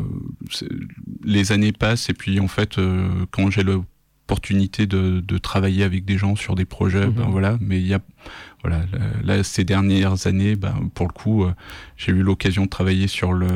les 1.25 1.53
années 1.53 1.73
passent 1.73 2.11
et 2.11 2.15
puis 2.15 2.39
en 2.39 2.49
fait 2.49 2.79
euh, 2.79 3.09
quand 3.31 3.51
j'ai 3.51 3.63
l'opportunité 3.63 4.87
de, 4.87 5.21
de, 5.21 5.39
travailler 5.39 5.85
avec 5.85 6.05
des 6.05 6.19
gens 6.19 6.37
sur 6.37 6.55
des 6.55 6.67
projets, 6.67 7.07
ben 7.07 7.25
mhm. 7.25 7.31
voilà, 7.31 7.57
mais 7.61 7.81
il 7.81 7.87
y 7.87 7.95
a 7.95 8.01
voilà, 8.69 8.85
là, 9.25 9.43
ces 9.43 9.65
dernières 9.65 10.27
années, 10.27 10.57
bah, 10.57 10.75
pour 10.95 11.07
le 11.07 11.13
coup, 11.13 11.45
euh, 11.45 11.55
j'ai 11.97 12.13
eu 12.13 12.23
l'occasion 12.23 12.65
de 12.65 12.69
travailler 12.69 13.09
sur 13.09 13.33
le, 13.33 13.49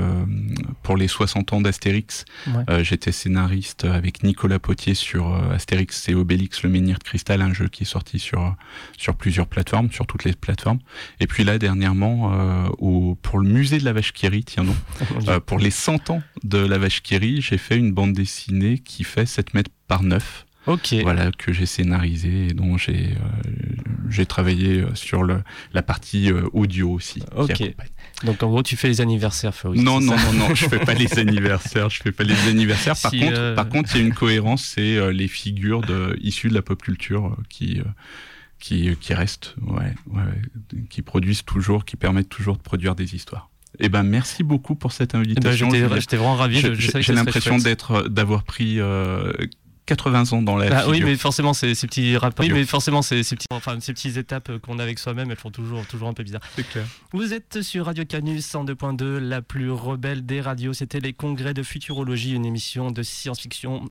pour 0.83 0.97
les 0.97 1.09
60 1.09 1.53
ans 1.53 1.61
d'Astérix. 1.61 2.25
Euh, 2.69 2.83
j'étais 2.83 3.13
scénariste 3.13 3.85
avec 3.85 4.23
Nicolas 4.23 4.59
Potier 4.59 4.95
sur 4.95 5.35
euh, 5.35 5.55
Astérix 5.55 6.09
et 6.09 6.15
Obélix, 6.15 6.63
le 6.63 6.71
menhir 6.71 6.99
de 6.99 7.05
cristal, 7.05 7.43
un 7.43 7.53
jeu 7.53 7.69
qui 7.69 7.83
est 7.83 7.87
sorti 7.87 8.19
sur, 8.19 8.55
sur 8.97 9.15
plusieurs 9.15 9.47
plateformes, 9.47 9.91
sur 9.91 10.07
toutes 10.07 10.25
les 10.25 10.33
plateformes. 10.33 10.79
Et 11.21 11.27
puis 11.27 11.45
là, 11.45 11.59
dernièrement, 11.59 12.33
au, 12.79 13.17
pour 13.21 13.39
le 13.39 13.49
musée 13.49 13.79
de 13.79 13.85
la 13.85 13.93
Vache 13.93 14.13
Kiri, 14.13 14.45
tiens 14.45 14.65
non, 14.65 15.41
pour 15.47 15.59
les 15.59 15.71
100 15.71 16.11
ans 16.11 16.23
de 16.45 16.59
la 16.59 16.79
Vache 16.79 17.03
Kiri, 17.03 17.41
j'ai 17.41 17.59
fait 17.59 17.77
une 17.77 17.93
bande 17.93 18.13
dessinée 18.13 18.79
qui 18.79 19.05
fait 19.05 19.27
7 19.27 19.55
mètres 19.55 19.71
par 19.89 20.03
9 20.03 20.47
Ok. 20.67 20.95
Voilà, 21.03 21.33
que 21.33 21.53
j'ai 21.53 21.67
scénarisé 21.67 22.49
et 22.49 22.53
dont 22.55 22.77
j'ai 22.79 23.17
euh, 24.21 24.25
travaillé 24.25 24.85
sur 25.03 25.23
le, 25.23 25.43
la 25.73 25.83
partie 25.83 26.31
euh, 26.31 26.49
audio 26.53 26.91
aussi. 26.91 27.23
Ok. 27.37 27.63
Donc 28.25 28.43
en 28.43 28.49
gros, 28.51 28.63
tu 28.63 28.77
fais 28.77 28.89
les 28.89 29.01
anniversaires, 29.01 29.55
Fabrice. 29.55 29.83
Non, 29.83 30.01
non, 30.01 30.17
non, 30.17 30.33
non, 30.33 30.55
je 30.55 30.67
fais 30.67 30.79
pas 30.79 30.95
les 30.95 31.19
anniversaires. 31.19 31.91
Je 31.91 32.03
fais 32.03 32.13
pas 32.13 32.25
les 32.25 32.49
anniversaires. 32.49 32.95
Par 33.01 33.11
contre, 33.11 33.55
par 33.55 33.69
contre, 33.69 33.91
il 33.95 34.01
y 34.01 34.05
a 34.05 34.07
une 34.07 34.15
cohérence, 34.15 34.65
c'est 34.65 35.13
les 35.13 35.29
figures 35.29 35.81
de, 35.83 36.17
issues 36.23 36.49
de 36.49 36.55
la 36.55 36.63
pop 36.63 36.81
culture 36.81 37.37
qui 37.49 37.81
qui, 38.63 38.97
qui 39.01 39.13
restent, 39.13 39.57
ouais, 39.67 39.93
ouais, 40.13 40.23
qui 40.89 41.03
produisent 41.03 41.43
toujours, 41.43 41.85
qui 41.85 41.97
permettent 41.97 42.29
toujours 42.29 42.57
de 42.57 42.63
produire 42.63 42.95
des 42.95 43.17
histoires. 43.17 43.51
Eh 43.81 43.89
ben, 43.89 44.05
merci 44.05 44.45
beaucoup 44.45 44.77
pour 44.77 44.93
cette 44.93 45.17
invitation. 45.17 45.69
Eh 45.73 45.83
ben, 45.83 45.99
J'étais 45.99 46.17
vraiment 46.17 46.37
ravi. 46.37 46.61
J'ai 46.79 47.13
l'impression 47.13 47.59
d'être, 47.59 48.09
d'avoir 48.09 48.45
pris 48.45 48.79
80 49.87 50.33
ans 50.33 50.43
dans 50.43 50.57
la 50.57 50.71
bah, 50.71 50.85
Oui, 50.89 51.03
mais 51.03 51.17
forcément, 51.17 51.55
ces, 51.55 51.75
ces 51.75 51.87
petits 51.87 52.17
rapports, 52.17 52.45
oui, 52.45 52.53
mais 52.53 52.65
forcément, 52.65 53.03
ces, 53.03 53.23
ces, 53.23 53.37
petits, 53.37 53.47
enfin, 53.51 53.79
ces 53.81 53.93
petites 53.93 54.17
étapes 54.17 54.59
qu'on 54.59 54.79
a 54.79 54.83
avec 54.83 54.99
soi-même, 54.99 55.31
elles 55.31 55.37
font 55.37 55.51
toujours, 55.51 55.87
toujours 55.87 56.09
un 56.09 56.15
peu 56.15 56.23
bizarre. 56.23 56.43
C'est 56.57 56.69
clair. 56.69 56.85
Vous 57.13 57.35
êtes 57.35 57.63
sur 57.63 57.87
Radio 57.87 58.05
Canus 58.05 58.47
102.2, 58.47 59.19
la 59.19 59.43
plus 59.43 59.71
rebelle 59.71 60.25
des 60.25 60.41
radios. 60.41 60.73
C'était 60.73 61.01
les 61.01 61.13
congrès 61.13 61.55
de 61.55 61.63
futurologie, 61.63 62.35
une 62.35 62.47
émission 62.47 62.91
de 62.91 63.03
science-fiction. 63.03 63.87